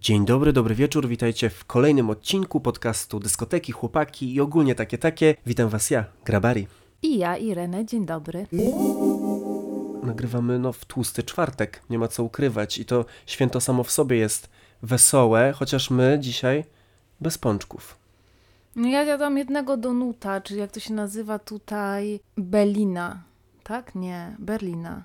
Dzień 0.00 0.24
dobry, 0.24 0.52
dobry 0.52 0.74
wieczór, 0.74 1.08
witajcie 1.08 1.50
w 1.50 1.64
kolejnym 1.64 2.10
odcinku 2.10 2.60
podcastu 2.60 3.20
Dyskoteki, 3.20 3.72
Chłopaki 3.72 4.34
i 4.34 4.40
ogólnie 4.40 4.74
takie 4.74 4.98
takie. 4.98 5.34
Witam 5.46 5.68
was 5.68 5.90
ja, 5.90 6.04
Grabari. 6.24 6.66
I 7.02 7.18
ja, 7.18 7.36
Irene, 7.36 7.84
dzień 7.84 8.06
dobry. 8.06 8.46
Nagrywamy 10.02 10.58
no 10.58 10.72
w 10.72 10.84
tłusty 10.84 11.22
czwartek, 11.22 11.82
nie 11.90 11.98
ma 11.98 12.08
co 12.08 12.24
ukrywać 12.24 12.78
i 12.78 12.84
to 12.84 13.04
święto 13.26 13.60
samo 13.60 13.84
w 13.84 13.90
sobie 13.90 14.16
jest 14.16 14.50
wesołe, 14.82 15.52
chociaż 15.56 15.90
my 15.90 16.18
dzisiaj 16.20 16.64
bez 17.20 17.38
pączków. 17.38 17.98
No 18.76 18.88
ja 18.88 19.02
jadłam 19.02 19.38
jednego 19.38 19.76
donuta, 19.76 20.40
czyli 20.40 20.60
jak 20.60 20.72
to 20.72 20.80
się 20.80 20.94
nazywa 20.94 21.38
tutaj, 21.38 22.20
Belina. 22.36 23.22
Tak? 23.62 23.94
Nie, 23.94 24.36
Berlina. 24.38 25.04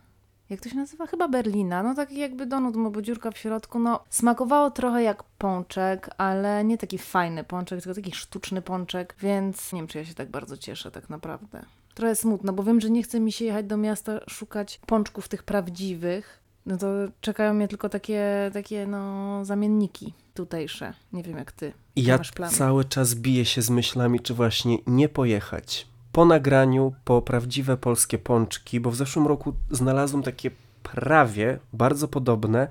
Jak 0.54 0.62
to 0.62 0.70
się 0.70 0.76
nazywa? 0.76 1.08
Chyba 1.08 1.28
Berlina. 1.28 1.84
No 1.84 1.96
taki 1.96 2.18
jakby 2.18 2.46
donut, 2.46 2.92
bo 2.92 3.02
dziurka 3.02 3.32
w 3.32 3.38
środku. 3.38 3.80
No 3.80 4.04
smakowało 4.10 4.72
trochę 4.72 5.04
jak 5.04 5.24
pączek, 5.24 6.10
ale 6.18 6.64
nie 6.64 6.78
taki 6.78 6.98
fajny 6.98 7.44
pączek, 7.44 7.82
tylko 7.82 7.96
taki 7.96 8.12
sztuczny 8.12 8.62
pączek, 8.62 9.16
więc 9.20 9.74
nie 9.74 9.80
wiem, 9.80 9.88
czy 9.88 9.98
ja 9.98 10.06
się 10.06 10.14
tak 10.14 10.30
bardzo 10.30 10.58
cieszę 10.58 10.92
tak 10.92 11.10
naprawdę. 11.10 11.66
Trochę 11.94 12.16
smutno, 12.16 12.54
bo 12.54 12.64
wiem, 12.64 12.82
że 12.82 12.90
nie 12.90 13.04
chce 13.04 13.20
mi 13.20 13.32
się 13.32 13.46
jechać 13.46 13.66
do 13.66 13.78
miasta 13.78 14.20
szukać 14.30 14.80
pączków 14.86 15.28
tych 15.28 15.44
prawdziwych. 15.44 16.40
No 16.66 16.78
to 16.78 16.88
czekają 17.22 17.54
mnie 17.54 17.68
tylko 17.68 17.90
takie, 17.90 18.52
takie 18.54 18.88
no, 18.88 19.46
zamienniki 19.46 20.14
tutejsze. 20.34 20.94
Nie 21.14 21.24
wiem 21.24 21.38
jak 21.38 21.52
ty. 21.52 21.74
I 21.96 22.04
ja 22.04 22.20
cały 22.52 22.86
czas 22.86 23.16
biję 23.16 23.46
się 23.46 23.62
z 23.62 23.70
myślami, 23.70 24.20
czy 24.20 24.34
właśnie 24.34 24.78
nie 24.88 25.10
pojechać. 25.10 25.93
Po 26.14 26.26
nagraniu, 26.26 26.94
po 27.04 27.22
prawdziwe 27.22 27.78
polskie 27.78 28.18
pączki, 28.18 28.80
bo 28.80 28.92
w 28.92 28.96
zeszłym 28.96 29.28
roku 29.28 29.54
znalazłem 29.72 30.24
takie 30.24 30.52
prawie 30.84 31.60
bardzo 31.74 32.08
podobne, 32.08 32.68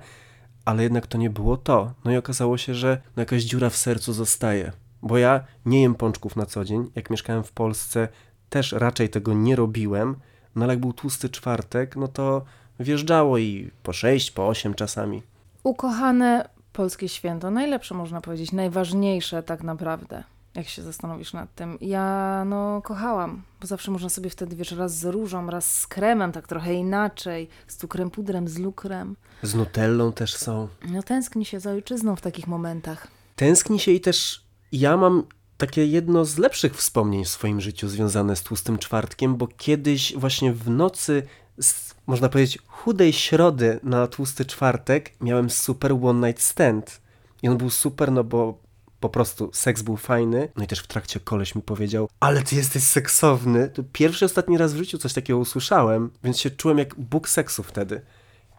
ale 0.65 0.83
jednak 0.83 1.07
to 1.07 1.17
nie 1.17 1.29
było 1.29 1.57
to. 1.57 1.93
No 2.05 2.11
i 2.11 2.17
okazało 2.17 2.57
się, 2.57 2.75
że 2.75 3.01
no 3.15 3.21
jakaś 3.21 3.43
dziura 3.43 3.69
w 3.69 3.75
sercu 3.75 4.13
zostaje. 4.13 4.71
Bo 5.01 5.17
ja 5.17 5.43
nie 5.65 5.81
jem 5.81 5.95
pączków 5.95 6.35
na 6.35 6.45
co 6.45 6.65
dzień. 6.65 6.91
Jak 6.95 7.09
mieszkałem 7.09 7.43
w 7.43 7.51
Polsce, 7.51 8.07
też 8.49 8.71
raczej 8.71 9.09
tego 9.09 9.33
nie 9.33 9.55
robiłem. 9.55 10.15
No 10.55 10.65
ale 10.65 10.73
jak 10.73 10.81
był 10.81 10.93
tłusty 10.93 11.29
czwartek, 11.29 11.95
no 11.95 12.07
to 12.07 12.45
wjeżdżało 12.79 13.37
i 13.37 13.71
po 13.83 13.93
sześć, 13.93 14.31
po 14.31 14.47
osiem 14.47 14.73
czasami. 14.73 15.23
Ukochane 15.63 16.49
polskie 16.73 17.09
święto, 17.09 17.51
najlepsze 17.51 17.95
można 17.95 18.21
powiedzieć, 18.21 18.51
najważniejsze 18.51 19.43
tak 19.43 19.63
naprawdę, 19.63 20.23
jak 20.55 20.67
się 20.67 20.81
zastanowisz 20.81 21.33
nad 21.33 21.55
tym. 21.55 21.77
Ja 21.81 22.43
no 22.45 22.81
kochałam, 22.81 23.43
bo 23.61 23.67
zawsze 23.67 23.91
można 23.91 24.09
sobie 24.09 24.29
wtedy, 24.29 24.55
wiesz, 24.55 24.71
raz 24.71 24.99
z 24.99 25.05
różą, 25.05 25.49
raz 25.49 25.79
z 25.79 25.87
kremem, 25.87 26.31
tak 26.31 26.47
trochę 26.47 26.73
inaczej, 26.73 27.49
z 27.67 27.75
cukrem, 27.77 28.09
pudrem, 28.09 28.47
z 28.47 28.57
lukrem. 28.57 29.15
Z 29.43 29.55
nutellą 29.55 30.11
też 30.11 30.35
są. 30.35 30.67
No 30.89 31.03
tęskni 31.03 31.45
się 31.45 31.59
za 31.59 31.71
ojczyzną 31.71 32.15
w 32.15 32.21
takich 32.21 32.47
momentach. 32.47 33.07
Tęskni 33.35 33.79
się 33.79 33.91
i 33.91 34.01
też 34.01 34.43
ja 34.71 34.97
mam 34.97 35.23
takie 35.57 35.85
jedno 35.85 36.25
z 36.25 36.37
lepszych 36.37 36.75
wspomnień 36.75 37.25
w 37.25 37.29
swoim 37.29 37.61
życiu 37.61 37.87
związane 37.87 38.35
z 38.35 38.43
tłustym 38.43 38.77
czwartkiem, 38.77 39.35
bo 39.35 39.47
kiedyś 39.47 40.13
właśnie 40.17 40.53
w 40.53 40.69
nocy, 40.69 41.23
z, 41.57 41.95
można 42.07 42.29
powiedzieć, 42.29 42.59
chudej 42.67 43.13
środy 43.13 43.79
na 43.83 44.07
tłusty 44.07 44.45
czwartek 44.45 45.11
miałem 45.21 45.49
super 45.49 45.91
one 46.03 46.27
night 46.27 46.43
stand. 46.43 47.01
I 47.41 47.49
on 47.49 47.57
był 47.57 47.69
super, 47.69 48.11
no 48.11 48.23
bo 48.23 48.63
po 49.03 49.09
prostu 49.09 49.49
seks 49.53 49.81
był 49.81 49.97
fajny. 49.97 50.49
No 50.55 50.63
i 50.63 50.67
też 50.67 50.79
w 50.79 50.87
trakcie 50.87 51.19
koleś 51.19 51.55
mi 51.55 51.61
powiedział, 51.61 52.09
ale 52.19 52.41
ty 52.41 52.55
jesteś 52.55 52.83
seksowny. 52.83 53.69
To 53.69 53.83
pierwszy, 53.93 54.25
ostatni 54.25 54.57
raz 54.57 54.73
w 54.73 54.77
życiu 54.77 54.97
coś 54.97 55.13
takiego 55.13 55.39
usłyszałem, 55.39 56.11
więc 56.23 56.39
się 56.39 56.49
czułem 56.49 56.77
jak 56.77 56.95
Bóg 56.95 57.29
seksu 57.29 57.63
wtedy. 57.63 58.01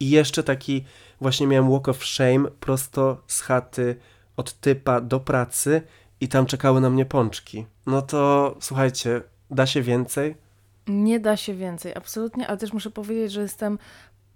I 0.01 0.11
jeszcze 0.11 0.43
taki 0.43 0.85
właśnie 1.21 1.47
miałem 1.47 1.71
walk 1.71 1.89
of 1.89 2.05
shame 2.05 2.51
prosto 2.51 3.23
z 3.27 3.41
chaty 3.41 3.97
od 4.37 4.53
typa 4.53 5.01
do 5.01 5.21
pracy 5.21 5.83
i 6.21 6.29
tam 6.29 6.47
czekały 6.47 6.81
na 6.81 6.91
mnie 6.91 7.07
pączki. 7.07 7.67
No 7.87 8.03
to 8.03 8.55
słuchajcie, 8.61 9.23
da 9.51 9.67
się 9.67 9.83
więcej? 9.83 10.37
Nie 10.87 11.21
da 11.21 11.37
się 11.37 11.55
więcej, 11.55 11.95
absolutnie, 11.95 12.47
ale 12.49 12.59
też 12.59 12.73
muszę 12.73 12.91
powiedzieć, 12.91 13.33
że 13.33 13.43
jestem 13.43 13.79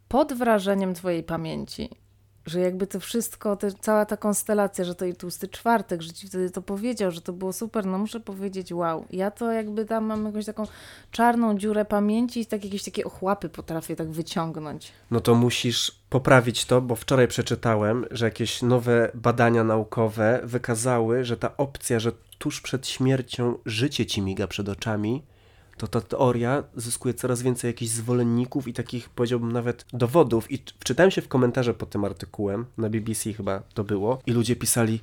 pod 0.09 0.33
wrażeniem 0.33 0.95
twojej 0.95 1.23
pamięci. 1.23 1.91
Że 2.47 2.61
jakby 2.61 2.87
to 2.87 3.01
wszystko, 3.01 3.57
te, 3.57 3.73
cała 3.73 4.07
ta 4.07 4.17
konstelacja, 4.17 4.85
że 4.85 4.95
to 4.95 5.05
i 5.05 5.15
tłusty 5.15 5.49
czwartek, 5.49 6.03
że 6.03 6.13
ci 6.13 6.29
wtedy 6.29 6.51
to 6.51 6.63
powiedział, 6.63 7.11
że 7.11 7.21
to 7.21 7.33
było 7.33 7.53
super, 7.53 7.87
no 7.87 7.99
muszę 7.99 8.21
powiedzieć, 8.21 8.73
wow. 8.73 9.05
Ja 9.11 9.31
to 9.31 9.53
jakby 9.53 9.85
tam 9.85 10.05
mam 10.05 10.27
jakąś 10.27 10.47
taką 10.47 10.67
czarną 11.11 11.59
dziurę 11.59 11.85
pamięci 11.85 12.41
i 12.41 12.47
tak 12.47 12.65
jakieś 12.65 12.85
takie 12.85 13.05
ochłapy 13.05 13.49
potrafię 13.49 13.97
tak 13.97 14.11
wyciągnąć. 14.11 14.93
No 15.11 15.21
to 15.21 15.35
musisz 15.35 15.99
poprawić 16.11 16.65
to, 16.65 16.81
bo 16.81 16.97
wczoraj 16.97 17.29
przeczytałem, 17.29 18.05
że 18.11 18.25
jakieś 18.25 18.63
nowe 18.63 19.11
badania 19.15 19.65
naukowe 19.65 20.41
wykazały, 20.45 21.25
że 21.25 21.37
ta 21.37 21.57
opcja, 21.57 22.01
że 22.01 22.13
tuż 22.39 22.61
przed 22.61 22.89
śmiercią 22.89 23.59
życie 23.67 24.07
ci 24.07 24.23
miga 24.23 24.47
przed 24.47 24.69
oczami, 24.69 25.23
to 25.79 25.89
ta 25.89 26.01
teoria 26.01 26.65
zyskuje 26.77 27.15
coraz 27.15 27.43
więcej 27.43 27.69
jakichś 27.69 27.93
zwolenników 27.93 28.69
i 28.69 28.73
takich, 28.73 29.09
powiedziałbym, 29.09 29.53
nawet 29.53 29.85
dowodów. 29.93 30.51
I 30.51 30.59
wczytałem 30.81 31.11
się 31.11 31.23
w 31.23 31.29
komentarze 31.29 31.75
pod 31.75 31.91
tym 31.91 32.05
artykułem, 32.05 32.67
na 32.79 32.91
BBC 32.91 33.33
chyba 33.33 33.61
to 33.75 33.85
było, 33.85 34.19
i 34.27 34.33
ludzie 34.33 34.57
pisali, 34.57 35.01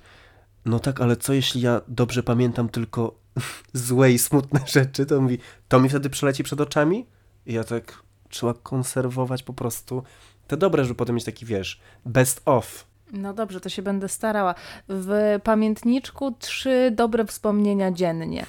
no 0.66 0.80
tak, 0.80 1.02
ale 1.02 1.18
co 1.18 1.34
jeśli 1.34 1.62
ja 1.62 1.82
dobrze 1.88 2.24
pamiętam 2.24 2.70
tylko 2.70 3.16
złe 3.74 4.12
i 4.12 4.20
smutne 4.20 4.60
rzeczy, 4.76 5.06
to 5.06 5.22
mówi, 5.22 5.38
to 5.68 5.80
mi 5.80 5.90
wtedy 5.90 6.10
przeleci 6.10 6.44
przed 6.44 6.62
oczami? 6.62 7.06
I 7.46 7.54
ja 7.54 7.64
tak, 7.64 8.04
trzeba 8.30 8.54
konserwować 8.54 9.44
po 9.44 9.54
prostu 9.54 10.04
te 10.48 10.58
dobre, 10.58 10.84
żeby 10.84 10.96
potem 10.96 11.16
mieć 11.16 11.26
taki, 11.26 11.46
wiesz, 11.46 11.80
best 12.06 12.42
of. 12.46 12.86
No 13.14 13.34
dobrze, 13.34 13.60
to 13.60 13.70
się 13.70 13.82
będę 13.82 14.10
starała. 14.10 14.56
W 14.90 15.40
pamiętniczku 15.44 16.36
trzy 16.40 16.92
dobre 16.96 17.26
wspomnienia 17.26 17.92
dziennie. 17.92 18.46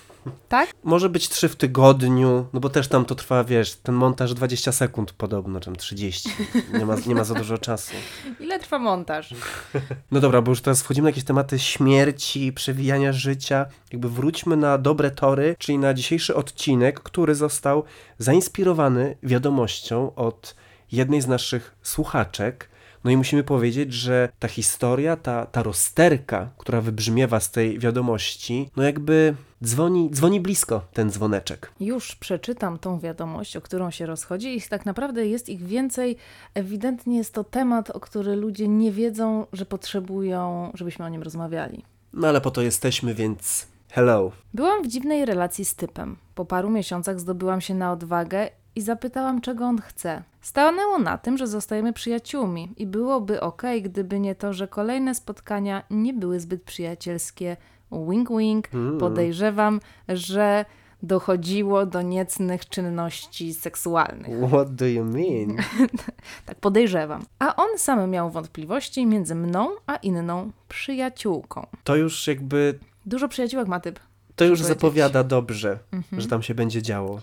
Tak? 0.48 0.68
Może 0.84 1.08
być 1.08 1.28
trzy 1.28 1.48
w 1.48 1.56
tygodniu, 1.56 2.46
no 2.52 2.60
bo 2.60 2.68
też 2.68 2.88
tam 2.88 3.04
to 3.04 3.14
trwa, 3.14 3.44
wiesz, 3.44 3.74
ten 3.74 3.94
montaż 3.94 4.34
20 4.34 4.72
sekund 4.72 5.12
podobno, 5.12 5.60
czy 5.60 5.64
tam 5.64 5.76
30. 5.76 6.30
Nie 6.72 6.86
ma, 6.86 6.96
nie 7.06 7.14
ma 7.14 7.24
za 7.24 7.34
dużo 7.34 7.58
czasu. 7.58 7.92
Ile 8.40 8.58
trwa 8.58 8.78
montaż? 8.78 9.34
No 10.10 10.20
dobra, 10.20 10.42
bo 10.42 10.52
już 10.52 10.60
teraz 10.60 10.82
wchodzimy 10.82 11.04
na 11.04 11.08
jakieś 11.08 11.24
tematy 11.24 11.58
śmierci, 11.58 12.52
przewijania 12.52 13.12
życia. 13.12 13.66
Jakby 13.92 14.08
wróćmy 14.08 14.56
na 14.56 14.78
dobre 14.78 15.10
tory, 15.10 15.56
czyli 15.58 15.78
na 15.78 15.94
dzisiejszy 15.94 16.34
odcinek, 16.34 17.00
który 17.00 17.34
został 17.34 17.84
zainspirowany 18.18 19.16
wiadomością 19.22 20.14
od 20.14 20.54
jednej 20.92 21.20
z 21.20 21.26
naszych 21.26 21.76
słuchaczek. 21.82 22.68
No 23.06 23.12
i 23.12 23.16
musimy 23.16 23.44
powiedzieć, 23.44 23.92
że 23.92 24.28
ta 24.38 24.48
historia, 24.48 25.16
ta, 25.16 25.46
ta 25.46 25.62
rozterka, 25.62 26.50
która 26.58 26.80
wybrzmiewa 26.80 27.40
z 27.40 27.50
tej 27.50 27.78
wiadomości, 27.78 28.70
no 28.76 28.82
jakby 28.82 29.34
dzwoni, 29.64 30.10
dzwoni 30.10 30.40
blisko 30.40 30.82
ten 30.92 31.10
dzwoneczek. 31.10 31.72
Już 31.80 32.14
przeczytam 32.14 32.78
tą 32.78 32.98
wiadomość, 33.00 33.56
o 33.56 33.60
którą 33.60 33.90
się 33.90 34.06
rozchodzi, 34.06 34.56
i 34.56 34.62
tak 34.62 34.86
naprawdę 34.86 35.26
jest 35.26 35.48
ich 35.48 35.62
więcej. 35.62 36.16
Ewidentnie 36.54 37.16
jest 37.16 37.34
to 37.34 37.44
temat, 37.44 37.90
o 37.90 38.00
który 38.00 38.36
ludzie 38.36 38.68
nie 38.68 38.92
wiedzą, 38.92 39.46
że 39.52 39.66
potrzebują, 39.66 40.70
żebyśmy 40.74 41.04
o 41.04 41.08
nim 41.08 41.22
rozmawiali. 41.22 41.84
No 42.12 42.28
ale 42.28 42.40
po 42.40 42.50
to 42.50 42.62
jesteśmy, 42.62 43.14
więc 43.14 43.66
hello. 43.88 44.32
Byłam 44.54 44.82
w 44.82 44.86
dziwnej 44.86 45.24
relacji 45.24 45.64
z 45.64 45.74
typem. 45.74 46.16
Po 46.34 46.44
paru 46.44 46.70
miesiącach 46.70 47.20
zdobyłam 47.20 47.60
się 47.60 47.74
na 47.74 47.92
odwagę 47.92 48.48
i 48.76 48.80
zapytałam, 48.82 49.40
czego 49.40 49.64
on 49.64 49.78
chce. 49.80 50.22
Stanęło 50.40 50.98
na 50.98 51.18
tym, 51.18 51.38
że 51.38 51.46
zostajemy 51.46 51.92
przyjaciółmi 51.92 52.68
i 52.76 52.86
byłoby 52.86 53.40
ok, 53.40 53.62
gdyby 53.82 54.20
nie 54.20 54.34
to, 54.34 54.52
że 54.52 54.68
kolejne 54.68 55.14
spotkania 55.14 55.82
nie 55.90 56.14
były 56.14 56.40
zbyt 56.40 56.62
przyjacielskie. 56.62 57.56
Wink, 57.92 58.28
wink. 58.38 58.74
Mm. 58.74 58.98
Podejrzewam, 58.98 59.80
że 60.08 60.64
dochodziło 61.02 61.86
do 61.86 62.02
niecnych 62.02 62.68
czynności 62.68 63.54
seksualnych. 63.54 64.48
What 64.48 64.74
do 64.74 64.86
you 64.86 65.04
mean? 65.04 65.56
Tak 66.46 66.58
podejrzewam. 66.60 67.22
A 67.38 67.56
on 67.56 67.68
sam 67.78 68.10
miał 68.10 68.30
wątpliwości 68.30 69.06
między 69.06 69.34
mną 69.34 69.68
a 69.86 69.96
inną 69.96 70.50
przyjaciółką. 70.68 71.66
To 71.84 71.96
już 71.96 72.26
jakby, 72.26 72.78
Dużo 73.06 73.28
przyjaciółek 73.28 73.68
ma 73.68 73.80
typ. 73.80 74.00
to 74.36 74.44
już 74.44 74.62
zapowiada 74.62 75.24
dobrze, 75.24 75.78
Mhm. 75.92 76.20
że 76.22 76.28
tam 76.28 76.42
się 76.42 76.54
będzie 76.54 76.82
działo. 76.82 77.20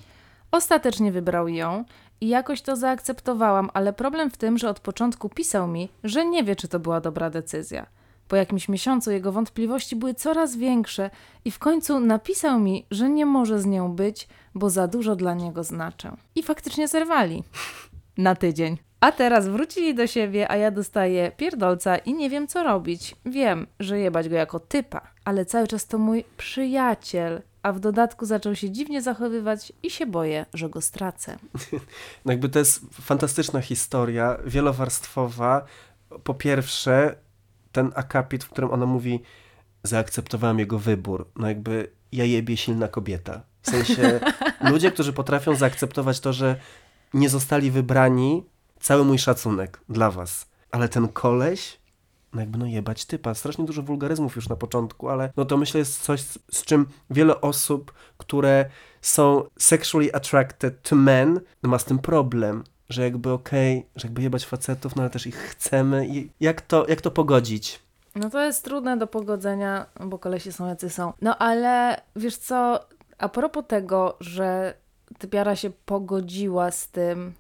Ostatecznie 0.54 1.12
wybrał 1.12 1.48
ją 1.48 1.86
i 2.22 2.28
jakoś 2.28 2.62
to 2.62 2.76
zaakceptowałam, 2.76 3.70
ale 3.74 3.94
problem 3.94 4.32
w 4.32 4.38
tym, 4.38 4.58
że 4.58 4.70
od 4.70 4.80
początku 4.80 5.30
pisał 5.30 5.68
mi, 5.68 5.90
że 6.04 6.26
nie 6.26 6.44
wie, 6.44 6.56
czy 6.56 6.68
to 6.68 6.80
była 6.80 7.02
dobra 7.02 7.30
decyzja. 7.30 7.86
Po 8.28 8.36
jakimś 8.36 8.70
miesiącu 8.70 9.12
jego 9.12 9.32
wątpliwości 9.32 9.96
były 9.96 10.14
coraz 10.14 10.56
większe 10.56 11.10
i 11.46 11.52
w 11.52 11.60
końcu 11.60 12.00
napisał 12.00 12.60
mi, 12.60 12.86
że 12.92 13.10
nie 13.10 13.26
może 13.26 13.60
z 13.60 13.66
nią 13.66 13.96
być, 13.96 14.28
bo 14.56 14.70
za 14.70 14.88
dużo 14.88 15.16
dla 15.16 15.34
niego 15.34 15.64
znaczę. 15.64 16.12
I 16.36 16.44
faktycznie 16.44 16.88
zerwali. 16.88 17.44
Na 18.18 18.36
tydzień. 18.36 18.78
A 19.00 19.12
teraz 19.12 19.48
wrócili 19.48 19.96
do 19.96 20.08
siebie, 20.08 20.52
a 20.52 20.58
ja 20.58 20.72
dostaję 20.72 21.32
pierdolca 21.38 21.98
i 21.98 22.14
nie 22.14 22.30
wiem 22.30 22.48
co 22.48 22.64
robić. 22.64 23.16
Wiem, 23.26 23.68
że 23.80 24.00
jebać 24.00 24.30
go 24.30 24.36
jako 24.36 24.60
typa, 24.60 25.02
ale 25.26 25.46
cały 25.46 25.68
czas 25.68 25.88
to 25.88 25.98
mój 25.98 26.24
przyjaciel, 26.38 27.42
a 27.64 27.72
w 27.72 27.80
dodatku 27.80 28.26
zaczął 28.26 28.56
się 28.56 28.72
dziwnie 28.72 29.02
zachowywać 29.02 29.74
i 29.84 29.90
się 29.90 30.06
boję, 30.06 30.46
że 30.54 30.70
go 30.70 30.82
stracę. 30.82 31.38
No 32.26 32.32
jakby 32.32 32.50
to 32.50 32.60
jest 32.60 32.82
fantastyczna 33.02 33.62
historia, 33.62 34.38
wielowarstwowa. 34.46 35.66
Po 36.24 36.34
pierwsze, 36.34 37.16
ten 37.72 37.92
akapit, 37.96 38.44
w 38.44 38.50
którym 38.50 38.72
ona 38.72 38.86
mówi, 38.86 39.22
zaakceptowałam 39.84 40.60
jego 40.60 40.80
wybór. 40.80 41.32
No 41.36 41.48
jakby 41.48 41.92
ja 42.12 42.26
jebie 42.26 42.58
silna 42.58 42.88
kobieta. 42.88 43.44
W 43.62 43.70
sensie 43.70 44.20
ludzie, 44.72 44.92
którzy 44.92 45.14
potrafią 45.14 45.56
zaakceptować 45.56 46.20
to, 46.20 46.34
że 46.34 46.56
nie 47.14 47.30
zostali 47.30 47.72
wybrani, 47.72 48.44
cały 48.80 49.06
mój 49.06 49.20
szacunek 49.20 49.82
dla 49.90 50.12
was. 50.12 50.50
Ale 50.72 50.90
ten 50.90 51.08
koleś, 51.08 51.80
no 52.34 52.42
jakby 52.42 52.58
no 52.58 52.66
jebać 52.66 53.06
typa. 53.06 53.34
Strasznie 53.34 53.66
dużo 53.66 53.84
wulgaryzmów 53.84 54.36
już 54.36 54.50
na 54.50 54.56
początku, 54.56 55.10
ale 55.10 55.34
no 55.38 55.46
to 55.46 55.58
myślę 55.58 55.80
jest 55.80 56.02
coś, 56.02 56.22
z, 56.52 56.64
czym 56.64 56.86
wiele 57.10 57.42
osób, 57.42 57.94
które 58.18 58.66
są 59.02 59.44
sexually 59.60 60.14
attracted 60.14 60.82
to 60.82 60.96
men, 60.96 61.40
no 61.64 61.70
ma 61.70 61.80
z 61.80 61.86
tym 61.86 62.00
problem. 62.00 62.64
Że 62.90 63.04
jakby 63.04 63.32
okej, 63.32 63.78
okay, 63.78 63.90
że 63.96 64.08
jakby 64.08 64.22
jebać 64.22 64.46
facetów, 64.46 64.96
no 64.96 65.02
ale 65.02 65.10
też 65.10 65.28
ich 65.28 65.36
chcemy. 65.36 66.08
I 66.08 66.30
jak 66.40 66.62
to, 66.62 66.86
jak 66.88 67.02
to 67.02 67.12
pogodzić? 67.12 67.80
No 68.16 68.30
to 68.30 68.46
jest 68.46 68.64
trudne 68.64 68.98
do 68.98 69.08
pogodzenia, 69.08 69.86
bo 70.06 70.20
kolesi 70.20 70.54
są 70.54 70.68
jacy 70.68 70.90
są. 70.90 71.14
No 71.22 71.38
ale 71.38 72.02
wiesz 72.16 72.38
co, 72.38 72.80
a 73.18 73.30
propos 73.30 73.64
tego, 73.68 74.18
że 74.20 74.74
typiara 75.18 75.56
się 75.56 75.70
pogodziła 75.86 76.72
z 76.72 76.90
tym, 76.90 77.34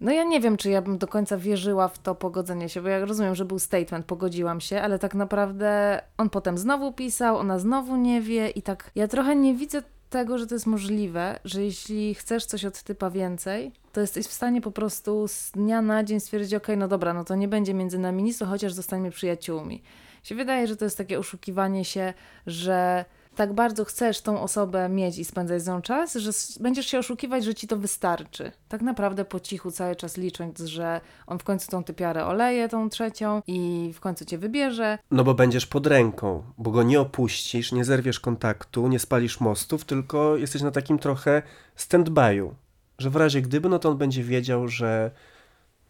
no 0.00 0.12
ja 0.12 0.24
nie 0.24 0.40
wiem, 0.40 0.56
czy 0.56 0.70
ja 0.70 0.82
bym 0.82 0.98
do 0.98 1.06
końca 1.06 1.36
wierzyła 1.36 1.88
w 1.88 1.98
to 1.98 2.14
pogodzenie 2.14 2.68
się, 2.68 2.82
bo 2.82 2.88
ja 2.88 3.04
rozumiem, 3.04 3.34
że 3.34 3.44
był 3.44 3.58
statement, 3.58 4.06
pogodziłam 4.06 4.60
się, 4.60 4.82
ale 4.82 4.98
tak 4.98 5.14
naprawdę 5.14 6.00
on 6.18 6.30
potem 6.30 6.58
znowu 6.58 6.92
pisał, 6.92 7.36
ona 7.36 7.58
znowu 7.58 7.96
nie 7.96 8.20
wie 8.20 8.48
i 8.48 8.62
tak 8.62 8.90
ja 8.94 9.08
trochę 9.08 9.36
nie 9.36 9.54
widzę 9.54 9.82
tego, 10.10 10.38
że 10.38 10.46
to 10.46 10.54
jest 10.54 10.66
możliwe, 10.66 11.38
że 11.44 11.64
jeśli 11.64 12.14
chcesz 12.14 12.44
coś 12.44 12.64
od 12.64 12.82
typa 12.82 13.10
więcej, 13.10 13.72
to 13.92 14.00
jesteś 14.00 14.26
w 14.26 14.32
stanie 14.32 14.60
po 14.60 14.70
prostu 14.70 15.28
z 15.28 15.50
dnia 15.50 15.82
na 15.82 16.04
dzień 16.04 16.20
stwierdzić, 16.20 16.54
ok, 16.54 16.66
no 16.76 16.88
dobra, 16.88 17.14
no 17.14 17.24
to 17.24 17.34
nie 17.34 17.48
będzie 17.48 17.74
między 17.74 17.98
nami 17.98 18.22
nic, 18.22 18.38
chociaż 18.38 18.72
zostańmy 18.72 19.10
przyjaciółmi. 19.10 19.82
Się 20.22 20.34
wydaje, 20.34 20.66
że 20.66 20.76
to 20.76 20.84
jest 20.84 20.98
takie 20.98 21.18
oszukiwanie 21.18 21.84
się, 21.84 22.14
że 22.46 23.04
tak 23.40 23.52
bardzo 23.52 23.84
chcesz 23.84 24.20
tą 24.20 24.40
osobę 24.40 24.88
mieć 24.88 25.18
i 25.18 25.24
spędzać 25.24 25.62
z 25.62 25.66
nią 25.66 25.82
czas, 25.82 26.14
że 26.14 26.30
będziesz 26.60 26.86
się 26.86 26.98
oszukiwać, 26.98 27.44
że 27.44 27.54
ci 27.54 27.68
to 27.68 27.76
wystarczy. 27.76 28.52
Tak 28.68 28.82
naprawdę 28.82 29.24
po 29.24 29.40
cichu 29.40 29.70
cały 29.70 29.96
czas 29.96 30.16
licząc, 30.16 30.58
że 30.58 31.00
on 31.26 31.38
w 31.38 31.44
końcu 31.44 31.70
tą 31.70 31.84
typiarę 31.84 32.26
oleje, 32.26 32.68
tą 32.68 32.90
trzecią 32.90 33.42
i 33.46 33.90
w 33.94 34.00
końcu 34.00 34.24
cię 34.24 34.38
wybierze. 34.38 34.98
No 35.10 35.24
bo 35.24 35.34
będziesz 35.34 35.66
pod 35.66 35.86
ręką, 35.86 36.42
bo 36.58 36.70
go 36.70 36.82
nie 36.82 37.00
opuścisz, 37.00 37.72
nie 37.72 37.84
zerwiesz 37.84 38.20
kontaktu, 38.20 38.88
nie 38.88 38.98
spalisz 38.98 39.40
mostów, 39.40 39.84
tylko 39.84 40.36
jesteś 40.36 40.62
na 40.62 40.70
takim 40.70 40.98
trochę 40.98 41.42
stand-by'u, 41.76 42.50
że 42.98 43.10
w 43.10 43.16
razie 43.16 43.42
gdyby, 43.42 43.68
no 43.68 43.78
to 43.78 43.88
on 43.88 43.98
będzie 43.98 44.24
wiedział, 44.24 44.68
że 44.68 45.10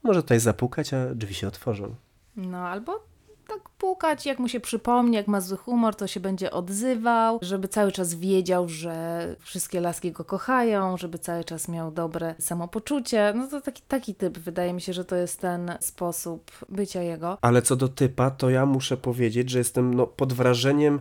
może 0.02 0.22
tutaj 0.22 0.40
zapukać, 0.40 0.94
a 0.94 1.14
drzwi 1.14 1.34
się 1.34 1.48
otworzą. 1.48 1.94
No 2.36 2.58
albo 2.58 3.09
tak 3.50 3.68
pukać, 3.68 4.26
jak 4.26 4.38
mu 4.38 4.48
się 4.48 4.60
przypomni, 4.60 5.16
jak 5.16 5.28
ma 5.28 5.40
zły 5.40 5.56
humor, 5.56 5.96
to 5.96 6.06
się 6.06 6.20
będzie 6.20 6.50
odzywał, 6.50 7.38
żeby 7.42 7.68
cały 7.68 7.92
czas 7.92 8.14
wiedział, 8.14 8.68
że 8.68 9.36
wszystkie 9.40 9.80
laski 9.80 10.12
go 10.12 10.24
kochają, 10.24 10.96
żeby 10.96 11.18
cały 11.18 11.44
czas 11.44 11.68
miał 11.68 11.90
dobre 11.90 12.34
samopoczucie. 12.38 13.32
No 13.36 13.46
to 13.46 13.60
taki, 13.60 13.82
taki 13.88 14.14
typ, 14.14 14.38
wydaje 14.38 14.72
mi 14.72 14.80
się, 14.80 14.92
że 14.92 15.04
to 15.04 15.16
jest 15.16 15.40
ten 15.40 15.72
sposób 15.80 16.50
bycia 16.68 17.02
jego. 17.02 17.38
Ale 17.42 17.62
co 17.62 17.76
do 17.76 17.88
typa, 17.88 18.30
to 18.30 18.50
ja 18.50 18.66
muszę 18.66 18.96
powiedzieć, 18.96 19.50
że 19.50 19.58
jestem 19.58 19.94
no, 19.94 20.06
pod 20.06 20.32
wrażeniem 20.32 21.00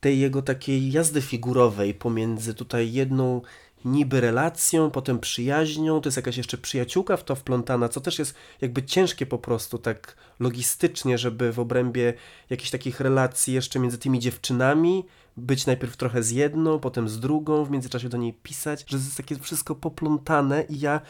tej 0.00 0.18
jego 0.18 0.42
takiej 0.42 0.92
jazdy 0.92 1.22
figurowej 1.22 1.94
pomiędzy 1.94 2.54
tutaj 2.54 2.92
jedną 2.92 3.40
niby 3.86 4.20
relacją, 4.20 4.90
potem 4.90 5.18
przyjaźnią, 5.18 6.00
to 6.00 6.06
jest 6.06 6.16
jakaś 6.16 6.36
jeszcze 6.36 6.58
przyjaciółka 6.58 7.16
w 7.16 7.24
to 7.24 7.34
wplątana, 7.34 7.88
co 7.88 8.00
też 8.00 8.18
jest 8.18 8.34
jakby 8.60 8.82
ciężkie 8.82 9.26
po 9.26 9.38
prostu 9.38 9.78
tak 9.78 10.16
logistycznie, 10.40 11.18
żeby 11.18 11.52
w 11.52 11.58
obrębie 11.58 12.14
jakichś 12.50 12.70
takich 12.70 13.00
relacji 13.00 13.54
jeszcze 13.54 13.78
między 13.78 13.98
tymi 13.98 14.18
dziewczynami 14.18 15.04
być 15.36 15.66
najpierw 15.66 15.96
trochę 15.96 16.22
z 16.22 16.30
jedną, 16.30 16.78
potem 16.78 17.08
z 17.08 17.20
drugą, 17.20 17.64
w 17.64 17.70
międzyczasie 17.70 18.08
do 18.08 18.16
niej 18.16 18.32
pisać, 18.32 18.84
że 18.86 18.96
jest 18.96 19.16
takie 19.16 19.36
wszystko 19.36 19.74
poplątane 19.74 20.64
i 20.68 20.80
ja 20.80 21.00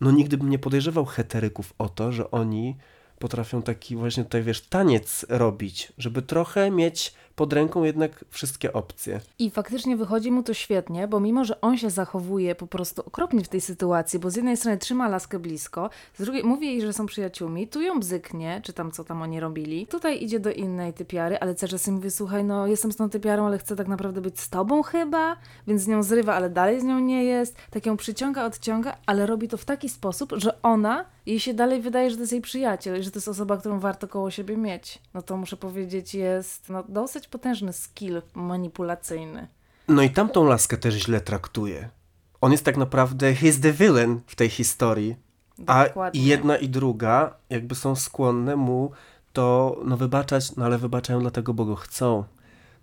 no 0.00 0.10
nigdy 0.10 0.38
bym 0.38 0.50
nie 0.50 0.58
podejrzewał 0.58 1.04
heteryków 1.04 1.74
o 1.78 1.88
to, 1.88 2.12
że 2.12 2.30
oni 2.30 2.76
potrafią 3.18 3.62
taki 3.62 3.96
właśnie 3.96 4.24
tutaj, 4.24 4.42
wiesz, 4.42 4.60
taniec 4.60 5.26
robić, 5.28 5.92
żeby 5.98 6.22
trochę 6.22 6.70
mieć 6.70 7.14
pod 7.36 7.52
ręką 7.52 7.82
jednak 7.82 8.24
wszystkie 8.28 8.72
opcje. 8.72 9.20
I 9.38 9.50
faktycznie 9.50 9.96
wychodzi 9.96 10.32
mu 10.32 10.42
to 10.42 10.54
świetnie, 10.54 11.08
bo 11.08 11.20
mimo, 11.20 11.44
że 11.44 11.60
on 11.60 11.78
się 11.78 11.90
zachowuje 11.90 12.54
po 12.54 12.66
prostu 12.66 13.02
okropnie 13.06 13.44
w 13.44 13.48
tej 13.48 13.60
sytuacji, 13.60 14.18
bo 14.18 14.30
z 14.30 14.36
jednej 14.36 14.56
strony 14.56 14.78
trzyma 14.78 15.08
laskę 15.08 15.38
blisko, 15.38 15.90
z 16.18 16.22
drugiej 16.22 16.44
mówi 16.44 16.66
jej, 16.66 16.80
że 16.80 16.92
są 16.92 17.06
przyjaciółmi, 17.06 17.68
tu 17.68 17.80
ją 17.80 18.00
bzyknie, 18.00 18.60
czy 18.64 18.72
tam 18.72 18.90
co 18.90 19.04
tam 19.04 19.22
oni 19.22 19.40
robili, 19.40 19.86
tutaj 19.86 20.24
idzie 20.24 20.40
do 20.40 20.52
innej 20.52 20.92
typiary, 20.92 21.38
ale 21.38 21.54
czas 21.54 21.88
mówi, 21.88 22.10
słuchaj, 22.10 22.44
no 22.44 22.66
jestem 22.66 22.92
z 22.92 22.96
tą 22.96 23.10
typiarą, 23.10 23.46
ale 23.46 23.58
chcę 23.58 23.76
tak 23.76 23.88
naprawdę 23.88 24.20
być 24.20 24.40
z 24.40 24.50
tobą 24.50 24.82
chyba, 24.82 25.36
więc 25.66 25.82
z 25.82 25.88
nią 25.88 26.02
zrywa, 26.02 26.34
ale 26.34 26.50
dalej 26.50 26.80
z 26.80 26.84
nią 26.84 26.98
nie 26.98 27.24
jest, 27.24 27.56
tak 27.70 27.86
ją 27.86 27.96
przyciąga, 27.96 28.44
odciąga, 28.44 28.96
ale 29.06 29.26
robi 29.26 29.48
to 29.48 29.56
w 29.56 29.64
taki 29.64 29.88
sposób, 29.88 30.32
że 30.36 30.62
ona, 30.62 31.04
jej 31.26 31.40
się 31.40 31.54
dalej 31.54 31.82
wydaje, 31.82 32.10
że 32.10 32.16
to 32.16 32.22
jest 32.22 32.32
jej 32.32 32.40
przyjaciel, 32.40 33.02
że 33.02 33.10
to 33.10 33.16
jest 33.16 33.28
osoba, 33.28 33.56
którą 33.56 33.80
warto 33.80 34.08
koło 34.08 34.30
siebie 34.30 34.56
mieć. 34.56 34.98
No 35.14 35.22
to 35.22 35.36
muszę 35.36 35.56
powiedzieć, 35.56 36.14
jest 36.14 36.68
no, 36.68 36.84
dosyć 36.88 37.28
potężny 37.28 37.72
skill 37.72 38.22
manipulacyjny. 38.34 39.48
No 39.88 40.02
i 40.02 40.10
tamtą 40.10 40.44
laskę 40.44 40.76
też 40.76 40.94
źle 40.94 41.20
traktuje. 41.20 41.88
On 42.40 42.52
jest 42.52 42.64
tak 42.64 42.76
naprawdę, 42.76 43.32
he's 43.32 43.62
the 43.62 43.72
villain 43.72 44.20
w 44.26 44.36
tej 44.36 44.48
historii. 44.48 45.16
Dokładnie. 45.58 46.20
A 46.20 46.24
i 46.24 46.24
jedna 46.24 46.56
i 46.56 46.68
druga 46.68 47.34
jakby 47.50 47.74
są 47.74 47.96
skłonne 47.96 48.56
mu 48.56 48.90
to 49.32 49.76
no 49.84 49.96
wybaczać, 49.96 50.56
no 50.56 50.64
ale 50.64 50.78
wybaczają 50.78 51.20
dlatego, 51.20 51.54
bo 51.54 51.64
go 51.64 51.76
chcą. 51.76 52.24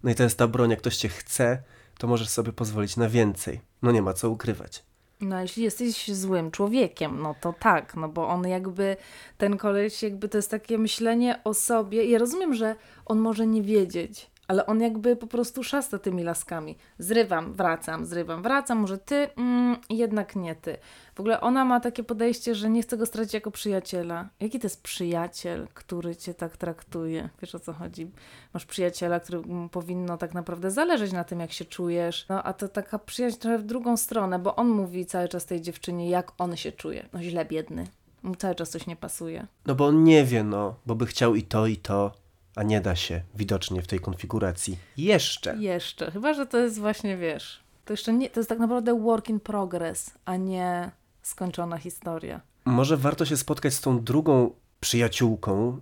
No 0.04 0.12
i 0.12 0.16
to 0.16 0.24
jest 0.24 0.38
ta 0.38 0.48
broń, 0.48 0.70
jak 0.70 0.80
ktoś 0.80 0.98
cię 0.98 1.10
chce, 1.10 1.64
to 1.98 2.08
możesz 2.08 2.30
sobie 2.30 2.54
pozwolić 2.54 2.98
na 2.98 3.10
więcej. 3.10 3.62
No 3.82 3.92
nie 3.92 4.02
ma 4.02 4.14
co 4.14 4.30
ukrywać. 4.30 4.84
No, 5.22 5.42
jeśli 5.42 5.64
jesteś 5.64 6.12
złym 6.12 6.52
człowiekiem, 6.52 7.22
no 7.22 7.36
to 7.42 7.54
tak, 7.60 7.96
no 7.96 8.10
bo 8.10 8.28
on 8.28 8.48
jakby, 8.48 8.98
ten 9.38 9.58
koleś 9.58 10.04
jakby 10.04 10.30
to 10.30 10.38
jest 10.38 10.52
takie 10.52 10.78
myślenie 10.78 11.40
o 11.44 11.54
sobie. 11.54 12.06
Ja 12.06 12.20
rozumiem, 12.20 12.54
że 12.54 12.76
on 13.06 13.20
może 13.20 13.48
nie 13.48 13.62
wiedzieć, 13.62 14.30
ale 14.50 14.66
on 14.66 14.82
jakby 14.82 15.16
po 15.16 15.28
prostu 15.28 15.64
szasta 15.64 16.00
tymi 16.00 16.24
laskami. 16.24 16.78
Zrywam, 17.00 17.54
wracam, 17.54 18.06
zrywam, 18.06 18.44
wracam, 18.44 18.78
może 18.78 18.98
ty, 18.98 19.16
mm, 19.16 19.78
jednak 19.90 20.36
nie 20.36 20.56
ty. 20.56 20.78
W 21.16 21.20
ogóle 21.20 21.42
ona 21.42 21.66
ma 21.66 21.80
takie 21.80 22.04
podejście, 22.04 22.56
że 22.56 22.70
nie 22.70 22.82
chce 22.82 22.98
go 22.98 23.06
stracić 23.06 23.34
jako 23.34 23.52
przyjaciela. 23.52 24.30
Jaki 24.40 24.60
to 24.60 24.66
jest 24.66 24.84
przyjaciel, 24.84 25.68
który 25.74 26.16
cię 26.16 26.34
tak 26.34 26.58
traktuje? 26.58 27.30
Wiesz 27.42 27.56
o 27.56 27.60
co 27.60 27.74
chodzi? 27.74 28.12
Masz 28.54 28.66
przyjaciela, 28.66 29.20
który 29.20 29.42
powinno 29.72 30.18
tak 30.18 30.34
naprawdę 30.34 30.72
zależeć 30.72 31.12
na 31.12 31.24
tym, 31.24 31.40
jak 31.40 31.52
się 31.52 31.66
czujesz. 31.66 32.26
No 32.30 32.44
a 32.44 32.54
to 32.54 32.68
taka 32.68 33.00
przyjaźń 33.00 33.38
trochę 33.38 33.58
w 33.58 33.64
drugą 33.64 33.98
stronę, 33.98 34.40
bo 34.40 34.56
on 34.56 34.68
mówi 34.70 35.06
cały 35.06 35.28
czas 35.28 35.46
tej 35.46 35.62
dziewczynie, 35.62 36.10
jak 36.10 36.32
on 36.38 36.56
się 36.56 36.72
czuje. 36.72 37.10
No 37.14 37.22
źle, 37.22 37.46
biedny. 37.46 37.88
Mu 38.24 38.36
cały 38.36 38.56
czas 38.56 38.70
coś 38.70 38.88
nie 38.88 38.96
pasuje. 38.96 39.48
No 39.66 39.76
bo 39.76 39.86
on 39.86 40.04
nie 40.04 40.26
wie, 40.26 40.44
no, 40.44 40.76
bo 40.86 40.96
by 40.96 41.06
chciał 41.06 41.36
i 41.36 41.44
to, 41.44 41.68
i 41.68 41.78
to 41.78 42.12
a 42.60 42.64
nie 42.64 42.82
da 42.82 42.96
się 42.96 43.22
widocznie 43.36 43.82
w 43.82 43.88
tej 43.88 44.00
konfiguracji. 44.00 44.78
Jeszcze. 44.98 45.58
Jeszcze. 45.58 46.12
Chyba, 46.12 46.34
że 46.34 46.46
to 46.46 46.58
jest 46.58 46.80
właśnie, 46.80 47.18
wiesz, 47.18 47.60
to 47.86 47.94
jeszcze 47.94 48.14
nie, 48.14 48.30
to 48.30 48.40
jest 48.40 48.50
tak 48.50 48.60
naprawdę 48.60 49.00
work 49.00 49.30
in 49.30 49.40
progress, 49.40 50.12
a 50.26 50.36
nie 50.36 50.92
skończona 51.22 51.78
historia. 51.78 52.42
Może 52.66 52.98
warto 52.98 53.26
się 53.26 53.38
spotkać 53.38 53.74
z 53.74 53.82
tą 53.82 54.04
drugą 54.04 54.52
przyjaciółką, 54.80 55.82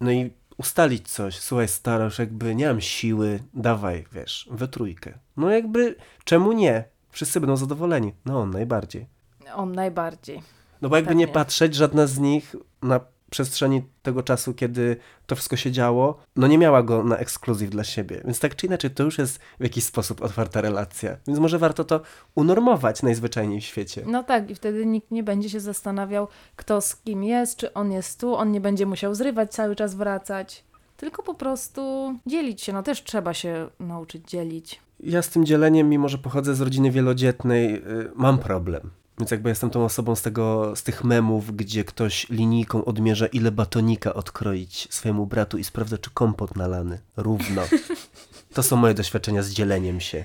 no 0.00 0.10
i 0.12 0.30
ustalić 0.56 1.08
coś. 1.08 1.38
Słuchaj, 1.38 1.68
stara, 1.68 2.04
już 2.04 2.18
jakby 2.18 2.54
nie 2.54 2.66
mam 2.66 2.80
siły, 2.80 3.42
dawaj, 3.54 4.04
wiesz, 4.12 4.48
we 4.50 4.68
trójkę. 4.68 5.18
No 5.36 5.50
jakby, 5.50 5.96
czemu 6.24 6.52
nie? 6.52 6.84
Wszyscy 7.10 7.40
będą 7.40 7.56
zadowoleni. 7.56 8.12
No 8.24 8.40
on 8.40 8.50
najbardziej. 8.50 9.06
On 9.54 9.72
najbardziej. 9.72 10.42
No 10.82 10.88
bo 10.88 10.96
jakby 10.96 11.14
nie 11.14 11.28
patrzeć, 11.28 11.74
żadna 11.74 12.06
z 12.06 12.18
nich 12.18 12.56
na 12.82 13.00
przestrzeni 13.30 13.82
tego 14.02 14.22
czasu, 14.22 14.54
kiedy 14.54 14.96
to 15.26 15.36
wszystko 15.36 15.56
się 15.56 15.72
działo, 15.72 16.18
no 16.36 16.46
nie 16.46 16.58
miała 16.58 16.82
go 16.82 17.04
na 17.04 17.16
ekskluzyw 17.16 17.70
dla 17.70 17.84
siebie. 17.84 18.20
Więc 18.24 18.40
tak 18.40 18.56
czy 18.56 18.66
inaczej, 18.66 18.90
to 18.90 19.02
już 19.02 19.18
jest 19.18 19.38
w 19.60 19.62
jakiś 19.62 19.84
sposób 19.84 20.22
otwarta 20.22 20.60
relacja. 20.60 21.16
Więc 21.26 21.38
może 21.38 21.58
warto 21.58 21.84
to 21.84 22.00
unormować 22.34 23.02
najzwyczajniej 23.02 23.60
w 23.60 23.64
świecie. 23.64 24.02
No 24.06 24.24
tak, 24.24 24.50
i 24.50 24.54
wtedy 24.54 24.86
nikt 24.86 25.10
nie 25.10 25.22
będzie 25.22 25.50
się 25.50 25.60
zastanawiał, 25.60 26.28
kto 26.56 26.80
z 26.80 26.96
kim 26.96 27.24
jest, 27.24 27.56
czy 27.56 27.72
on 27.72 27.92
jest 27.92 28.20
tu, 28.20 28.34
on 28.34 28.52
nie 28.52 28.60
będzie 28.60 28.86
musiał 28.86 29.14
zrywać, 29.14 29.52
cały 29.52 29.76
czas 29.76 29.94
wracać. 29.94 30.64
Tylko 30.96 31.22
po 31.22 31.34
prostu 31.34 32.14
dzielić 32.26 32.62
się. 32.62 32.72
No 32.72 32.82
też 32.82 33.04
trzeba 33.04 33.34
się 33.34 33.68
nauczyć 33.80 34.30
dzielić. 34.30 34.80
Ja 35.00 35.22
z 35.22 35.28
tym 35.28 35.46
dzieleniem, 35.46 35.88
mimo 35.88 36.08
że 36.08 36.18
pochodzę 36.18 36.54
z 36.54 36.60
rodziny 36.60 36.90
wielodzietnej, 36.90 37.72
yy, 37.72 38.12
mam 38.14 38.38
problem. 38.38 38.90
Więc 39.18 39.30
jakby 39.30 39.48
jestem 39.48 39.70
tą 39.70 39.84
osobą 39.84 40.16
z, 40.16 40.22
tego, 40.22 40.76
z 40.76 40.82
tych 40.82 41.04
memów, 41.04 41.56
gdzie 41.56 41.84
ktoś 41.84 42.28
linijką 42.28 42.84
odmierza, 42.84 43.26
ile 43.26 43.52
batonika 43.52 44.14
odkroić 44.14 44.88
swojemu 44.90 45.26
bratu 45.26 45.58
i 45.58 45.64
sprawdza, 45.64 45.98
czy 45.98 46.10
kompot 46.10 46.56
nalany. 46.56 47.00
Równo. 47.16 47.62
To 48.54 48.62
są 48.62 48.76
moje 48.76 48.94
doświadczenia 48.94 49.42
z 49.42 49.50
dzieleniem 49.50 50.00
się. 50.00 50.24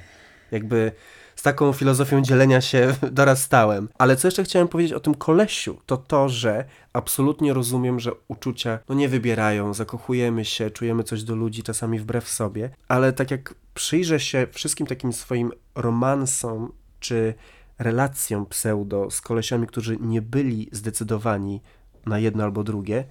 Jakby 0.51 0.91
z 1.35 1.41
taką 1.41 1.73
filozofią 1.73 2.21
dzielenia 2.21 2.62
się 2.62 2.95
dorastałem. 3.12 3.89
Ale 3.97 4.15
co 4.15 4.27
jeszcze 4.27 4.43
chciałem 4.43 4.67
powiedzieć 4.67 4.93
o 4.93 5.00
tym 5.00 5.15
kolesiu, 5.15 5.77
to 5.85 5.97
to, 5.97 6.29
że 6.29 6.65
absolutnie 6.93 7.53
rozumiem, 7.53 8.00
że 8.00 8.12
uczucia 8.27 8.79
no 8.89 8.95
nie 8.95 9.09
wybierają, 9.09 9.73
zakochujemy 9.73 10.45
się, 10.45 10.71
czujemy 10.71 11.03
coś 11.03 11.23
do 11.23 11.35
ludzi, 11.35 11.63
czasami 11.63 12.00
wbrew 12.00 12.29
sobie, 12.29 12.69
ale 12.88 13.13
tak 13.13 13.31
jak 13.31 13.53
przyjrzę 13.73 14.19
się 14.19 14.47
wszystkim 14.51 14.88
takim 14.88 15.13
swoim 15.13 15.51
romansom 15.75 16.71
czy 17.00 17.33
relacjom 17.79 18.45
pseudo 18.45 19.11
z 19.11 19.21
kolesiami, 19.21 19.67
którzy 19.67 19.97
nie 19.99 20.21
byli 20.21 20.69
zdecydowani 20.71 21.61
na 22.05 22.19
jedno 22.19 22.43
albo 22.43 22.63
drugie, 22.63 23.05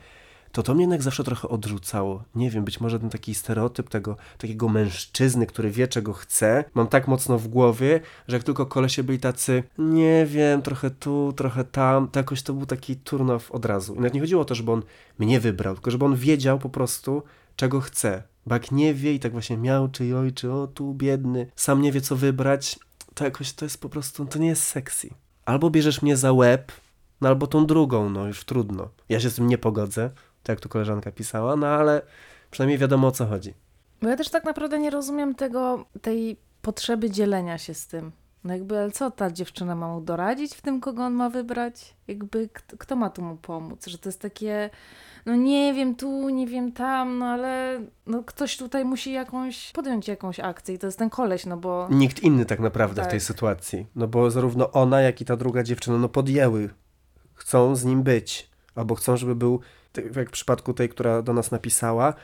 to 0.53 0.63
to 0.63 0.75
mnie 0.75 0.83
jednak 0.83 1.03
zawsze 1.03 1.25
trochę 1.25 1.49
odrzucało. 1.49 2.25
Nie 2.35 2.51
wiem, 2.51 2.65
być 2.65 2.81
może 2.81 3.01
ten 3.01 3.11
taki 3.11 3.35
stereotyp 3.35 3.89
tego 3.89 4.17
takiego 4.39 4.69
mężczyzny, 4.69 5.47
który 5.47 5.71
wie 5.71 5.89
czego 5.89 6.13
chce, 6.13 6.65
mam 6.75 6.87
tak 6.87 7.09
mocno 7.09 7.39
w 7.39 7.49
głowie, 7.49 8.01
że 8.29 8.37
jak 8.37 8.45
tylko 8.45 8.67
kolesie 8.67 9.03
byli 9.03 9.19
tacy, 9.19 9.63
nie 9.79 10.27
wiem, 10.27 10.63
trochę 10.63 10.91
tu, 10.91 11.33
trochę 11.37 11.65
tam, 11.65 12.09
to 12.09 12.21
jakoś 12.21 12.43
to 12.43 12.53
był 12.53 12.67
taki 12.67 12.97
turn 12.97 13.31
off 13.31 13.51
od 13.51 13.65
razu. 13.65 13.95
I 13.95 13.97
nawet 13.97 14.15
nie 14.15 14.21
chodziło 14.21 14.43
o 14.43 14.45
to, 14.45 14.55
żeby 14.55 14.73
on 14.73 14.83
mnie 15.19 15.41
wybrał, 15.41 15.75
tylko 15.75 15.91
żeby 15.91 16.05
on 16.05 16.17
wiedział 16.17 16.59
po 16.59 16.69
prostu, 16.69 17.23
czego 17.57 17.81
chce. 17.81 18.23
Bo 18.47 18.55
jak 18.55 18.73
nie 18.73 18.95
wie 18.95 19.15
i 19.15 19.21
tak 19.21 19.33
właśnie 19.33 19.57
miał, 19.57 19.89
czy 19.89 20.17
ojczy, 20.17 20.53
o 20.53 20.67
tu 20.67 20.95
biedny, 20.95 21.47
sam 21.57 21.83
nie 21.83 21.93
wie 21.93 22.01
co 22.01 22.17
wybrać, 22.17 22.79
to 23.15 23.25
jakoś 23.25 23.53
to 23.53 23.65
jest 23.65 23.81
po 23.81 23.89
prostu, 23.89 24.27
to 24.27 24.39
nie 24.39 24.49
jest 24.49 24.63
sexy. 24.63 25.09
Albo 25.45 25.71
bierzesz 25.71 26.03
mnie 26.03 26.17
za 26.17 26.33
łeb, 26.33 26.73
no 27.21 27.29
albo 27.29 27.47
tą 27.47 27.67
drugą, 27.67 28.11
no 28.11 28.27
już 28.27 28.45
trudno. 28.45 28.89
Ja 29.09 29.21
się 29.21 29.31
z 29.31 29.35
tym 29.35 29.47
nie 29.47 29.59
pogodzę, 29.59 30.11
tak 30.43 30.49
jak 30.49 30.61
tu 30.61 30.69
koleżanka 30.69 31.13
pisała, 31.13 31.57
no 31.57 31.67
ale 31.67 32.03
przynajmniej 32.51 32.79
wiadomo 32.79 33.09
o 33.09 33.13
co 33.13 33.27
chodzi. 33.27 33.55
Bo 34.03 34.09
ja 34.09 34.17
też 34.17 34.29
tak 34.29 34.45
naprawdę 34.45 34.79
nie 34.79 34.91
rozumiem 34.91 35.35
tego, 35.35 35.85
tej 36.03 36.37
potrzeby 36.63 37.11
dzielenia 37.11 37.59
się 37.59 37.75
z 37.75 37.87
tym. 37.87 38.13
No 38.45 38.53
jakby, 38.55 38.79
ale 38.79 38.91
co 38.91 39.11
ta 39.11 39.31
dziewczyna 39.31 39.75
ma 39.75 39.89
mu 39.95 40.01
doradzić 40.01 40.55
w 40.55 40.63
tym, 40.63 40.81
kogo 40.81 41.03
on 41.03 41.13
ma 41.13 41.31
wybrać? 41.31 41.95
Jakby, 42.09 42.49
kto, 42.79 42.97
ma 42.97 43.11
tu 43.11 43.23
mu 43.23 43.37
pomóc? 43.37 43.87
Że 43.87 43.99
to 43.99 44.09
jest 44.09 44.21
takie, 44.21 44.71
no 45.27 45.37
nie 45.37 45.75
wiem 45.75 45.95
tu, 45.95 46.29
nie 46.29 46.47
wiem 46.47 46.73
tam, 46.73 47.19
no 47.19 47.27
ale 47.27 47.81
no 48.07 48.23
ktoś 48.23 48.57
tutaj 48.57 48.85
musi 48.85 49.13
jakąś, 49.13 49.73
podjąć 49.73 50.09
jakąś 50.09 50.41
akcję 50.41 50.75
i 50.75 50.79
to 50.79 50.87
jest 50.87 50.99
ten 50.99 51.11
koleś, 51.11 51.47
no 51.47 51.57
bo... 51.57 51.89
Nikt 51.91 52.21
inny 52.23 52.45
tak 52.45 52.61
naprawdę 52.61 52.97
Tak. 52.97 53.09
w 53.09 53.11
tej 53.11 53.21
sytuacji. 53.21 53.87
No 53.97 54.07
bo 54.09 54.31
zarówno 54.31 54.73
ona, 54.73 55.01
jak 55.01 55.21
i 55.21 55.25
ta 55.25 55.37
druga 55.37 55.63
dziewczyna, 55.63 55.99
no 55.99 56.09
podjęły. 56.09 56.71
Chcą 57.35 57.77
z 57.77 57.85
nim 57.85 58.03
być. 58.03 58.51
Albo 58.75 58.95
chcą, 58.95 59.17
żeby 59.17 59.35
był, 59.35 59.61
tak 59.93 60.17
jak 60.17 60.29
w 60.29 60.33
przypadku 60.33 60.75
tej, 60.75 60.89
która 60.89 61.23
do 61.23 61.33
nas 61.33 61.51
napisała, 61.51 62.15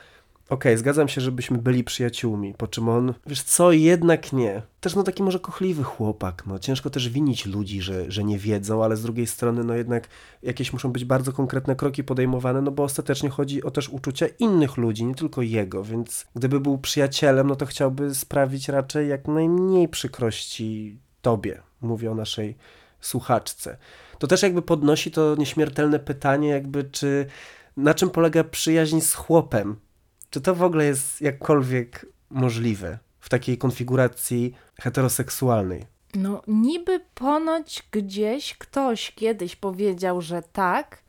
okej, 0.49 0.77
zgadzam 0.77 1.07
się, 1.07 1.21
żebyśmy 1.21 1.57
byli 1.57 1.83
przyjaciółmi, 1.83 2.53
po 2.53 2.67
czym 2.67 2.89
on, 2.89 3.13
wiesz 3.27 3.43
co, 3.43 3.71
jednak 3.71 4.33
nie. 4.33 4.61
Też 4.79 4.95
no 4.95 5.03
taki 5.03 5.23
może 5.23 5.39
kochliwy 5.39 5.83
chłopak, 5.83 6.43
no 6.47 6.59
ciężko 6.59 6.89
też 6.89 7.09
winić 7.09 7.45
ludzi, 7.45 7.81
że, 7.81 8.11
że 8.11 8.23
nie 8.23 8.37
wiedzą, 8.37 8.83
ale 8.83 8.97
z 8.97 9.01
drugiej 9.01 9.27
strony 9.27 9.63
no 9.63 9.73
jednak 9.73 10.07
jakieś 10.43 10.73
muszą 10.73 10.91
być 10.91 11.05
bardzo 11.05 11.33
konkretne 11.33 11.75
kroki 11.75 12.03
podejmowane, 12.03 12.61
no 12.61 12.71
bo 12.71 12.83
ostatecznie 12.83 13.29
chodzi 13.29 13.63
o 13.63 13.71
też 13.71 13.89
uczucia 13.89 14.25
innych 14.39 14.77
ludzi, 14.77 15.05
nie 15.05 15.15
tylko 15.15 15.41
jego, 15.41 15.83
więc 15.83 16.27
gdyby 16.35 16.59
był 16.59 16.77
przyjacielem, 16.77 17.47
no 17.47 17.55
to 17.55 17.65
chciałby 17.65 18.15
sprawić 18.15 18.69
raczej 18.69 19.09
jak 19.09 19.27
najmniej 19.27 19.87
przykrości 19.87 20.99
tobie, 21.21 21.61
mówię 21.81 22.11
o 22.11 22.15
naszej 22.15 22.57
słuchaczce. 23.01 23.77
To 24.19 24.27
też 24.27 24.43
jakby 24.43 24.61
podnosi 24.61 25.11
to 25.11 25.35
nieśmiertelne 25.35 25.99
pytanie, 25.99 26.49
jakby 26.49 26.83
czy 26.83 27.25
na 27.77 27.93
czym 27.93 28.09
polega 28.09 28.43
przyjaźń 28.43 28.99
z 28.99 29.13
chłopem? 29.13 29.75
Czy 30.29 30.41
to 30.41 30.55
w 30.55 30.63
ogóle 30.63 30.85
jest 30.85 31.21
jakkolwiek 31.21 32.05
możliwe 32.29 32.99
w 33.19 33.29
takiej 33.29 33.57
konfiguracji 33.57 34.55
heteroseksualnej? 34.81 35.85
No 36.15 36.41
niby 36.47 36.99
ponoć 37.15 37.83
gdzieś 37.91 38.57
ktoś 38.57 39.11
kiedyś 39.11 39.55
powiedział, 39.55 40.21
że 40.21 40.41
tak. 40.41 41.03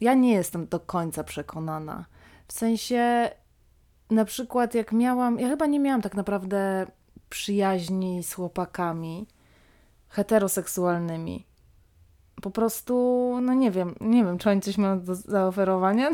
Ja 0.00 0.14
nie 0.14 0.32
jestem 0.32 0.66
do 0.66 0.80
końca 0.80 1.24
przekonana. 1.24 2.04
W 2.48 2.52
sensie, 2.52 3.30
na 4.10 4.24
przykład 4.24 4.74
jak 4.74 4.92
miałam, 4.92 5.38
ja 5.38 5.48
chyba 5.48 5.66
nie 5.66 5.80
miałam 5.80 6.02
tak 6.02 6.14
naprawdę 6.14 6.86
przyjaźni 7.30 8.22
z 8.22 8.32
chłopakami 8.32 9.26
heteroseksualnymi. 10.08 11.46
Po 12.42 12.50
prostu, 12.50 12.94
no 13.42 13.54
nie 13.54 13.70
wiem, 13.70 13.94
nie 14.00 14.24
wiem, 14.24 14.38
czy 14.38 14.50
oni 14.50 14.60
coś 14.60 14.78
mają 14.78 15.00
do 15.00 15.14
zaoferowania 15.14 16.10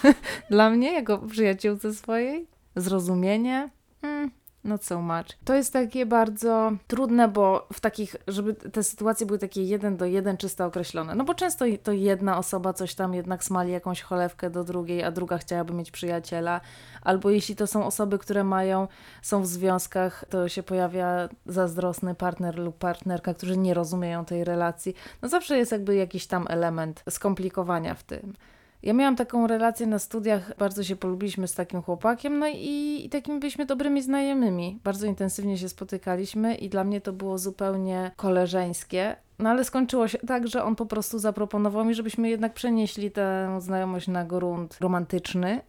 dla 0.50 0.70
mnie, 0.70 0.92
jako 0.92 1.18
przyjaciółce 1.18 1.94
swojej. 1.94 2.46
Zrozumienie? 2.76 3.70
Hmm, 4.00 4.30
not 4.64 4.84
so 4.84 5.00
much. 5.00 5.26
To 5.44 5.54
jest 5.54 5.72
takie 5.72 6.06
bardzo 6.06 6.72
trudne, 6.86 7.28
bo 7.28 7.68
w 7.72 7.80
takich, 7.80 8.16
żeby 8.28 8.54
te 8.54 8.82
sytuacje 8.82 9.26
były 9.26 9.38
takie 9.38 9.62
jeden 9.62 9.96
do 9.96 10.04
jeden 10.04 10.36
czysto 10.36 10.64
określone. 10.64 11.14
No 11.14 11.24
bo 11.24 11.34
często 11.34 11.64
to 11.82 11.92
jedna 11.92 12.38
osoba 12.38 12.72
coś 12.72 12.94
tam 12.94 13.14
jednak 13.14 13.44
smali 13.44 13.72
jakąś 13.72 14.02
cholewkę 14.02 14.50
do 14.50 14.64
drugiej, 14.64 15.02
a 15.04 15.10
druga 15.10 15.38
chciałaby 15.38 15.74
mieć 15.74 15.90
przyjaciela. 15.90 16.60
Albo 17.02 17.30
jeśli 17.30 17.56
to 17.56 17.66
są 17.66 17.86
osoby, 17.86 18.18
które 18.18 18.44
mają, 18.44 18.88
są 19.22 19.42
w 19.42 19.46
związkach, 19.46 20.24
to 20.30 20.48
się 20.48 20.62
pojawia 20.62 21.28
zazdrosny 21.46 22.14
partner 22.14 22.58
lub 22.58 22.78
partnerka, 22.78 23.34
którzy 23.34 23.56
nie 23.56 23.74
rozumieją 23.74 24.24
tej 24.24 24.44
relacji. 24.44 24.94
No 25.22 25.28
zawsze 25.28 25.58
jest 25.58 25.72
jakby 25.72 25.94
jakiś 25.94 26.26
tam 26.26 26.46
element 26.48 27.04
skomplikowania 27.10 27.94
w 27.94 28.02
tym. 28.02 28.34
Ja 28.82 28.92
miałam 28.92 29.16
taką 29.16 29.46
relację 29.46 29.86
na 29.86 29.98
studiach, 29.98 30.56
bardzo 30.58 30.84
się 30.84 30.96
polubiliśmy 30.96 31.48
z 31.48 31.54
takim 31.54 31.82
chłopakiem, 31.82 32.38
no 32.38 32.46
i, 32.48 33.02
i 33.04 33.08
takimi 33.10 33.38
byliśmy 33.40 33.66
dobrymi 33.66 34.02
znajomymi. 34.02 34.80
Bardzo 34.84 35.06
intensywnie 35.06 35.58
się 35.58 35.68
spotykaliśmy 35.68 36.54
i 36.54 36.68
dla 36.68 36.84
mnie 36.84 37.00
to 37.00 37.12
było 37.12 37.38
zupełnie 37.38 38.10
koleżeńskie. 38.16 39.16
No 39.38 39.50
ale 39.50 39.64
skończyło 39.64 40.08
się 40.08 40.18
tak, 40.18 40.48
że 40.48 40.64
on 40.64 40.76
po 40.76 40.86
prostu 40.86 41.18
zaproponował 41.18 41.84
mi, 41.84 41.94
żebyśmy 41.94 42.28
jednak 42.28 42.54
przenieśli 42.54 43.10
tę 43.10 43.56
znajomość 43.60 44.08
na 44.08 44.24
grunt 44.24 44.78
romantyczny. 44.80 45.60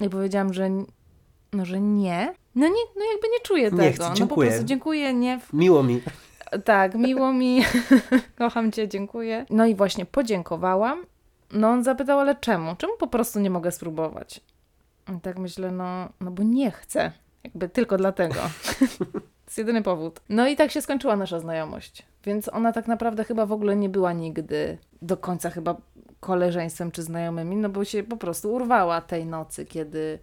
I 0.00 0.08
powiedziałam, 0.10 0.54
że, 0.54 0.70
no, 1.52 1.64
że 1.64 1.80
nie. 1.80 2.34
No 2.54 2.66
nie, 2.66 2.84
no 2.96 3.02
jakby 3.12 3.28
nie 3.28 3.40
czuję 3.42 3.64
Nie 3.64 3.70
tego. 3.70 3.92
chcę, 3.92 4.04
no 4.04 4.10
po 4.10 4.16
dziękuję. 4.16 4.48
prostu 4.48 4.64
dziękuję, 4.66 5.14
nie. 5.14 5.40
Miło 5.52 5.82
mi. 5.82 6.00
Tak, 6.64 6.94
miło 6.94 7.32
mi. 7.32 7.62
Kocham 8.38 8.72
cię, 8.72 8.88
dziękuję. 8.88 9.46
No 9.50 9.66
i 9.66 9.74
właśnie 9.74 10.06
podziękowałam. 10.06 11.04
No 11.52 11.68
on 11.68 11.84
zapytał, 11.84 12.18
ale 12.18 12.36
czemu? 12.36 12.76
Czemu 12.76 12.92
po 12.98 13.06
prostu 13.06 13.40
nie 13.40 13.50
mogę 13.50 13.72
spróbować? 13.72 14.40
I 15.16 15.20
tak 15.20 15.38
myślę, 15.38 15.70
no, 15.70 16.08
no 16.20 16.30
bo 16.30 16.42
nie 16.42 16.70
chcę. 16.70 17.12
Jakby 17.44 17.68
tylko 17.68 17.96
dlatego. 17.96 18.34
to 18.98 19.20
jest 19.46 19.58
jedyny 19.58 19.82
powód. 19.82 20.20
No 20.28 20.48
i 20.48 20.56
tak 20.56 20.70
się 20.70 20.82
skończyła 20.82 21.16
nasza 21.16 21.40
znajomość. 21.40 22.02
Więc 22.24 22.48
ona 22.48 22.72
tak 22.72 22.86
naprawdę 22.86 23.24
chyba 23.24 23.46
w 23.46 23.52
ogóle 23.52 23.76
nie 23.76 23.88
była 23.88 24.12
nigdy 24.12 24.78
do 25.02 25.16
końca 25.16 25.50
chyba 25.50 25.76
koleżeństwem 26.20 26.90
czy 26.90 27.02
znajomymi, 27.02 27.56
no 27.56 27.68
bo 27.68 27.84
się 27.84 28.02
po 28.02 28.16
prostu 28.16 28.52
urwała 28.52 29.00
tej 29.00 29.26
nocy, 29.26 29.66
kiedy, 29.66 30.18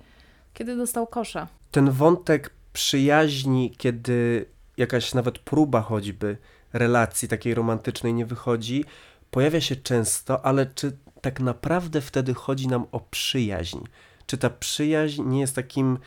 kiedy 0.54 0.76
dostał 0.76 1.08
kosza. 1.08 1.48
Ten 1.72 1.92
wątek 1.92 2.52
przyjaźni, 2.74 3.72
kiedy 3.78 4.46
jakaś 4.78 5.14
nawet 5.14 5.40
próba 5.40 5.82
choćby 5.82 6.38
relacji 6.74 7.28
takiej 7.28 7.54
romantycznej 7.54 8.14
nie 8.14 8.26
wychodzi, 8.26 8.86
pojawia 9.32 9.62
się 9.62 9.76
często, 9.76 10.46
ale 10.46 10.66
czy 10.66 10.98
tak 11.26 11.40
naprawdę 11.40 12.02
wtedy 12.02 12.34
chodzi 12.34 12.68
nam 12.68 12.86
o 12.92 13.00
przyjaźń? 13.00 13.80
Czy 14.26 14.38
ta 14.38 14.50
przyjaźń 14.50 15.24
nie 15.24 15.40
jest 15.40 15.56
takim, 15.56 15.98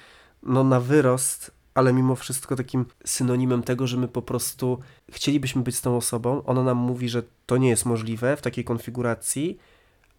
no 0.42 0.64
na 0.64 0.80
wyrost, 0.80 1.50
ale 1.74 1.92
mimo 1.92 2.16
wszystko 2.16 2.56
takim 2.56 2.86
synonimem 3.04 3.62
tego, 3.62 3.86
że 3.86 3.96
my 3.96 4.08
po 4.08 4.22
prostu 4.22 4.78
chcielibyśmy 5.12 5.62
być 5.62 5.76
z 5.76 5.82
tą 5.82 5.96
osobą, 5.96 6.42
ona 6.44 6.62
nam 6.62 6.76
mówi, 6.76 7.08
że 7.08 7.22
to 7.46 7.56
nie 7.56 7.68
jest 7.68 7.86
możliwe 7.86 8.36
w 8.36 8.42
takiej 8.42 8.64
konfiguracji, 8.64 9.58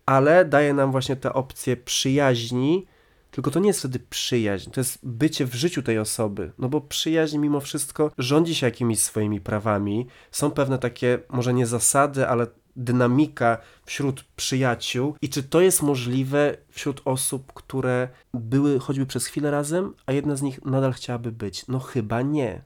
ale 0.06 0.46
daje 0.46 0.74
nam 0.74 0.92
właśnie 0.92 1.16
tę 1.16 1.34
opcję 1.34 1.78
przyjaźni, 1.78 2.86
tylko 3.32 3.52
to 3.52 3.60
nie 3.60 3.68
jest 3.68 3.80
wtedy 3.80 4.00
przyjaźń, 4.00 4.72
to 4.72 4.80
jest 4.80 5.00
bycie 5.04 5.46
w 5.46 5.56
życiu 5.56 5.82
tej 5.84 6.00
osoby. 6.00 6.52
No 6.58 6.70
bo 6.70 6.82
przyjaźń 6.82 7.38
mimo 7.38 7.60
wszystko 7.60 8.12
rządzi 8.18 8.56
się 8.56 8.66
jakimiś 8.66 9.00
swoimi 9.00 9.42
prawami. 9.42 10.08
Są 10.32 10.52
pewne 10.52 10.80
takie, 10.80 11.20
może 11.30 11.54
nie 11.54 11.66
zasady, 11.66 12.28
ale 12.28 12.48
dynamika 12.76 13.58
wśród 13.86 14.24
przyjaciół. 14.36 15.16
I 15.22 15.30
czy 15.30 15.44
to 15.44 15.62
jest 15.62 15.82
możliwe 15.82 16.58
wśród 16.70 17.02
osób, 17.06 17.54
które 17.54 18.10
były 18.34 18.80
choćby 18.80 19.06
przez 19.06 19.26
chwilę 19.26 19.52
razem, 19.52 19.94
a 20.06 20.12
jedna 20.14 20.36
z 20.36 20.42
nich 20.42 20.66
nadal 20.66 20.94
chciałaby 20.94 21.32
być? 21.32 21.68
No 21.68 21.80
chyba 21.80 22.22
nie. 22.22 22.62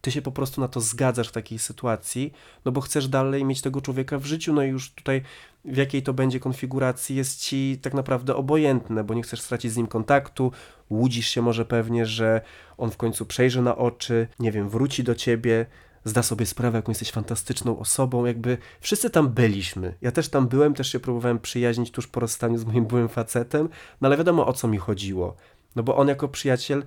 Ty 0.00 0.12
się 0.12 0.22
po 0.22 0.32
prostu 0.32 0.60
na 0.60 0.68
to 0.68 0.80
zgadzasz 0.80 1.28
w 1.28 1.32
takiej 1.32 1.58
sytuacji, 1.58 2.32
no 2.64 2.72
bo 2.72 2.80
chcesz 2.80 3.08
dalej 3.08 3.44
mieć 3.44 3.60
tego 3.62 3.80
człowieka 3.80 4.18
w 4.18 4.24
życiu, 4.24 4.52
no 4.52 4.62
i 4.62 4.68
już 4.68 4.90
tutaj 4.94 5.22
w 5.64 5.76
jakiej 5.76 6.02
to 6.02 6.14
będzie 6.14 6.40
konfiguracji 6.40 7.16
jest 7.16 7.40
ci 7.40 7.78
tak 7.82 7.94
naprawdę 7.94 8.36
obojętne, 8.36 9.04
bo 9.04 9.14
nie 9.14 9.22
chcesz 9.22 9.40
stracić 9.40 9.72
z 9.72 9.76
nim 9.76 9.86
kontaktu, 9.86 10.52
łudzisz 10.90 11.28
się 11.28 11.42
może 11.42 11.64
pewnie, 11.64 12.06
że 12.06 12.40
on 12.76 12.90
w 12.90 12.96
końcu 12.96 13.26
przejrzy 13.26 13.62
na 13.62 13.76
oczy, 13.76 14.28
nie 14.38 14.52
wiem, 14.52 14.68
wróci 14.68 15.04
do 15.04 15.14
ciebie, 15.14 15.66
zda 16.04 16.22
sobie 16.22 16.46
sprawę, 16.46 16.78
jaką 16.78 16.90
jesteś 16.90 17.10
fantastyczną 17.10 17.78
osobą, 17.78 18.24
jakby 18.24 18.58
wszyscy 18.80 19.10
tam 19.10 19.28
byliśmy. 19.28 19.94
Ja 20.00 20.12
też 20.12 20.28
tam 20.28 20.48
byłem, 20.48 20.74
też 20.74 20.92
się 20.92 21.00
próbowałem 21.00 21.38
przyjaźnić 21.38 21.90
tuż 21.90 22.06
po 22.06 22.20
rozstaniu 22.20 22.58
z 22.58 22.64
moim 22.64 22.86
byłym 22.86 23.08
facetem, 23.08 23.68
no 24.00 24.08
ale 24.08 24.16
wiadomo 24.16 24.46
o 24.46 24.52
co 24.52 24.68
mi 24.68 24.78
chodziło. 24.78 25.36
No 25.76 25.82
bo 25.82 25.96
on 25.96 26.08
jako 26.08 26.28
przyjaciel 26.28 26.82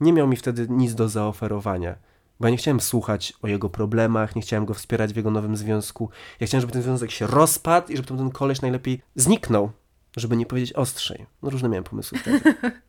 nie 0.00 0.12
miał 0.12 0.28
mi 0.28 0.36
wtedy 0.36 0.66
nic 0.70 0.94
do 0.94 1.08
zaoferowania. 1.08 1.96
Bo 2.40 2.46
ja 2.46 2.50
nie 2.50 2.56
chciałem 2.56 2.80
słuchać 2.80 3.32
o 3.42 3.48
jego 3.48 3.70
problemach, 3.70 4.36
nie 4.36 4.42
chciałem 4.42 4.64
go 4.64 4.74
wspierać 4.74 5.12
w 5.12 5.16
jego 5.16 5.30
nowym 5.30 5.56
związku. 5.56 6.10
Ja 6.40 6.46
chciałem, 6.46 6.60
żeby 6.60 6.72
ten 6.72 6.82
związek 6.82 7.10
się 7.10 7.26
rozpadł 7.26 7.92
i 7.92 7.96
żeby 7.96 8.08
ten 8.08 8.30
koleś 8.30 8.60
najlepiej 8.60 9.02
zniknął, 9.14 9.70
żeby 10.16 10.36
nie 10.36 10.46
powiedzieć 10.46 10.72
ostrzej. 10.72 11.26
No 11.42 11.50
różne 11.50 11.68
miałem 11.68 11.84
pomysły 11.84 12.18
wtedy. 12.18 12.40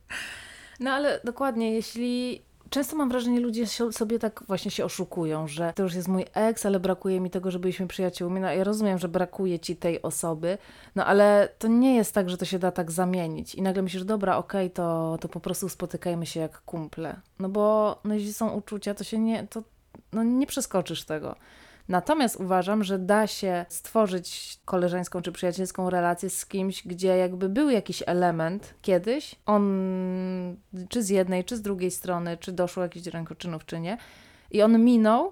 No 0.79 0.91
ale 0.91 1.19
dokładnie, 1.23 1.73
jeśli 1.73 2.41
Często 2.69 2.95
mam 2.95 3.09
wrażenie, 3.09 3.39
ludzie 3.39 3.67
sobie 3.91 4.19
tak 4.19 4.43
właśnie 4.47 4.71
się 4.71 4.85
oszukują, 4.85 5.47
że 5.47 5.73
to 5.75 5.83
już 5.83 5.95
jest 5.95 6.07
mój 6.07 6.25
ex, 6.33 6.65
ale 6.65 6.79
brakuje 6.79 7.19
mi 7.19 7.29
tego, 7.29 7.51
że 7.51 7.59
byliśmy 7.59 7.87
przyjaciółmi. 7.87 8.39
No 8.39 8.51
ja 8.51 8.63
rozumiem, 8.63 8.97
że 8.97 9.07
brakuje 9.07 9.59
ci 9.59 9.75
tej 9.75 10.01
osoby, 10.01 10.57
no 10.95 11.05
ale 11.05 11.49
to 11.59 11.67
nie 11.67 11.95
jest 11.95 12.13
tak, 12.13 12.29
że 12.29 12.37
to 12.37 12.45
się 12.45 12.59
da 12.59 12.71
tak 12.71 12.91
zamienić. 12.91 13.55
I 13.55 13.61
nagle 13.61 13.81
myślisz, 13.81 14.03
dobra, 14.03 14.37
okej, 14.37 14.65
okay, 14.65 14.75
to, 14.75 15.17
to 15.21 15.29
po 15.29 15.39
prostu 15.39 15.69
spotykajmy 15.69 16.25
się 16.25 16.39
jak 16.39 16.61
kumple. 16.61 17.15
No 17.39 17.49
bo 17.49 17.95
no, 18.03 18.13
jeśli 18.13 18.33
są 18.33 18.49
uczucia, 18.49 18.93
to 18.93 19.03
się 19.03 19.19
nie, 19.19 19.47
to 19.47 19.63
no, 20.13 20.23
nie 20.23 20.47
przeskoczysz 20.47 21.03
tego. 21.03 21.35
Natomiast 21.87 22.35
uważam, 22.35 22.83
że 22.83 22.99
da 22.99 23.27
się 23.27 23.65
stworzyć 23.69 24.59
koleżeńską 24.65 25.21
czy 25.21 25.31
przyjacielską 25.31 25.89
relację 25.89 26.29
z 26.29 26.45
kimś, 26.45 26.87
gdzie 26.87 27.17
jakby 27.17 27.49
był 27.49 27.69
jakiś 27.69 28.03
element 28.05 28.73
kiedyś, 28.81 29.35
on 29.45 29.63
czy 30.89 31.03
z 31.03 31.09
jednej, 31.09 31.43
czy 31.43 31.55
z 31.57 31.61
drugiej 31.61 31.91
strony, 31.91 32.37
czy 32.37 32.51
doszło 32.51 32.83
jakichś 32.83 33.07
rękoczynów, 33.07 33.65
czy 33.65 33.79
nie, 33.79 33.97
i 34.51 34.61
on 34.61 34.83
minął, 34.83 35.31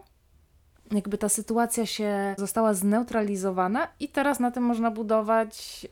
jakby 0.92 1.18
ta 1.18 1.30
sytuacja 1.30 1.86
się 1.86 2.36
została 2.38 2.74
zneutralizowana 2.74 3.88
i 4.00 4.10
teraz 4.10 4.40
na 4.40 4.52
tym 4.52 4.64
można 4.64 4.92
budować 4.92 5.84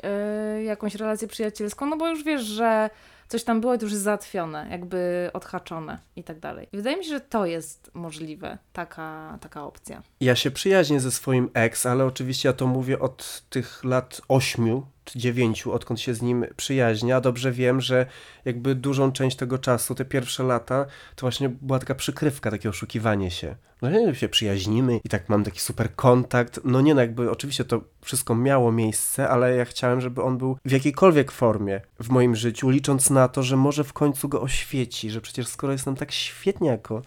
yy, 0.55 0.63
jakąś 0.63 0.95
relację 0.95 1.27
przyjacielską, 1.27 1.85
no 1.85 1.97
bo 1.97 2.09
już 2.09 2.23
wiesz, 2.23 2.41
że 2.41 2.89
coś 3.27 3.43
tam 3.43 3.61
było 3.61 3.73
już 3.81 3.93
załatwione, 3.93 4.67
jakby 4.71 5.29
odhaczone 5.33 5.99
i 6.15 6.23
tak 6.23 6.39
dalej. 6.39 6.67
Wydaje 6.73 6.97
mi 6.97 7.03
się, 7.03 7.09
że 7.09 7.21
to 7.21 7.45
jest 7.45 7.91
możliwe, 7.93 8.57
taka, 8.73 9.37
taka 9.41 9.63
opcja. 9.63 10.03
Ja 10.19 10.35
się 10.35 10.51
przyjaźnię 10.51 10.99
ze 10.99 11.11
swoim 11.11 11.49
ex, 11.53 11.85
ale 11.85 12.05
oczywiście 12.05 12.49
ja 12.49 12.53
to 12.53 12.67
mówię 12.67 12.99
od 12.99 13.43
tych 13.49 13.83
lat 13.83 14.21
ośmiu, 14.27 14.85
czy 15.05 15.19
dziewięciu, 15.19 15.73
odkąd 15.73 15.99
się 16.01 16.13
z 16.13 16.21
nim 16.21 16.45
przyjaźnię, 16.55 17.15
a 17.15 17.21
dobrze 17.21 17.51
wiem, 17.51 17.81
że 17.81 18.05
jakby 18.45 18.75
dużą 18.75 19.11
część 19.11 19.37
tego 19.37 19.57
czasu, 19.57 19.95
te 19.95 20.05
pierwsze 20.05 20.43
lata, 20.43 20.85
to 21.15 21.21
właśnie 21.21 21.49
była 21.49 21.79
taka 21.79 21.95
przykrywka, 21.95 22.51
takie 22.51 22.69
oszukiwanie 22.69 23.31
się. 23.31 23.55
No 23.81 23.89
nie, 23.89 24.15
się 24.15 24.29
przyjaźnimy 24.29 24.99
i 25.03 25.09
tak 25.09 25.29
mam 25.29 25.43
taki 25.43 25.59
super 25.59 25.95
kontakt. 25.95 26.59
No 26.63 26.81
nie, 26.81 26.95
no 26.95 27.01
jakby 27.01 27.31
oczywiście 27.31 27.65
to 27.65 27.81
wszystko 28.01 28.35
miało 28.35 28.71
miejsce, 28.71 29.29
ale 29.29 29.55
ja 29.55 29.65
chciałem, 29.65 30.01
żeby 30.01 30.21
on 30.21 30.37
był 30.37 30.57
w 30.65 30.71
jakiejkolwiek 30.71 31.31
formie 31.31 31.81
w 31.99 32.09
moim 32.09 32.35
życiu, 32.35 32.69
licząc 32.69 33.09
na 33.09 33.27
to, 33.27 33.43
że 33.43 33.57
może 33.57 33.83
w 33.83 33.93
końcu 33.93 34.29
go 34.29 34.41
oświeci, 34.41 35.09
że 35.09 35.21
przecież 35.21 35.47
skoro 35.47 35.73
jest 35.73 35.85
nam 35.85 35.95
tak 35.95 36.11
świetnie 36.11 36.69
jako 36.69 37.01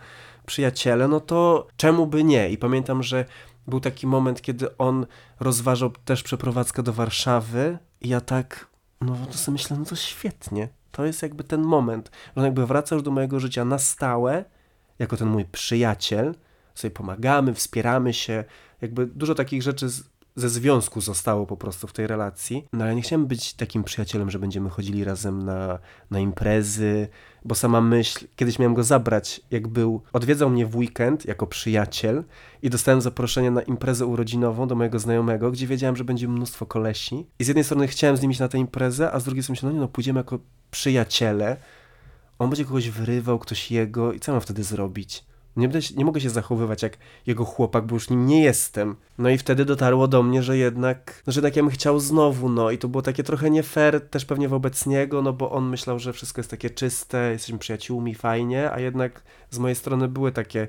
przyjaciele, 0.46 1.08
no 1.08 1.20
to 1.20 1.66
czemu 1.76 2.06
by 2.06 2.24
nie? 2.24 2.50
I 2.50 2.58
pamiętam, 2.58 3.02
że 3.02 3.24
był 3.66 3.80
taki 3.80 4.06
moment, 4.06 4.42
kiedy 4.42 4.76
on 4.76 5.06
rozważał 5.40 5.90
też 5.90 6.22
przeprowadzkę 6.22 6.82
do 6.82 6.92
Warszawy 6.92 7.78
i 8.00 8.08
ja 8.08 8.20
tak, 8.20 8.66
no 9.00 9.16
to 9.26 9.38
sobie 9.38 9.52
myślę, 9.52 9.76
no 9.78 9.84
to 9.84 9.96
świetnie. 9.96 10.68
To 10.90 11.04
jest 11.04 11.22
jakby 11.22 11.44
ten 11.44 11.62
moment, 11.62 12.10
że 12.26 12.32
on 12.40 12.44
jakby 12.44 12.66
wraca 12.66 12.94
już 12.94 13.04
do 13.04 13.10
mojego 13.10 13.40
życia 13.40 13.64
na 13.64 13.78
stałe, 13.78 14.44
jako 14.98 15.16
ten 15.16 15.28
mój 15.28 15.44
przyjaciel, 15.44 16.34
sobie 16.74 16.90
pomagamy, 16.90 17.54
wspieramy 17.54 18.14
się, 18.14 18.44
jakby 18.80 19.06
dużo 19.06 19.34
takich 19.34 19.62
rzeczy 19.62 19.86
ze 20.36 20.48
związku 20.48 21.00
zostało 21.00 21.46
po 21.46 21.56
prostu 21.56 21.86
w 21.86 21.92
tej 21.92 22.06
relacji. 22.06 22.64
No 22.72 22.84
ale 22.84 22.94
nie 22.94 23.02
chciałem 23.02 23.26
być 23.26 23.54
takim 23.54 23.84
przyjacielem, 23.84 24.30
że 24.30 24.38
będziemy 24.38 24.70
chodzili 24.70 25.04
razem 25.04 25.42
na, 25.42 25.78
na 26.10 26.20
imprezy, 26.20 27.08
bo 27.44 27.54
sama 27.54 27.80
myśl, 27.80 28.26
kiedyś 28.36 28.58
miałem 28.58 28.74
go 28.74 28.84
zabrać, 28.84 29.40
jak 29.50 29.68
był, 29.68 30.02
odwiedzał 30.12 30.50
mnie 30.50 30.66
w 30.66 30.76
weekend 30.76 31.24
jako 31.24 31.46
przyjaciel 31.46 32.24
i 32.62 32.70
dostałem 32.70 33.00
zaproszenie 33.00 33.50
na 33.50 33.62
imprezę 33.62 34.06
urodzinową 34.06 34.68
do 34.68 34.74
mojego 34.74 34.98
znajomego, 34.98 35.50
gdzie 35.50 35.66
wiedziałem, 35.66 35.96
że 35.96 36.04
będzie 36.04 36.28
mnóstwo 36.28 36.66
kolesi. 36.66 37.26
I 37.38 37.44
z 37.44 37.48
jednej 37.48 37.64
strony 37.64 37.88
chciałem 37.88 38.16
z 38.16 38.22
nim 38.22 38.30
iść 38.30 38.40
na 38.40 38.48
tę 38.48 38.58
imprezę, 38.58 39.12
a 39.12 39.20
z 39.20 39.24
drugiej 39.24 39.42
strony 39.42 39.54
myślałem, 39.54 39.76
no 39.76 39.80
nie 39.80 39.86
no, 39.86 39.92
pójdziemy 39.92 40.20
jako 40.20 40.38
przyjaciele, 40.70 41.56
on 42.38 42.50
będzie 42.50 42.64
kogoś 42.64 42.90
wyrywał, 42.90 43.38
ktoś 43.38 43.70
jego 43.70 44.12
i 44.12 44.20
co 44.20 44.32
mam 44.32 44.40
wtedy 44.40 44.64
zrobić? 44.64 45.24
Nie, 45.56 45.68
będę, 45.68 45.86
nie 45.96 46.04
mogę 46.04 46.20
się 46.20 46.30
zachowywać 46.30 46.82
jak 46.82 46.98
jego 47.26 47.44
chłopak, 47.44 47.86
bo 47.86 47.96
już 47.96 48.10
nim 48.10 48.26
nie 48.26 48.42
jestem. 48.42 48.96
No 49.18 49.30
i 49.30 49.38
wtedy 49.38 49.64
dotarło 49.64 50.08
do 50.08 50.22
mnie, 50.22 50.42
że 50.42 50.58
jednak, 50.58 51.22
że 51.26 51.38
jednak 51.38 51.56
ja 51.56 51.62
bym 51.62 51.70
chciał 51.70 52.00
znowu, 52.00 52.48
no 52.48 52.70
i 52.70 52.78
to 52.78 52.88
było 52.88 53.02
takie 53.02 53.22
trochę 53.22 53.50
nie 53.50 53.62
fair 53.62 54.08
też 54.08 54.24
pewnie 54.24 54.48
wobec 54.48 54.86
niego, 54.86 55.22
no 55.22 55.32
bo 55.32 55.50
on 55.50 55.68
myślał, 55.68 55.98
że 55.98 56.12
wszystko 56.12 56.40
jest 56.40 56.50
takie 56.50 56.70
czyste, 56.70 57.30
jesteśmy 57.32 57.58
przyjaciółmi, 57.58 58.14
fajnie, 58.14 58.70
a 58.70 58.80
jednak 58.80 59.22
z 59.50 59.58
mojej 59.58 59.74
strony 59.76 60.08
były 60.08 60.32
takie 60.32 60.68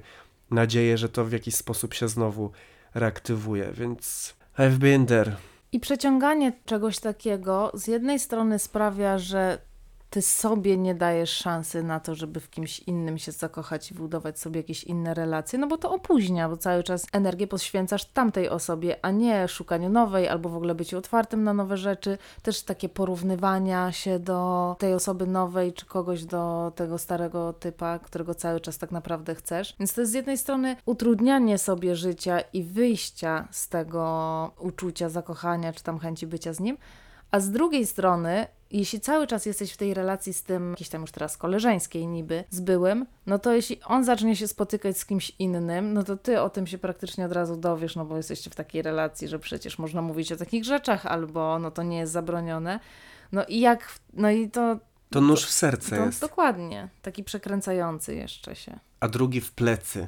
nadzieje, 0.51 0.97
że 0.97 1.09
to 1.09 1.25
w 1.25 1.31
jakiś 1.31 1.55
sposób 1.55 1.93
się 1.93 2.07
znowu 2.07 2.51
reaktywuje, 2.93 3.71
więc 3.73 4.35
I've 4.57 4.77
been 4.77 5.05
there. 5.05 5.35
I 5.71 5.79
przeciąganie 5.79 6.53
czegoś 6.65 6.99
takiego 6.99 7.71
z 7.73 7.87
jednej 7.87 8.19
strony 8.19 8.59
sprawia, 8.59 9.17
że 9.17 9.57
ty 10.09 10.21
sobie 10.21 10.77
nie 10.77 10.95
dajesz 10.95 11.29
szansy 11.29 11.83
na 11.83 11.99
to, 11.99 12.15
żeby 12.15 12.39
w 12.39 12.49
kimś 12.49 12.79
innym 12.79 13.17
się 13.17 13.31
zakochać 13.31 13.91
i 13.91 13.93
budować 13.93 14.39
sobie 14.39 14.59
jakieś 14.59 14.83
inne 14.83 15.13
relacje, 15.13 15.59
no 15.59 15.67
bo 15.67 15.77
to 15.77 15.91
opóźnia, 15.91 16.49
bo 16.49 16.57
cały 16.57 16.83
czas 16.83 17.05
energię 17.11 17.47
poświęcasz 17.47 18.05
tamtej 18.05 18.49
osobie, 18.49 18.95
a 19.01 19.11
nie 19.11 19.47
szukaniu 19.47 19.89
nowej 19.89 20.27
albo 20.27 20.49
w 20.49 20.55
ogóle 20.55 20.75
byciu 20.75 20.97
otwartym 20.97 21.43
na 21.43 21.53
nowe 21.53 21.77
rzeczy. 21.77 22.17
Też 22.41 22.61
takie 22.63 22.89
porównywania 22.89 23.91
się 23.91 24.19
do 24.19 24.75
tej 24.79 24.93
osoby 24.93 25.27
nowej 25.27 25.73
czy 25.73 25.85
kogoś 25.85 26.25
do 26.25 26.71
tego 26.75 26.97
starego 26.97 27.53
typa, 27.53 27.99
którego 27.99 28.35
cały 28.35 28.59
czas 28.59 28.77
tak 28.77 28.91
naprawdę 28.91 29.35
chcesz. 29.35 29.75
Więc 29.79 29.93
to 29.93 30.01
jest 30.01 30.11
z 30.11 30.15
jednej 30.15 30.37
strony 30.37 30.75
utrudnianie 30.85 31.57
sobie 31.57 31.95
życia 31.95 32.39
i 32.53 32.63
wyjścia 32.63 33.47
z 33.51 33.69
tego 33.69 34.51
uczucia 34.59 35.09
zakochania 35.09 35.73
czy 35.73 35.83
tam 35.83 35.99
chęci 35.99 36.27
bycia 36.27 36.53
z 36.53 36.59
nim, 36.59 36.77
a 37.31 37.39
z 37.39 37.51
drugiej 37.51 37.85
strony 37.85 38.47
jeśli 38.71 38.99
cały 38.99 39.27
czas 39.27 39.45
jesteś 39.45 39.71
w 39.73 39.77
tej 39.77 39.93
relacji 39.93 40.33
z 40.33 40.43
tym, 40.43 40.69
jakiejś 40.69 40.89
tam 40.89 41.01
już 41.01 41.11
teraz 41.11 41.37
koleżeńskiej 41.37 42.07
niby, 42.07 42.43
z 42.49 42.59
byłym, 42.59 43.05
no 43.25 43.39
to 43.39 43.53
jeśli 43.53 43.83
on 43.83 44.03
zacznie 44.03 44.35
się 44.35 44.47
spotykać 44.47 44.97
z 44.97 45.05
kimś 45.05 45.31
innym, 45.39 45.93
no 45.93 46.03
to 46.03 46.17
ty 46.17 46.41
o 46.41 46.49
tym 46.49 46.67
się 46.67 46.77
praktycznie 46.77 47.25
od 47.25 47.31
razu 47.31 47.55
dowiesz, 47.55 47.95
no 47.95 48.05
bo 48.05 48.17
jesteście 48.17 48.49
w 48.49 48.55
takiej 48.55 48.81
relacji, 48.81 49.27
że 49.27 49.39
przecież 49.39 49.79
można 49.79 50.01
mówić 50.01 50.31
o 50.31 50.37
takich 50.37 50.63
rzeczach, 50.63 51.05
albo 51.05 51.59
no 51.59 51.71
to 51.71 51.83
nie 51.83 51.97
jest 51.97 52.13
zabronione. 52.13 52.79
No 53.31 53.45
i 53.45 53.59
jak, 53.59 53.99
no 54.13 54.31
i 54.31 54.49
to... 54.49 54.79
To 55.09 55.21
nóż 55.21 55.45
w 55.45 55.51
serce 55.51 55.97
to, 55.97 56.05
jest. 56.05 56.21
Dokładnie, 56.21 56.89
taki 57.01 57.23
przekręcający 57.23 58.15
jeszcze 58.15 58.55
się. 58.55 58.79
A 58.99 59.07
drugi 59.07 59.41
w 59.41 59.51
plecy. 59.51 60.07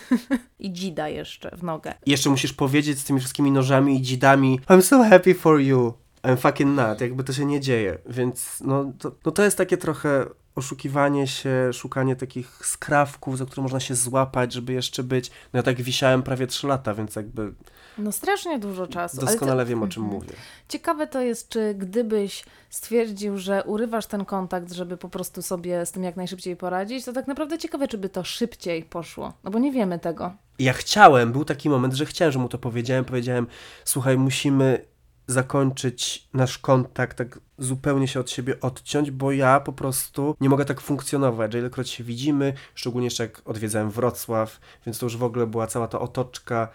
I 0.58 0.72
dzida 0.72 1.08
jeszcze 1.08 1.56
w 1.56 1.62
nogę. 1.62 1.94
I 2.06 2.10
jeszcze 2.10 2.30
musisz 2.30 2.52
powiedzieć 2.52 2.98
z 2.98 3.04
tymi 3.04 3.20
wszystkimi 3.20 3.50
nożami 3.50 3.96
i 3.96 4.02
dzidami 4.02 4.60
I'm 4.68 4.82
so 4.82 5.04
happy 5.04 5.34
for 5.34 5.60
you. 5.60 6.05
I'm 6.26 6.36
fucking 6.36 6.76
not, 6.76 7.00
jakby 7.00 7.24
to 7.24 7.32
się 7.32 7.44
nie 7.44 7.60
dzieje, 7.60 7.98
więc 8.06 8.60
no 8.60 8.92
to, 8.98 9.12
no 9.24 9.32
to 9.32 9.42
jest 9.42 9.58
takie 9.58 9.76
trochę 9.76 10.26
oszukiwanie 10.56 11.26
się, 11.26 11.72
szukanie 11.72 12.16
takich 12.16 12.66
skrawków, 12.66 13.38
za 13.38 13.46
które 13.46 13.62
można 13.62 13.80
się 13.80 13.94
złapać, 13.94 14.52
żeby 14.52 14.72
jeszcze 14.72 15.02
być. 15.02 15.30
No 15.52 15.56
ja 15.56 15.62
tak 15.62 15.82
wisiałem 15.82 16.22
prawie 16.22 16.46
3 16.46 16.66
lata, 16.66 16.94
więc 16.94 17.16
jakby. 17.16 17.52
No 17.98 18.12
strasznie 18.12 18.58
dużo 18.58 18.86
czasu. 18.86 19.20
Doskonale 19.20 19.62
to... 19.62 19.68
wiem, 19.68 19.82
o 19.82 19.88
czym 19.88 20.02
mhm. 20.02 20.20
mówię. 20.20 20.34
Ciekawe 20.68 21.06
to 21.06 21.20
jest, 21.20 21.48
czy 21.48 21.74
gdybyś 21.74 22.44
stwierdził, 22.70 23.38
że 23.38 23.64
urywasz 23.64 24.06
ten 24.06 24.24
kontakt, 24.24 24.72
żeby 24.72 24.96
po 24.96 25.08
prostu 25.08 25.42
sobie 25.42 25.86
z 25.86 25.92
tym 25.92 26.02
jak 26.02 26.16
najszybciej 26.16 26.56
poradzić, 26.56 27.04
to 27.04 27.12
tak 27.12 27.26
naprawdę 27.26 27.58
ciekawe, 27.58 27.88
czy 27.88 27.98
by 27.98 28.08
to 28.08 28.24
szybciej 28.24 28.82
poszło. 28.82 29.32
No 29.44 29.50
bo 29.50 29.58
nie 29.58 29.72
wiemy 29.72 29.98
tego. 29.98 30.32
Ja 30.58 30.72
chciałem, 30.72 31.32
był 31.32 31.44
taki 31.44 31.70
moment, 31.70 31.94
że 31.94 32.06
chciałem, 32.06 32.32
że 32.32 32.38
mu 32.38 32.48
to 32.48 32.58
powiedziałem. 32.58 33.04
Powiedziałem, 33.04 33.46
słuchaj, 33.84 34.18
musimy 34.18 34.95
zakończyć 35.26 36.28
nasz 36.34 36.58
kontakt, 36.58 37.18
tak 37.18 37.40
zupełnie 37.58 38.08
się 38.08 38.20
od 38.20 38.30
siebie 38.30 38.60
odciąć, 38.60 39.10
bo 39.10 39.32
ja 39.32 39.60
po 39.60 39.72
prostu 39.72 40.36
nie 40.40 40.48
mogę 40.48 40.64
tak 40.64 40.80
funkcjonować, 40.80 41.52
że 41.52 41.58
ilekroć 41.58 41.90
się 41.90 42.04
widzimy, 42.04 42.52
szczególnie 42.74 43.06
jeszcze 43.06 43.22
jak 43.22 43.42
odwiedzałem 43.44 43.90
Wrocław, 43.90 44.60
więc 44.86 44.98
to 44.98 45.06
już 45.06 45.16
w 45.16 45.22
ogóle 45.22 45.46
była 45.46 45.66
cała 45.66 45.88
ta 45.88 45.98
otoczka 46.00 46.68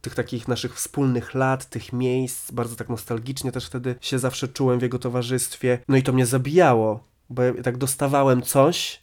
tych 0.00 0.14
takich 0.14 0.48
naszych 0.48 0.74
wspólnych 0.74 1.34
lat, 1.34 1.66
tych 1.66 1.92
miejsc, 1.92 2.50
bardzo 2.50 2.76
tak 2.76 2.88
nostalgicznie 2.88 3.52
też 3.52 3.66
wtedy 3.66 3.94
się 4.00 4.18
zawsze 4.18 4.48
czułem 4.48 4.78
w 4.78 4.82
jego 4.82 4.98
towarzystwie, 4.98 5.78
no 5.88 5.96
i 5.96 6.02
to 6.02 6.12
mnie 6.12 6.26
zabijało, 6.26 7.04
bo 7.30 7.42
ja 7.42 7.62
tak 7.62 7.76
dostawałem 7.76 8.42
coś, 8.42 9.00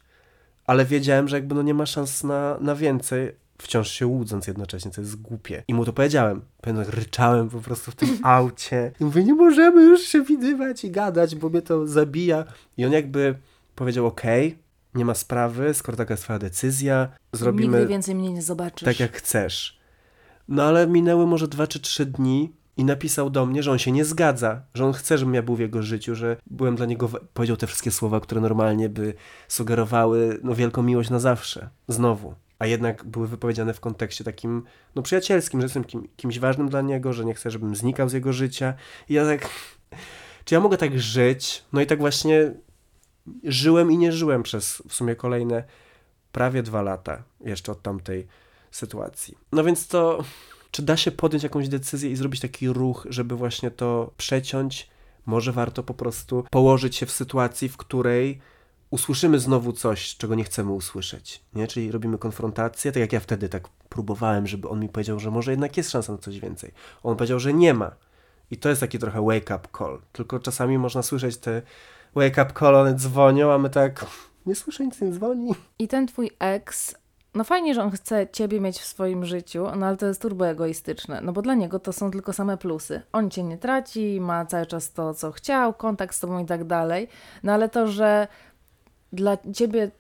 ale 0.66 0.86
wiedziałem, 0.86 1.28
że 1.28 1.36
jakby 1.38 1.56
no 1.56 1.62
nie 1.62 1.74
ma 1.74 1.86
szans 1.86 2.24
na, 2.24 2.58
na 2.62 2.76
więcej, 2.76 3.32
wciąż 3.58 3.92
się 3.92 4.08
łudząc 4.08 4.48
jednocześnie, 4.48 4.92
co 4.92 5.02
jest 5.02 5.22
głupie. 5.22 5.64
I 5.68 5.74
mu 5.74 5.86
to 5.86 5.94
powiedziałem. 5.94 6.42
Pewnie 6.62 6.84
ryczałem 6.84 7.50
po 7.50 7.60
prostu 7.60 7.92
w 7.92 7.96
tym 7.96 8.10
aucie. 8.24 8.92
I 9.00 9.04
mówię, 9.04 9.24
nie 9.24 9.34
możemy 9.34 9.84
już 9.84 10.02
się 10.02 10.22
widywać 10.22 10.84
i 10.84 10.92
gadać, 10.92 11.36
bo 11.36 11.50
mnie 11.50 11.62
to 11.62 11.88
zabija. 11.88 12.46
I 12.78 12.86
on 12.86 12.92
jakby 12.92 13.36
powiedział, 13.76 14.06
okej, 14.06 14.48
okay, 14.48 14.60
nie 14.96 15.06
ma 15.06 15.14
sprawy, 15.14 15.74
skoro 15.74 15.98
taka 15.98 16.14
jest 16.14 16.24
twoja 16.24 16.40
decyzja, 16.40 17.08
zrobimy... 17.34 17.78
Nigdy 17.78 17.88
więcej 17.88 18.16
mnie 18.16 18.34
nie 18.34 18.42
zobaczysz. 18.42 18.86
Tak 18.86 19.00
jak 19.00 19.12
chcesz. 19.12 19.80
No 20.48 20.64
ale 20.64 20.88
minęły 20.88 21.28
może 21.28 21.48
dwa 21.48 21.68
czy 21.68 21.80
trzy 21.80 22.06
dni 22.06 22.54
i 22.78 22.86
napisał 22.86 23.30
do 23.30 23.46
mnie, 23.46 23.64
że 23.64 23.72
on 23.72 23.78
się 23.78 23.92
nie 23.92 24.06
zgadza, 24.06 24.62
że 24.74 24.86
on 24.86 24.94
chce, 24.94 25.18
żebym 25.18 25.34
ja 25.34 25.44
był 25.44 25.56
w 25.56 25.60
jego 25.60 25.82
życiu, 25.84 26.16
że 26.16 26.38
byłem 26.48 26.76
dla 26.76 26.86
niego, 26.86 27.10
powiedział 27.34 27.58
te 27.58 27.68
wszystkie 27.68 27.92
słowa, 27.92 28.20
które 28.20 28.42
normalnie 28.42 28.90
by 28.90 29.14
sugerowały 29.48 30.40
no, 30.44 30.56
wielką 30.56 30.84
miłość 30.84 31.10
na 31.10 31.20
zawsze. 31.20 31.70
Znowu. 31.88 32.36
A 32.60 32.66
jednak 32.66 33.04
były 33.04 33.28
wypowiedziane 33.28 33.74
w 33.74 33.80
kontekście 33.80 34.24
takim, 34.24 34.64
no 34.96 35.02
przyjacielskim, 35.02 35.62
że 35.62 35.66
jestem 35.66 35.84
kim, 35.84 36.08
kimś 36.18 36.40
ważnym 36.40 36.70
dla 36.70 36.82
niego, 36.82 37.14
że 37.14 37.26
nie 37.26 37.34
chcę, 37.34 37.52
żebym 37.52 37.76
znikał 37.76 38.10
z 38.10 38.14
jego 38.14 38.34
życia. 38.34 38.74
I 39.10 39.14
ja 39.14 39.26
tak, 39.26 39.50
czy 40.46 40.56
ja 40.56 40.62
mogę 40.62 40.78
tak 40.78 41.00
żyć? 41.00 41.64
No 41.74 41.82
i 41.82 41.86
tak 41.86 42.00
właśnie 42.00 42.54
żyłem 43.44 43.92
i 43.92 43.98
nie 43.98 44.12
żyłem 44.12 44.44
przez 44.44 44.84
w 44.90 44.94
sumie 44.94 45.16
kolejne 45.16 45.64
prawie 46.32 46.64
dwa 46.64 46.82
lata 46.82 47.24
jeszcze 47.42 47.72
od 47.72 47.82
tamtej 47.82 48.28
sytuacji. 48.72 49.38
No 49.52 49.64
więc 49.64 49.88
to, 49.88 50.24
czy 50.72 50.82
da 50.82 50.98
się 50.98 51.12
podjąć 51.12 51.44
jakąś 51.44 51.70
decyzję 51.70 52.12
i 52.12 52.16
zrobić 52.16 52.42
taki 52.42 52.70
ruch, 52.70 53.08
żeby 53.10 53.36
właśnie 53.36 53.72
to 53.72 54.12
przeciąć? 54.18 54.90
Może 55.26 55.52
warto 55.52 55.84
po 55.84 55.94
prostu 55.94 56.46
położyć 56.52 56.96
się 56.96 57.06
w 57.06 57.12
sytuacji, 57.12 57.70
w 57.70 57.78
której 57.78 58.40
usłyszymy 58.90 59.40
znowu 59.40 59.74
coś, 59.74 60.18
czego 60.18 60.36
nie 60.36 60.44
chcemy 60.44 60.72
usłyszeć, 60.72 61.44
nie? 61.54 61.68
Czyli 61.68 61.92
robimy 61.92 62.18
konfrontację, 62.18 62.92
tak 62.92 63.02
jak 63.02 63.14
ja 63.14 63.20
wtedy 63.20 63.50
tak 63.50 63.68
próbowałem, 63.90 64.48
żeby 64.48 64.70
on 64.70 64.80
mi 64.80 64.90
powiedział, 64.90 65.20
że 65.20 65.32
może 65.32 65.52
jednak 65.52 65.78
jest 65.78 65.92
szansa 65.92 66.12
na 66.12 66.18
coś 66.18 66.40
więcej. 66.40 66.72
On 67.04 67.16
powiedział, 67.16 67.40
że 67.40 67.54
nie 67.54 67.74
ma. 67.74 67.92
I 68.52 68.58
to 68.58 68.70
jest 68.70 68.82
taki 68.82 69.00
trochę 69.00 69.26
wake 69.26 69.56
up 69.56 69.68
call. 69.78 70.02
Tylko 70.12 70.40
czasami 70.40 70.78
można 70.78 71.04
słyszeć 71.04 71.38
te 71.38 71.62
wake 72.16 72.44
up 72.44 72.54
call, 72.60 72.76
one 72.76 72.94
dzwonią, 72.94 73.52
a 73.52 73.58
my 73.58 73.70
tak 73.70 74.06
nie 74.46 74.56
słyszę, 74.56 74.86
nic 74.86 75.02
nie 75.02 75.12
dzwoni. 75.12 75.56
I 75.80 75.88
ten 75.88 76.08
twój 76.08 76.32
ex, 76.40 76.96
no 77.34 77.44
fajnie, 77.44 77.74
że 77.74 77.84
on 77.84 77.92
chce 77.92 78.28
ciebie 78.28 78.62
mieć 78.62 78.80
w 78.80 78.86
swoim 78.86 79.26
życiu, 79.26 79.66
no 79.76 79.86
ale 79.86 79.98
to 79.98 80.06
jest 80.06 80.22
turbo 80.22 80.48
egoistyczne, 80.48 81.22
no 81.22 81.34
bo 81.34 81.42
dla 81.42 81.56
niego 81.56 81.80
to 81.80 81.94
są 81.94 82.12
tylko 82.12 82.34
same 82.34 82.58
plusy. 82.58 83.02
On 83.12 83.30
cię 83.30 83.44
nie 83.44 83.58
traci, 83.58 84.22
ma 84.22 84.46
cały 84.46 84.66
czas 84.66 84.94
to, 84.94 85.14
co 85.14 85.32
chciał, 85.32 85.74
kontakt 85.74 86.16
z 86.16 86.20
tobą 86.20 86.44
i 86.44 86.46
tak 86.46 86.64
dalej, 86.64 87.08
no 87.44 87.54
ale 87.54 87.70
to, 87.70 87.88
że 87.88 88.28
dla 89.14 89.38
ciebie 89.54 89.92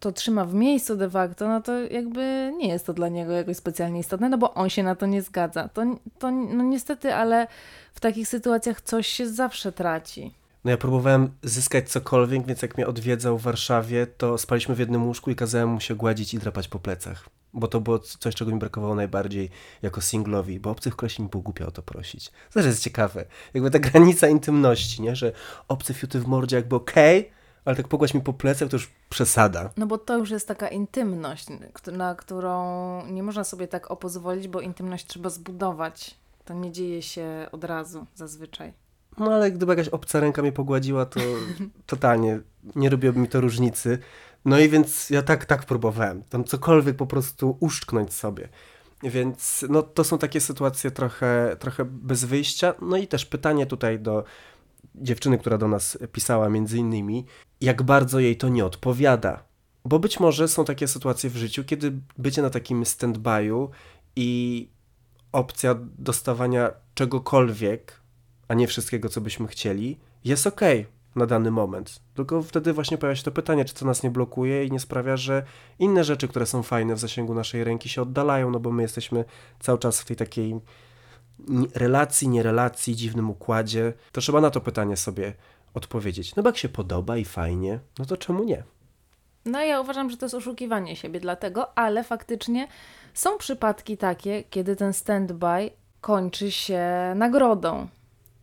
to 0.00 0.12
trzyma 0.12 0.44
w 0.44 0.54
miejscu 0.54 0.96
de 0.96 1.10
facto, 1.10 1.48
no 1.48 1.60
to 1.60 1.78
jakby 1.78 2.52
nie 2.56 2.68
jest 2.68 2.86
to 2.86 2.94
dla 2.94 3.08
niego 3.08 3.32
jakoś 3.32 3.56
specjalnie 3.56 4.00
istotne, 4.00 4.28
no 4.28 4.38
bo 4.38 4.54
on 4.54 4.68
się 4.68 4.82
na 4.82 4.94
to 4.94 5.06
nie 5.06 5.22
zgadza. 5.22 5.68
To, 5.68 5.82
to 6.18 6.30
no 6.30 6.64
niestety, 6.64 7.14
ale 7.14 7.46
w 7.94 8.00
takich 8.00 8.28
sytuacjach 8.28 8.80
coś 8.80 9.06
się 9.06 9.28
zawsze 9.28 9.72
traci. 9.72 10.34
No 10.64 10.70
ja 10.70 10.76
próbowałem 10.76 11.30
zyskać 11.42 11.90
cokolwiek, 11.90 12.46
więc 12.46 12.62
jak 12.62 12.76
mnie 12.76 12.86
odwiedzał 12.86 13.38
w 13.38 13.42
Warszawie, 13.42 14.06
to 14.06 14.38
spaliśmy 14.38 14.74
w 14.74 14.78
jednym 14.78 15.06
łóżku 15.06 15.30
i 15.30 15.36
kazałem 15.36 15.68
mu 15.68 15.80
się 15.80 15.94
gładzić 15.94 16.34
i 16.34 16.38
drapać 16.38 16.68
po 16.68 16.78
plecach. 16.78 17.28
Bo 17.52 17.68
to 17.68 17.80
było 17.80 17.98
coś, 17.98 18.34
czego 18.34 18.52
mi 18.52 18.58
brakowało 18.58 18.94
najbardziej 18.94 19.50
jako 19.82 20.00
singlowi, 20.00 20.60
bo 20.60 20.70
obcych 20.70 20.96
kolesi 20.96 21.22
mi 21.22 21.28
było 21.28 21.42
głupio 21.42 21.66
o 21.66 21.70
to 21.70 21.82
prosić. 21.82 22.30
Zresztą 22.50 22.68
jest 22.68 22.82
ciekawe. 22.82 23.24
Jakby 23.54 23.70
ta 23.70 23.78
granica 23.88 24.28
intymności, 24.28 25.02
nie? 25.02 25.16
Że 25.16 25.32
obcy 25.68 25.94
fiuty 25.94 26.20
w 26.20 26.26
mordzie 26.26 26.56
jakby 26.56 26.76
okej, 26.76 27.20
okay, 27.20 27.37
ale 27.64 27.76
tak 27.76 27.88
pogłaś 27.88 28.14
mi 28.14 28.20
po 28.20 28.32
plecach 28.32 28.68
to 28.68 28.76
już 28.76 28.90
przesada. 29.08 29.70
No 29.76 29.86
bo 29.86 29.98
to 29.98 30.18
już 30.18 30.30
jest 30.30 30.48
taka 30.48 30.68
intymność, 30.68 31.46
na 31.92 32.14
którą 32.14 33.06
nie 33.06 33.22
można 33.22 33.44
sobie 33.44 33.68
tak 33.68 33.90
opozwolić, 33.90 34.48
bo 34.48 34.60
intymność 34.60 35.06
trzeba 35.06 35.30
zbudować. 35.30 36.14
To 36.44 36.54
nie 36.54 36.72
dzieje 36.72 37.02
się 37.02 37.46
od 37.52 37.64
razu 37.64 38.06
zazwyczaj. 38.14 38.72
No 39.18 39.34
ale 39.34 39.52
gdyby 39.52 39.72
jakaś 39.72 39.88
obca 39.88 40.20
ręka 40.20 40.42
mnie 40.42 40.52
pogładziła, 40.52 41.06
to 41.06 41.20
totalnie 41.86 42.40
nie 42.76 42.90
robiłoby 42.90 43.20
mi 43.20 43.28
to 43.28 43.40
różnicy. 43.40 43.98
No 44.44 44.58
i 44.58 44.68
więc 44.68 45.10
ja 45.10 45.22
tak, 45.22 45.44
tak 45.44 45.66
próbowałem. 45.66 46.22
Tam 46.22 46.44
cokolwiek 46.44 46.96
po 46.96 47.06
prostu 47.06 47.56
uszczknąć 47.60 48.12
sobie. 48.14 48.48
Więc 49.02 49.64
no, 49.68 49.82
to 49.82 50.04
są 50.04 50.18
takie 50.18 50.40
sytuacje 50.40 50.90
trochę, 50.90 51.56
trochę 51.58 51.84
bez 51.84 52.24
wyjścia. 52.24 52.74
No 52.82 52.96
i 52.96 53.06
też 53.06 53.26
pytanie 53.26 53.66
tutaj 53.66 53.98
do 53.98 54.24
dziewczyny, 54.94 55.38
która 55.38 55.58
do 55.58 55.68
nas 55.68 55.98
pisała 56.12 56.48
między 56.48 56.78
innymi, 56.78 57.26
jak 57.60 57.82
bardzo 57.82 58.20
jej 58.20 58.36
to 58.36 58.48
nie 58.48 58.64
odpowiada. 58.64 59.44
Bo 59.84 59.98
być 59.98 60.20
może 60.20 60.48
są 60.48 60.64
takie 60.64 60.88
sytuacje 60.88 61.30
w 61.30 61.36
życiu, 61.36 61.64
kiedy 61.64 61.92
bycie 62.18 62.42
na 62.42 62.50
takim 62.50 62.82
stand-by'u 62.82 63.68
i 64.16 64.70
opcja 65.32 65.74
dostawania 65.98 66.70
czegokolwiek, 66.94 68.00
a 68.48 68.54
nie 68.54 68.66
wszystkiego, 68.66 69.08
co 69.08 69.20
byśmy 69.20 69.48
chcieli, 69.48 69.98
jest 70.24 70.46
ok 70.46 70.60
na 71.16 71.26
dany 71.26 71.50
moment. 71.50 72.00
Tylko 72.14 72.42
wtedy 72.42 72.72
właśnie 72.72 72.98
pojawia 72.98 73.16
się 73.16 73.22
to 73.22 73.30
pytanie, 73.30 73.64
czy 73.64 73.74
to 73.74 73.86
nas 73.86 74.02
nie 74.02 74.10
blokuje 74.10 74.64
i 74.64 74.70
nie 74.70 74.80
sprawia, 74.80 75.16
że 75.16 75.42
inne 75.78 76.04
rzeczy, 76.04 76.28
które 76.28 76.46
są 76.46 76.62
fajne 76.62 76.94
w 76.94 76.98
zasięgu 76.98 77.34
naszej 77.34 77.64
ręki 77.64 77.88
się 77.88 78.02
oddalają, 78.02 78.50
no 78.50 78.60
bo 78.60 78.70
my 78.70 78.82
jesteśmy 78.82 79.24
cały 79.60 79.78
czas 79.78 80.00
w 80.00 80.04
tej 80.04 80.16
takiej 80.16 80.60
relacji, 81.74 82.28
nierelacji, 82.28 82.96
dziwnym 82.96 83.30
układzie. 83.30 83.92
To 84.12 84.20
trzeba 84.20 84.40
na 84.40 84.50
to 84.50 84.60
pytanie 84.60 84.96
sobie 84.96 85.32
odpowiedzieć. 85.74 86.36
No 86.36 86.42
bo 86.42 86.48
jak 86.48 86.56
się 86.56 86.68
podoba 86.68 87.16
i 87.16 87.24
fajnie, 87.24 87.78
no 87.98 88.04
to 88.04 88.16
czemu 88.16 88.44
nie? 88.44 88.62
No 89.44 89.60
ja 89.64 89.80
uważam, 89.80 90.10
że 90.10 90.16
to 90.16 90.24
jest 90.24 90.34
oszukiwanie 90.34 90.96
siebie 90.96 91.20
dlatego, 91.20 91.78
ale 91.78 92.04
faktycznie 92.04 92.68
są 93.14 93.38
przypadki 93.38 93.96
takie, 93.96 94.42
kiedy 94.50 94.76
ten 94.76 94.92
stand-by 94.92 95.70
kończy 96.00 96.50
się 96.50 96.82
nagrodą. 97.16 97.88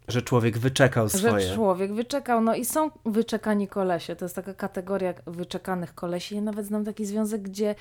Że 0.07 0.21
człowiek 0.21 0.57
wyczekał 0.57 1.09
swoje. 1.09 1.47
Że 1.47 1.55
człowiek 1.55 1.93
wyczekał. 1.93 2.41
No 2.41 2.55
i 2.55 2.65
są 2.65 2.91
wyczekani 3.05 3.67
kolesie. 3.67 4.15
To 4.15 4.25
jest 4.25 4.35
taka 4.35 4.53
kategoria 4.53 5.13
wyczekanych 5.27 5.95
kolesi. 5.95 6.35
Ja 6.35 6.41
nawet 6.41 6.65
znam 6.65 6.85
taki 6.85 7.05
związek, 7.05 7.41
gdzie 7.41 7.75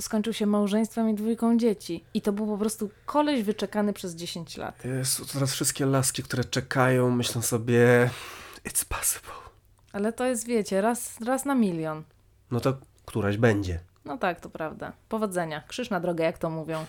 skończył 0.00 0.32
się 0.32 0.46
małżeństwem 0.46 1.10
i 1.10 1.14
dwójką 1.14 1.58
dzieci. 1.58 2.04
I 2.14 2.22
to 2.22 2.32
był 2.32 2.46
po 2.46 2.58
prostu 2.58 2.90
koleś 3.06 3.42
wyczekany 3.42 3.92
przez 3.92 4.14
10 4.14 4.56
lat. 4.56 4.84
Jest 4.84 5.32
teraz 5.32 5.52
wszystkie 5.52 5.86
laski, 5.86 6.22
które 6.22 6.44
czekają, 6.44 7.10
myślą 7.10 7.42
sobie 7.42 8.10
it's 8.64 8.84
possible. 8.84 9.32
Ale 9.92 10.12
to 10.12 10.26
jest, 10.26 10.46
wiecie, 10.46 10.80
raz, 10.80 11.20
raz 11.20 11.44
na 11.44 11.54
milion. 11.54 12.02
No 12.50 12.60
to 12.60 12.76
któraś 13.06 13.36
będzie. 13.36 13.80
No 14.04 14.18
tak, 14.18 14.40
to 14.40 14.50
prawda. 14.50 14.92
Powodzenia. 15.08 15.62
Krzyż 15.68 15.90
na 15.90 16.00
drogę, 16.00 16.24
jak 16.24 16.38
to 16.38 16.50
mówią. 16.50 16.84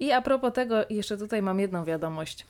I 0.00 0.12
a 0.12 0.22
propos 0.22 0.52
tego, 0.52 0.76
jeszcze 0.90 1.16
tutaj 1.16 1.42
mam 1.42 1.60
jedną 1.60 1.84
wiadomość. 1.84 2.46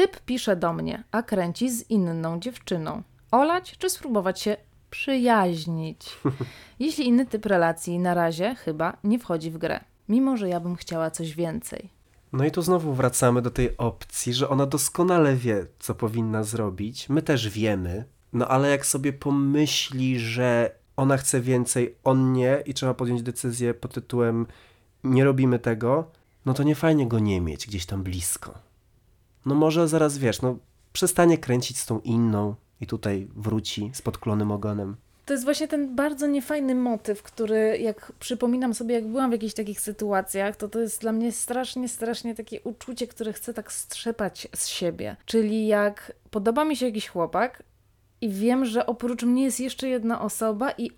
Typ 0.00 0.20
pisze 0.20 0.56
do 0.56 0.72
mnie, 0.72 1.04
a 1.12 1.22
kręci 1.22 1.70
z 1.70 1.90
inną 1.90 2.40
dziewczyną. 2.40 3.02
Olać 3.30 3.78
czy 3.78 3.90
spróbować 3.90 4.40
się 4.40 4.56
przyjaźnić? 4.90 6.18
Jeśli 6.78 7.06
inny 7.06 7.26
typ 7.26 7.46
relacji 7.46 7.98
na 7.98 8.14
razie 8.14 8.54
chyba 8.54 8.96
nie 9.04 9.18
wchodzi 9.18 9.50
w 9.50 9.58
grę, 9.58 9.80
mimo 10.08 10.36
że 10.36 10.48
ja 10.48 10.60
bym 10.60 10.76
chciała 10.76 11.10
coś 11.10 11.34
więcej. 11.34 11.88
No 12.32 12.44
i 12.44 12.50
tu 12.50 12.62
znowu 12.62 12.94
wracamy 12.94 13.42
do 13.42 13.50
tej 13.50 13.76
opcji, 13.76 14.34
że 14.34 14.48
ona 14.48 14.66
doskonale 14.66 15.36
wie, 15.36 15.66
co 15.78 15.94
powinna 15.94 16.42
zrobić. 16.42 17.08
My 17.08 17.22
też 17.22 17.48
wiemy, 17.48 18.04
no 18.32 18.48
ale 18.48 18.70
jak 18.70 18.86
sobie 18.86 19.12
pomyśli, 19.12 20.20
że 20.20 20.74
ona 20.96 21.16
chce 21.16 21.40
więcej, 21.40 21.94
on 22.04 22.32
nie 22.32 22.62
i 22.66 22.74
trzeba 22.74 22.94
podjąć 22.94 23.22
decyzję 23.22 23.74
pod 23.74 23.94
tytułem 23.94 24.46
nie 25.04 25.24
robimy 25.24 25.58
tego, 25.58 26.10
no 26.46 26.54
to 26.54 26.62
nie 26.62 26.74
fajnie 26.74 27.06
go 27.06 27.18
nie 27.18 27.40
mieć 27.40 27.66
gdzieś 27.66 27.86
tam 27.86 28.02
blisko 28.02 28.69
no 29.46 29.54
może 29.54 29.88
zaraz 29.88 30.18
wiesz, 30.18 30.42
no 30.42 30.56
przestanie 30.92 31.38
kręcić 31.38 31.78
z 31.78 31.86
tą 31.86 32.00
inną 32.00 32.54
i 32.80 32.86
tutaj 32.86 33.28
wróci 33.36 33.90
z 33.94 34.02
podklonym 34.02 34.52
ogonem. 34.52 34.96
To 35.26 35.34
jest 35.34 35.44
właśnie 35.44 35.68
ten 35.68 35.96
bardzo 35.96 36.26
niefajny 36.26 36.74
motyw, 36.74 37.22
który 37.22 37.78
jak 37.78 38.12
przypominam 38.18 38.74
sobie, 38.74 38.94
jak 38.94 39.06
byłam 39.06 39.30
w 39.30 39.32
jakichś 39.32 39.54
takich 39.54 39.80
sytuacjach, 39.80 40.56
to 40.56 40.68
to 40.68 40.80
jest 40.80 41.00
dla 41.00 41.12
mnie 41.12 41.32
strasznie, 41.32 41.88
strasznie 41.88 42.34
takie 42.34 42.60
uczucie, 42.60 43.06
które 43.06 43.32
chcę 43.32 43.54
tak 43.54 43.72
strzepać 43.72 44.48
z 44.56 44.66
siebie. 44.66 45.16
Czyli 45.24 45.66
jak 45.66 46.12
podoba 46.30 46.64
mi 46.64 46.76
się 46.76 46.86
jakiś 46.86 47.08
chłopak 47.08 47.62
i 48.20 48.28
wiem, 48.28 48.64
że 48.64 48.86
oprócz 48.86 49.22
mnie 49.22 49.44
jest 49.44 49.60
jeszcze 49.60 49.88
jedna 49.88 50.20
osoba 50.20 50.70
i 50.78 50.90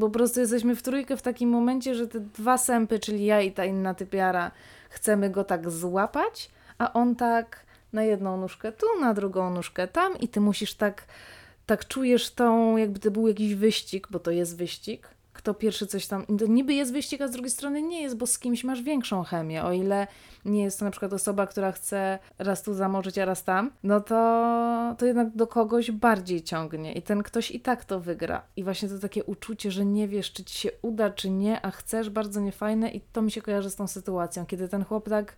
po 0.00 0.10
prostu 0.10 0.40
jesteśmy 0.40 0.76
w 0.76 0.82
trójkę 0.82 1.16
w 1.16 1.22
takim 1.22 1.50
momencie, 1.50 1.94
że 1.94 2.08
te 2.08 2.20
dwa 2.20 2.58
sępy, 2.58 2.98
czyli 2.98 3.24
ja 3.24 3.40
i 3.40 3.52
ta 3.52 3.64
inna 3.64 3.94
typiara, 3.94 4.50
chcemy 4.90 5.30
go 5.30 5.44
tak 5.44 5.70
złapać, 5.70 6.50
a 6.78 6.92
on 6.92 7.16
tak 7.16 7.66
na 7.92 8.02
jedną 8.02 8.36
nóżkę 8.36 8.72
tu, 8.72 8.86
na 9.00 9.14
drugą 9.14 9.50
nóżkę 9.50 9.88
tam 9.88 10.18
i 10.18 10.28
ty 10.28 10.40
musisz 10.40 10.74
tak, 10.74 11.04
tak 11.66 11.88
czujesz 11.88 12.30
tą, 12.30 12.76
jakby 12.76 12.98
to 12.98 13.10
był 13.10 13.28
jakiś 13.28 13.54
wyścig, 13.54 14.08
bo 14.10 14.18
to 14.18 14.30
jest 14.30 14.56
wyścig. 14.56 15.08
Kto 15.32 15.54
pierwszy 15.54 15.86
coś 15.86 16.06
tam, 16.06 16.24
niby 16.48 16.74
jest 16.74 16.92
wyścig, 16.92 17.20
a 17.20 17.28
z 17.28 17.30
drugiej 17.30 17.50
strony 17.50 17.82
nie 17.82 18.02
jest, 18.02 18.16
bo 18.16 18.26
z 18.26 18.38
kimś 18.38 18.64
masz 18.64 18.82
większą 18.82 19.22
chemię. 19.22 19.64
O 19.64 19.72
ile 19.72 20.06
nie 20.44 20.62
jest 20.62 20.78
to 20.78 20.84
na 20.84 20.90
przykład 20.90 21.12
osoba, 21.12 21.46
która 21.46 21.72
chce 21.72 22.18
raz 22.38 22.62
tu 22.62 22.74
zamorzyć, 22.74 23.18
a 23.18 23.24
raz 23.24 23.44
tam, 23.44 23.70
no 23.82 24.00
to, 24.00 24.94
to 24.98 25.06
jednak 25.06 25.36
do 25.36 25.46
kogoś 25.46 25.90
bardziej 25.90 26.42
ciągnie 26.42 26.92
i 26.92 27.02
ten 27.02 27.22
ktoś 27.22 27.50
i 27.50 27.60
tak 27.60 27.84
to 27.84 28.00
wygra. 28.00 28.42
I 28.56 28.64
właśnie 28.64 28.88
to 28.88 28.98
takie 28.98 29.24
uczucie, 29.24 29.70
że 29.70 29.84
nie 29.84 30.08
wiesz, 30.08 30.32
czy 30.32 30.44
ci 30.44 30.58
się 30.58 30.70
uda, 30.82 31.10
czy 31.10 31.30
nie, 31.30 31.66
a 31.66 31.70
chcesz, 31.70 32.10
bardzo 32.10 32.40
niefajne 32.40 32.90
i 32.90 33.00
to 33.00 33.22
mi 33.22 33.30
się 33.30 33.42
kojarzy 33.42 33.70
z 33.70 33.76
tą 33.76 33.86
sytuacją, 33.86 34.46
kiedy 34.46 34.68
ten 34.68 34.84
chłop 34.84 35.08
tak 35.08 35.36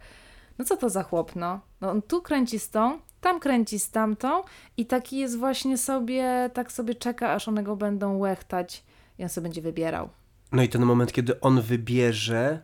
no 0.60 0.66
co 0.66 0.76
to 0.76 0.90
za 0.90 1.02
chłop, 1.02 1.36
no? 1.36 1.60
no 1.80 1.90
on 1.90 2.02
tu 2.02 2.22
kręci 2.22 2.58
z 2.58 2.70
tą, 2.70 2.98
tam 3.20 3.40
kręci 3.40 3.78
z 3.78 3.90
tamtą 3.90 4.42
i 4.76 4.86
taki 4.86 5.18
jest 5.18 5.38
właśnie 5.38 5.78
sobie, 5.78 6.50
tak 6.54 6.72
sobie 6.72 6.94
czeka, 6.94 7.32
aż 7.32 7.48
one 7.48 7.62
go 7.62 7.76
będą 7.76 8.18
łechtać 8.18 8.84
i 9.18 9.22
on 9.22 9.28
sobie 9.28 9.42
będzie 9.42 9.62
wybierał. 9.62 10.08
No 10.52 10.62
i 10.62 10.68
ten 10.68 10.84
moment, 10.84 11.12
kiedy 11.12 11.40
on 11.40 11.60
wybierze, 11.60 12.60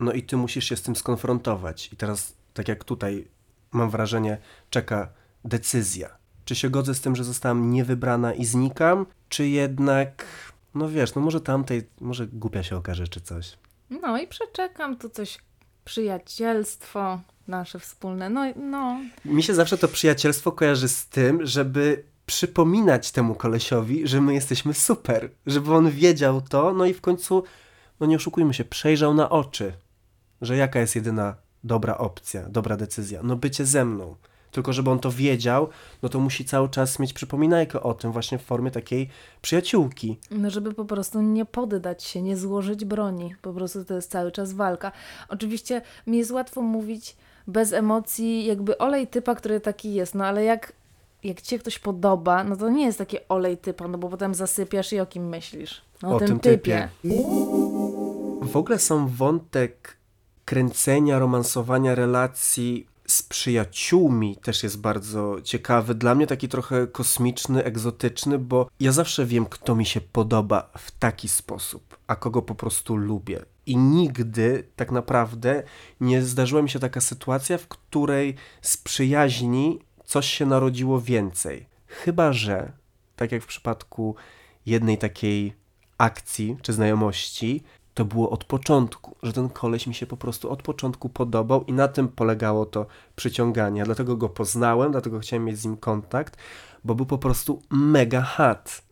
no 0.00 0.12
i 0.12 0.22
ty 0.22 0.36
musisz 0.36 0.64
się 0.64 0.76
z 0.76 0.82
tym 0.82 0.96
skonfrontować. 0.96 1.92
I 1.92 1.96
teraz, 1.96 2.34
tak 2.54 2.68
jak 2.68 2.84
tutaj, 2.84 3.28
mam 3.72 3.90
wrażenie, 3.90 4.38
czeka 4.70 5.08
decyzja. 5.44 6.08
Czy 6.44 6.54
się 6.54 6.70
godzę 6.70 6.94
z 6.94 7.00
tym, 7.00 7.16
że 7.16 7.24
zostałam 7.24 7.70
niewybrana 7.70 8.34
i 8.34 8.44
znikam, 8.44 9.06
czy 9.28 9.48
jednak 9.48 10.24
no 10.74 10.88
wiesz, 10.88 11.14
no 11.14 11.22
może 11.22 11.40
tamtej, 11.40 11.82
może 12.00 12.26
głupia 12.26 12.62
się 12.62 12.76
okaże 12.76 13.08
czy 13.08 13.20
coś. 13.20 13.58
No 13.90 14.18
i 14.18 14.26
przeczekam 14.26 14.96
tu 14.96 15.08
coś, 15.08 15.38
przyjacielstwo 15.86 17.20
nasze 17.48 17.78
wspólne, 17.78 18.30
no, 18.30 18.44
no. 18.56 19.00
Mi 19.24 19.42
się 19.42 19.54
zawsze 19.54 19.78
to 19.78 19.88
przyjacielstwo 19.88 20.52
kojarzy 20.52 20.88
z 20.88 21.06
tym, 21.06 21.46
żeby 21.46 22.04
przypominać 22.26 23.12
temu 23.12 23.34
kolesiowi, 23.34 24.08
że 24.08 24.20
my 24.20 24.34
jesteśmy 24.34 24.74
super, 24.74 25.30
żeby 25.46 25.74
on 25.74 25.90
wiedział 25.90 26.40
to, 26.40 26.72
no 26.72 26.86
i 26.86 26.94
w 26.94 27.00
końcu, 27.00 27.44
no 28.00 28.06
nie 28.06 28.16
oszukujmy 28.16 28.54
się, 28.54 28.64
przejrzał 28.64 29.14
na 29.14 29.30
oczy, 29.30 29.72
że 30.42 30.56
jaka 30.56 30.80
jest 30.80 30.96
jedyna 30.96 31.36
dobra 31.64 31.98
opcja, 31.98 32.48
dobra 32.48 32.76
decyzja, 32.76 33.20
no 33.22 33.36
bycie 33.36 33.66
ze 33.66 33.84
mną. 33.84 34.16
Tylko 34.56 34.72
żeby 34.72 34.90
on 34.90 34.98
to 34.98 35.10
wiedział, 35.10 35.68
no 36.02 36.08
to 36.08 36.20
musi 36.20 36.44
cały 36.44 36.68
czas 36.68 36.98
mieć 36.98 37.12
przypominajkę 37.12 37.82
o 37.82 37.94
tym 37.94 38.12
właśnie 38.12 38.38
w 38.38 38.42
formie 38.42 38.70
takiej 38.70 39.08
przyjaciółki. 39.42 40.18
No, 40.30 40.50
żeby 40.50 40.74
po 40.74 40.84
prostu 40.84 41.20
nie 41.22 41.44
poddać 41.44 42.04
się, 42.04 42.22
nie 42.22 42.36
złożyć 42.36 42.84
broni. 42.84 43.34
Po 43.42 43.52
prostu 43.52 43.84
to 43.84 43.94
jest 43.94 44.10
cały 44.10 44.32
czas 44.32 44.52
walka. 44.52 44.92
Oczywiście 45.28 45.82
mi 46.06 46.18
jest 46.18 46.30
łatwo 46.30 46.62
mówić 46.62 47.16
bez 47.46 47.72
emocji, 47.72 48.46
jakby 48.46 48.78
olej 48.78 49.06
typa, 49.06 49.34
który 49.34 49.60
taki 49.60 49.94
jest, 49.94 50.14
no 50.14 50.26
ale 50.26 50.44
jak, 50.44 50.72
jak 51.24 51.40
ci 51.40 51.50
się 51.50 51.58
ktoś 51.58 51.78
podoba, 51.78 52.44
no 52.44 52.56
to 52.56 52.68
nie 52.70 52.84
jest 52.84 52.98
takie 52.98 53.28
olej 53.28 53.58
typa, 53.58 53.88
no 53.88 53.98
bo 53.98 54.08
potem 54.08 54.34
zasypiasz 54.34 54.92
i 54.92 55.00
o 55.00 55.06
kim 55.06 55.28
myślisz? 55.28 55.82
No, 56.02 56.08
o, 56.08 56.14
O 56.14 56.18
tym, 56.18 56.28
tym 56.28 56.40
typie. 56.40 56.88
typie. 57.02 57.18
W 58.42 58.56
ogóle 58.56 58.78
sam 58.78 59.08
wątek 59.08 59.96
kręcenia, 60.44 61.18
romansowania 61.18 61.94
relacji 61.94 62.86
z 63.06 63.22
przyjaciółmi 63.22 64.36
też 64.36 64.62
jest 64.62 64.80
bardzo 64.80 65.36
ciekawy. 65.42 65.94
Dla 65.94 66.14
mnie 66.14 66.26
taki 66.26 66.48
trochę 66.48 66.86
kosmiczny, 66.86 67.64
egzotyczny, 67.64 68.38
bo 68.38 68.68
ja 68.80 68.92
zawsze 68.92 69.26
wiem, 69.26 69.46
kto 69.46 69.74
mi 69.74 69.86
się 69.86 70.00
podoba 70.00 70.70
w 70.78 70.90
taki 70.90 71.28
sposób, 71.28 71.98
a 72.06 72.16
kogo 72.16 72.42
po 72.42 72.54
prostu 72.54 72.96
lubię. 72.96 73.44
I 73.66 73.76
nigdy 73.76 74.68
tak 74.76 74.92
naprawdę 74.92 75.62
nie 76.00 76.22
zdarzyła 76.22 76.62
mi 76.62 76.70
się 76.70 76.78
taka 76.78 77.00
sytuacja, 77.00 77.58
w 77.58 77.68
której 77.68 78.34
z 78.62 78.76
przyjaźni 78.76 79.78
coś 80.04 80.26
się 80.26 80.46
narodziło 80.46 81.00
więcej. 81.00 81.66
Chyba, 81.86 82.32
że, 82.32 82.72
tak 83.16 83.32
jak 83.32 83.42
w 83.42 83.46
przypadku 83.46 84.14
jednej 84.66 84.98
takiej 84.98 85.52
akcji 85.98 86.56
czy 86.62 86.72
znajomości, 86.72 87.62
to 87.96 88.04
było 88.04 88.30
od 88.30 88.44
początku, 88.44 89.16
że 89.22 89.32
ten 89.32 89.48
koleś 89.48 89.86
mi 89.86 89.94
się 89.94 90.06
po 90.06 90.16
prostu 90.16 90.50
od 90.50 90.62
początku 90.62 91.08
podobał 91.08 91.64
i 91.64 91.72
na 91.72 91.88
tym 91.88 92.08
polegało 92.08 92.66
to 92.66 92.86
przyciąganie. 93.16 93.84
Dlatego 93.84 94.16
go 94.16 94.28
poznałem, 94.28 94.92
dlatego 94.92 95.18
chciałem 95.18 95.44
mieć 95.44 95.58
z 95.58 95.64
nim 95.64 95.76
kontakt, 95.76 96.36
bo 96.84 96.94
był 96.94 97.06
po 97.06 97.18
prostu 97.18 97.62
mega 97.70 98.22
hot. 98.22 98.82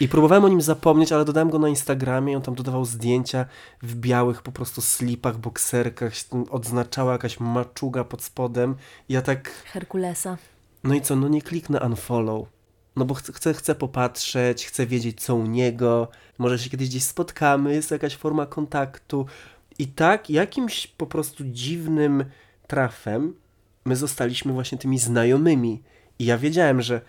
I 0.00 0.08
próbowałem 0.08 0.44
o 0.44 0.48
nim 0.48 0.62
zapomnieć, 0.62 1.12
ale 1.12 1.24
dodałem 1.24 1.50
go 1.50 1.58
na 1.58 1.68
Instagramie 1.68 2.32
i 2.32 2.36
on 2.36 2.42
tam 2.42 2.54
dodawał 2.54 2.84
zdjęcia 2.84 3.46
w 3.82 3.94
białych 3.94 4.42
po 4.42 4.52
prostu 4.52 4.80
slipach, 4.80 5.38
bokserkach, 5.38 6.12
odznaczała 6.50 7.12
jakaś 7.12 7.40
maczuga 7.40 8.04
pod 8.04 8.22
spodem. 8.22 8.74
I 9.08 9.12
ja 9.12 9.22
tak 9.22 9.50
Herkulesa. 9.50 10.36
no 10.84 10.94
i 10.94 11.00
co, 11.00 11.16
no 11.16 11.28
nie 11.28 11.42
kliknę 11.42 11.80
unfollow. 11.80 12.48
No 12.96 13.04
bo 13.04 13.14
chcę, 13.14 13.54
chcę, 13.54 13.74
popatrzeć, 13.74 14.66
chcę 14.66 14.86
wiedzieć 14.86 15.20
co 15.22 15.34
u 15.34 15.46
niego, 15.46 16.08
może 16.38 16.58
się 16.58 16.70
kiedyś 16.70 16.88
gdzieś 16.88 17.02
spotkamy, 17.02 17.74
jest 17.74 17.90
jakaś 17.90 18.16
forma 18.16 18.46
kontaktu. 18.46 19.26
I 19.78 19.86
tak 19.86 20.30
jakimś 20.30 20.86
po 20.86 21.06
prostu 21.06 21.44
dziwnym 21.46 22.24
trafem 22.66 23.34
my 23.84 23.96
zostaliśmy 23.96 24.52
właśnie 24.52 24.78
tymi 24.78 24.98
znajomymi. 24.98 25.82
I 26.18 26.24
ja 26.24 26.38
wiedziałem, 26.38 26.82
że 26.82 27.00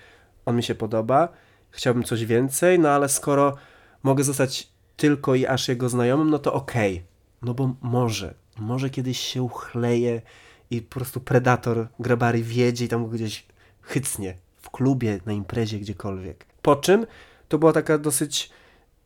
on 0.46 0.56
mi 0.56 0.64
się 0.64 0.76
podoba, 0.76 1.30
chciałbym 1.72 2.04
coś 2.04 2.26
więcej, 2.26 2.80
no 2.80 2.90
ale 2.90 3.10
skoro 3.10 3.56
mogę 4.04 4.24
zostać 4.24 4.70
tylko 4.98 5.36
i 5.36 5.46
aż 5.46 5.68
jego 5.68 5.90
znajomym, 5.90 6.30
no 6.30 6.40
to 6.40 6.54
okej. 6.54 7.04
No 7.42 7.54
bo 7.54 7.76
może, 7.82 8.34
może 8.58 8.90
kiedyś 8.90 9.20
się 9.20 9.44
uchleje 9.44 10.22
i 10.70 10.82
po 10.82 10.94
prostu 10.96 11.20
predator 11.20 11.88
grabary 12.00 12.44
wiedzie 12.44 12.86
i 12.86 12.88
tam 12.88 13.04
go 13.06 13.10
gdzieś 13.10 13.46
chycnie 13.82 14.43
klubie, 14.74 15.20
na 15.26 15.34
imprezie, 15.34 15.80
gdziekolwiek. 15.80 16.46
Po 16.62 16.76
czym 16.76 17.06
to 17.48 17.58
była 17.58 17.74
taka 17.74 17.98
dosyć 17.98 18.50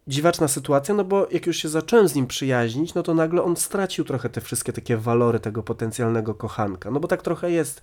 dziwaczna 0.08 0.48
sytuacja, 0.48 0.96
no 0.96 1.04
bo 1.04 1.28
jak 1.32 1.48
już 1.48 1.58
się 1.58 1.70
zacząłem 1.70 2.08
z 2.08 2.16
nim 2.16 2.28
przyjaźnić, 2.28 2.94
no 2.94 3.04
to 3.04 3.14
nagle 3.14 3.44
on 3.44 3.56
stracił 3.56 4.06
trochę 4.06 4.30
te 4.30 4.42
wszystkie 4.42 4.74
takie 4.74 4.98
walory 4.98 5.40
tego 5.40 5.64
potencjalnego 5.64 6.34
kochanka. 6.34 6.92
No 6.92 7.00
bo 7.00 7.08
tak 7.08 7.22
trochę 7.22 7.52
jest 7.52 7.82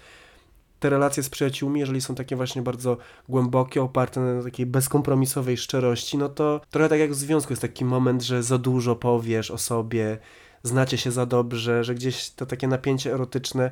te 0.80 0.90
relacje 0.90 1.22
z 1.22 1.30
przyjaciółmi, 1.30 1.80
jeżeli 1.80 2.00
są 2.00 2.14
takie 2.14 2.36
właśnie 2.36 2.62
bardzo 2.62 2.96
głębokie, 3.28 3.82
oparte 3.82 4.20
na 4.20 4.42
takiej 4.42 4.66
bezkompromisowej 4.66 5.56
szczerości, 5.56 6.18
no 6.18 6.28
to 6.28 6.60
trochę 6.70 6.88
tak 6.88 6.98
jak 6.98 7.10
w 7.10 7.14
związku 7.14 7.52
jest 7.52 7.62
taki 7.62 7.84
moment, 7.84 8.22
że 8.22 8.42
za 8.42 8.58
dużo 8.58 8.96
powiesz 8.96 9.50
o 9.50 9.58
sobie, 9.58 10.18
znacie 10.62 10.98
się 10.98 11.10
za 11.10 11.26
dobrze, 11.26 11.84
że 11.84 11.94
gdzieś 11.94 12.30
to 12.30 12.46
takie 12.46 12.68
napięcie 12.68 13.12
erotyczne 13.12 13.70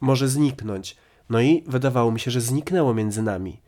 może 0.00 0.28
zniknąć. 0.28 0.96
No 1.30 1.40
i 1.40 1.64
wydawało 1.66 2.12
mi 2.12 2.20
się, 2.20 2.30
że 2.30 2.40
zniknęło 2.40 2.94
między 2.94 3.22
nami. 3.22 3.60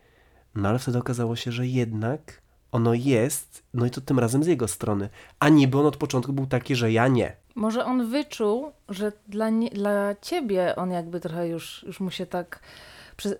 No 0.55 0.69
ale 0.69 0.79
wtedy 0.79 0.97
okazało 0.97 1.35
się, 1.35 1.51
że 1.51 1.67
jednak 1.67 2.41
ono 2.71 2.93
jest, 2.93 3.63
no 3.73 3.85
i 3.85 3.89
to 3.89 4.01
tym 4.01 4.19
razem 4.19 4.43
z 4.43 4.47
jego 4.47 4.67
strony. 4.67 5.09
A 5.39 5.49
niby 5.49 5.79
on 5.79 5.85
od 5.85 5.97
początku 5.97 6.33
był 6.33 6.45
taki, 6.45 6.75
że 6.75 6.91
ja 6.91 7.07
nie. 7.07 7.35
Może 7.55 7.85
on 7.85 8.09
wyczuł, 8.09 8.71
że 8.89 9.11
dla, 9.27 9.49
nie, 9.49 9.69
dla 9.69 10.15
ciebie 10.21 10.75
on 10.75 10.91
jakby 10.91 11.19
trochę 11.19 11.47
już, 11.47 11.83
już 11.87 11.99
mu 11.99 12.11
się 12.11 12.25
tak 12.25 12.59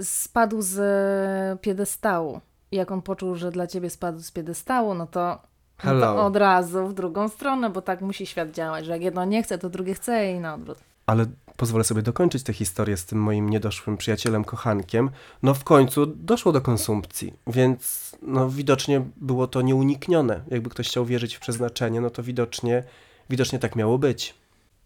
spadł 0.01 0.61
z 0.61 0.79
e, 0.79 1.57
piedestału. 1.61 2.41
I 2.71 2.75
jak 2.75 2.91
on 2.91 3.01
poczuł, 3.01 3.35
że 3.35 3.51
dla 3.51 3.67
ciebie 3.67 3.89
spadł 3.89 4.19
z 4.19 4.31
piedestału, 4.31 4.93
no 4.93 5.07
to, 5.07 5.39
no 5.83 5.99
to 5.99 6.25
od 6.25 6.35
razu 6.35 6.87
w 6.87 6.93
drugą 6.93 7.29
stronę, 7.29 7.69
bo 7.69 7.81
tak 7.81 8.01
musi 8.01 8.25
świat 8.25 8.51
działać, 8.51 8.85
że 8.85 8.91
jak 8.91 9.01
jedno 9.01 9.25
nie 9.25 9.43
chce, 9.43 9.57
to 9.57 9.69
drugie 9.69 9.93
chce 9.93 10.31
i 10.31 10.39
na 10.39 10.53
odwrót. 10.53 10.77
Ale 11.09 11.25
pozwolę 11.57 11.83
sobie 11.83 12.01
dokończyć 12.01 12.43
tę 12.43 12.53
historię 12.53 12.97
z 12.97 13.05
tym 13.05 13.21
moim 13.21 13.49
niedoszłym 13.49 13.97
przyjacielem, 13.97 14.43
kochankiem. 14.43 15.09
No 15.43 15.53
w 15.53 15.63
końcu 15.63 16.05
doszło 16.05 16.51
do 16.51 16.61
konsumpcji, 16.61 17.33
więc 17.47 18.11
no 18.21 18.49
widocznie 18.49 19.05
było 19.17 19.47
to 19.47 19.61
nieuniknione. 19.61 20.43
Jakby 20.47 20.69
ktoś 20.69 20.87
chciał 20.87 21.05
wierzyć 21.05 21.35
w 21.35 21.39
przeznaczenie, 21.39 22.01
no 22.01 22.09
to 22.09 22.23
widocznie, 22.23 22.83
widocznie 23.29 23.59
tak 23.59 23.75
miało 23.75 23.97
być. 23.97 24.35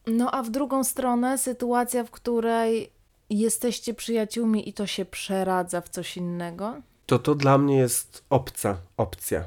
No 0.07 0.31
a 0.31 0.43
w 0.43 0.49
drugą 0.49 0.83
stronę 0.83 1.37
sytuacja, 1.37 2.03
w 2.03 2.11
której 2.11 2.89
jesteście 3.29 3.93
przyjaciółmi 3.93 4.69
i 4.69 4.73
to 4.73 4.87
się 4.87 5.05
przeradza 5.05 5.81
w 5.81 5.89
coś 5.89 6.17
innego. 6.17 6.75
To 7.05 7.19
to 7.19 7.35
dla 7.35 7.57
mnie 7.57 7.77
jest 7.77 8.23
obca 8.29 8.77
opcja. 8.97 9.43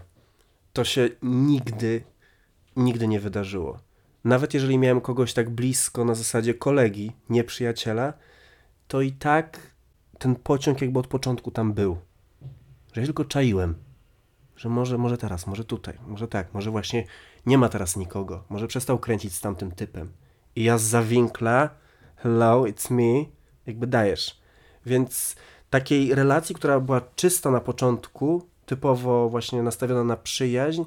To 0.72 0.84
się 0.84 1.08
nigdy, 1.22 2.02
nigdy 2.76 3.08
nie 3.08 3.20
wydarzyło. 3.20 3.85
Nawet 4.26 4.54
jeżeli 4.54 4.78
miałem 4.78 5.00
kogoś 5.00 5.32
tak 5.32 5.50
blisko 5.50 6.04
na 6.04 6.14
zasadzie 6.14 6.54
kolegi, 6.54 7.12
nie 7.30 7.44
przyjaciela, 7.44 8.12
to 8.88 9.00
i 9.00 9.12
tak 9.12 9.60
ten 10.18 10.36
pociąg 10.36 10.80
jakby 10.80 10.98
od 10.98 11.06
początku 11.06 11.50
tam 11.50 11.72
był. 11.72 11.96
Że 12.92 13.00
ja 13.00 13.06
tylko 13.06 13.24
czaiłem, 13.24 13.74
że 14.56 14.68
może, 14.68 14.98
może 14.98 15.18
teraz, 15.18 15.46
może 15.46 15.64
tutaj, 15.64 15.98
może 16.06 16.28
tak, 16.28 16.54
może 16.54 16.70
właśnie 16.70 17.04
nie 17.46 17.58
ma 17.58 17.68
teraz 17.68 17.96
nikogo, 17.96 18.44
może 18.48 18.66
przestał 18.66 18.98
kręcić 18.98 19.34
z 19.34 19.40
tamtym 19.40 19.72
typem. 19.72 20.12
I 20.56 20.64
ja 20.64 20.78
z 20.78 20.82
zawinkla, 20.82 21.70
hello, 22.16 22.62
it's 22.62 22.90
me, 22.90 23.30
jakby 23.66 23.86
dajesz. 23.86 24.40
Więc 24.86 25.36
takiej 25.70 26.14
relacji, 26.14 26.54
która 26.54 26.80
była 26.80 27.00
czysta 27.00 27.50
na 27.50 27.60
początku, 27.60 28.46
typowo 28.66 29.28
właśnie 29.28 29.62
nastawiona 29.62 30.04
na 30.04 30.16
przyjaźń, 30.16 30.82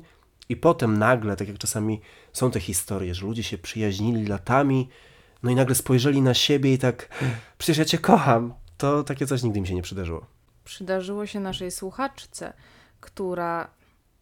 i 0.49 0.55
potem 0.55 0.97
nagle, 0.97 1.35
tak 1.35 1.47
jak 1.47 1.57
czasami 1.57 2.01
są 2.33 2.51
te 2.51 2.59
historie, 2.59 3.15
że 3.15 3.25
ludzie 3.25 3.43
się 3.43 3.57
przyjaźnili 3.57 4.27
latami, 4.27 4.89
no 5.43 5.51
i 5.51 5.55
nagle 5.55 5.75
spojrzeli 5.75 6.21
na 6.21 6.33
siebie 6.33 6.73
i 6.73 6.77
tak, 6.77 7.09
przecież 7.57 7.77
ja 7.77 7.85
cię 7.85 7.97
kocham. 7.97 8.53
To 8.77 9.03
takie 9.03 9.27
coś 9.27 9.43
nigdy 9.43 9.61
mi 9.61 9.67
się 9.67 9.75
nie 9.75 9.81
przydarzyło. 9.81 10.25
Przydarzyło 10.63 11.25
się 11.25 11.39
naszej 11.39 11.71
słuchaczce, 11.71 12.53
która 12.99 13.69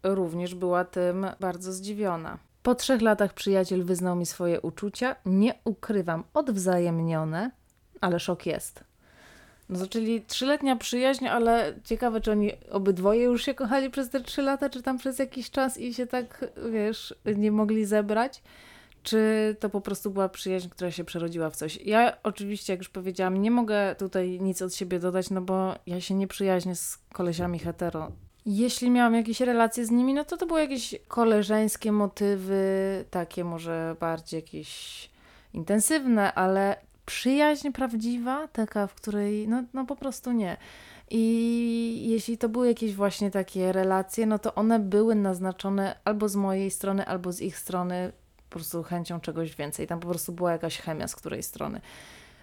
również 0.04 0.56
była 0.56 0.86
tym 0.86 1.28
bardzo 1.40 1.74
zdziwiona. 1.74 2.38
Po 2.64 2.76
trzech 2.76 3.02
latach 3.02 3.34
przyjaciel 3.34 3.84
wyznał 3.84 4.16
mi 4.16 4.26
swoje 4.26 4.62
uczucia, 4.62 5.16
nie 5.26 5.54
ukrywam, 5.64 6.24
odwzajemnione, 6.34 7.52
ale 8.02 8.20
szok 8.20 8.46
jest. 8.46 8.84
No 9.70 9.80
to 9.80 9.88
czyli 9.88 10.22
trzyletnia 10.22 10.76
przyjaźń, 10.76 11.28
ale 11.28 11.74
ciekawe, 11.84 12.22
czy 12.22 12.32
oni 12.32 12.52
obydwoje 12.72 13.24
już 13.24 13.46
się 13.46 13.54
kochali 13.54 13.90
przez 13.90 14.10
te 14.10 14.22
trzy 14.22 14.42
lata, 14.42 14.70
czy 14.70 14.82
tam 14.82 14.98
przez 14.98 15.20
jakiś 15.20 15.52
czas 15.52 15.78
i 15.78 15.94
się 15.94 16.08
tak, 16.08 16.46
wiesz, 16.72 17.16
nie 17.36 17.52
mogli 17.52 17.86
zebrać. 17.86 18.42
Czy 19.04 19.56
to 19.60 19.70
po 19.70 19.82
prostu 19.82 20.12
była 20.12 20.30
przyjaźń, 20.30 20.70
która 20.70 20.92
się 20.92 21.04
przerodziła 21.04 21.50
w 21.50 21.56
coś? 21.56 21.80
Ja 21.86 22.18
oczywiście, 22.24 22.74
jak 22.74 22.80
już 22.80 22.90
powiedziałam, 22.90 23.42
nie 23.42 23.52
mogę 23.52 23.96
tutaj 23.96 24.40
nic 24.42 24.62
od 24.62 24.76
siebie 24.76 25.00
dodać, 25.00 25.30
no 25.30 25.42
bo 25.42 25.76
ja 25.86 26.02
się 26.02 26.14
nie 26.14 26.28
przyjaźnię 26.28 26.76
z 26.76 26.98
kolesiami 27.14 27.60
hetero. 27.60 28.12
Jeśli 28.46 28.90
miałam 28.90 29.16
jakieś 29.16 29.42
relacje 29.42 29.86
z 29.86 29.92
nimi, 29.92 30.14
no 30.14 30.26
to 30.26 30.38
to 30.38 30.46
były 30.46 30.60
jakieś 30.60 30.96
koleżeńskie 31.08 31.92
motywy, 31.92 32.64
takie 33.10 33.44
może 33.44 33.96
bardziej 34.00 34.38
jakieś 34.38 35.10
intensywne, 35.54 36.34
ale 36.34 36.76
przyjaźń 37.08 37.72
prawdziwa, 37.72 38.48
taka, 38.48 38.88
w 38.88 38.94
której 38.94 39.48
no, 39.48 39.64
no 39.74 39.86
po 39.86 39.96
prostu 39.96 40.32
nie. 40.32 40.58
I 41.12 42.10
jeśli 42.10 42.38
to 42.38 42.50
były 42.50 42.68
jakieś 42.68 42.96
właśnie 42.96 43.32
takie 43.32 43.72
relacje, 43.72 44.26
no 44.26 44.40
to 44.40 44.56
one 44.56 44.80
były 44.80 45.16
naznaczone 45.16 45.96
albo 46.06 46.30
z 46.30 46.36
mojej 46.36 46.72
strony, 46.72 47.06
albo 47.06 47.32
z 47.32 47.42
ich 47.42 47.58
strony 47.58 48.12
po 48.50 48.54
prostu 48.54 48.84
chęcią 48.84 49.20
czegoś 49.20 49.56
więcej. 49.56 49.88
Tam 49.88 50.00
po 50.00 50.08
prostu 50.08 50.32
była 50.32 50.52
jakaś 50.52 50.78
chemia 50.78 51.08
z 51.08 51.16
której 51.16 51.44
strony. 51.44 51.82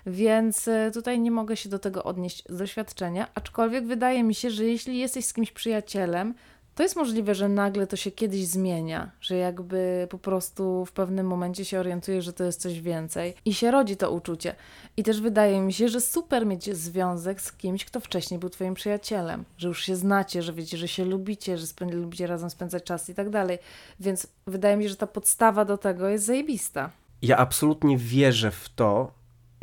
Więc 0.06 0.68
e, 0.68 0.90
tutaj 0.94 1.20
nie 1.20 1.30
mogę 1.30 1.56
się 1.56 1.68
do 1.68 1.78
tego 1.78 2.04
odnieść 2.04 2.44
z 2.48 2.56
doświadczenia, 2.56 3.28
aczkolwiek 3.34 3.86
wydaje 3.86 4.22
mi 4.22 4.34
się, 4.34 4.50
że 4.50 4.64
jeśli 4.64 4.98
jesteś 4.98 5.24
z 5.24 5.32
kimś 5.32 5.52
przyjacielem, 5.52 6.34
to 6.74 6.82
jest 6.82 6.96
możliwe, 6.96 7.34
że 7.34 7.48
nagle 7.48 7.86
to 7.86 7.96
się 7.96 8.10
kiedyś 8.10 8.46
zmienia, 8.46 9.10
że 9.20 9.36
jakby 9.36 10.06
po 10.10 10.18
prostu 10.18 10.84
w 10.84 10.92
pewnym 10.92 11.26
momencie 11.26 11.64
się 11.64 11.80
orientuje, 11.80 12.22
że 12.22 12.32
to 12.32 12.44
jest 12.44 12.60
coś 12.60 12.80
więcej 12.80 13.34
i 13.44 13.54
się 13.54 13.70
rodzi 13.70 13.96
to 13.96 14.10
uczucie. 14.10 14.54
I 14.96 15.02
też 15.02 15.20
wydaje 15.20 15.60
mi 15.60 15.72
się, 15.72 15.88
że 15.88 16.00
super 16.00 16.46
mieć 16.46 16.76
związek 16.76 17.40
z 17.40 17.52
kimś, 17.52 17.84
kto 17.84 18.00
wcześniej 18.00 18.40
był 18.40 18.50
twoim 18.50 18.74
przyjacielem, 18.74 19.44
że 19.58 19.68
już 19.68 19.84
się 19.84 19.96
znacie, 19.96 20.42
że 20.42 20.52
wiecie, 20.52 20.76
że 20.78 20.88
się 20.88 21.04
lubicie, 21.04 21.58
że 21.58 21.66
spęd- 21.66 21.94
lubicie 21.94 22.26
razem 22.26 22.50
spędzać 22.50 22.84
czas 22.84 23.08
i 23.08 23.14
tak 23.14 23.30
dalej. 23.30 23.58
Więc 24.00 24.26
wydaje 24.46 24.76
mi 24.76 24.82
się, 24.84 24.88
że 24.88 24.96
ta 24.96 25.06
podstawa 25.06 25.64
do 25.64 25.78
tego 25.78 26.08
jest 26.08 26.24
zajebista. 26.24 26.90
Ja 27.22 27.36
absolutnie 27.36 27.98
wierzę 27.98 28.50
w 28.50 28.68
to, 28.68 29.12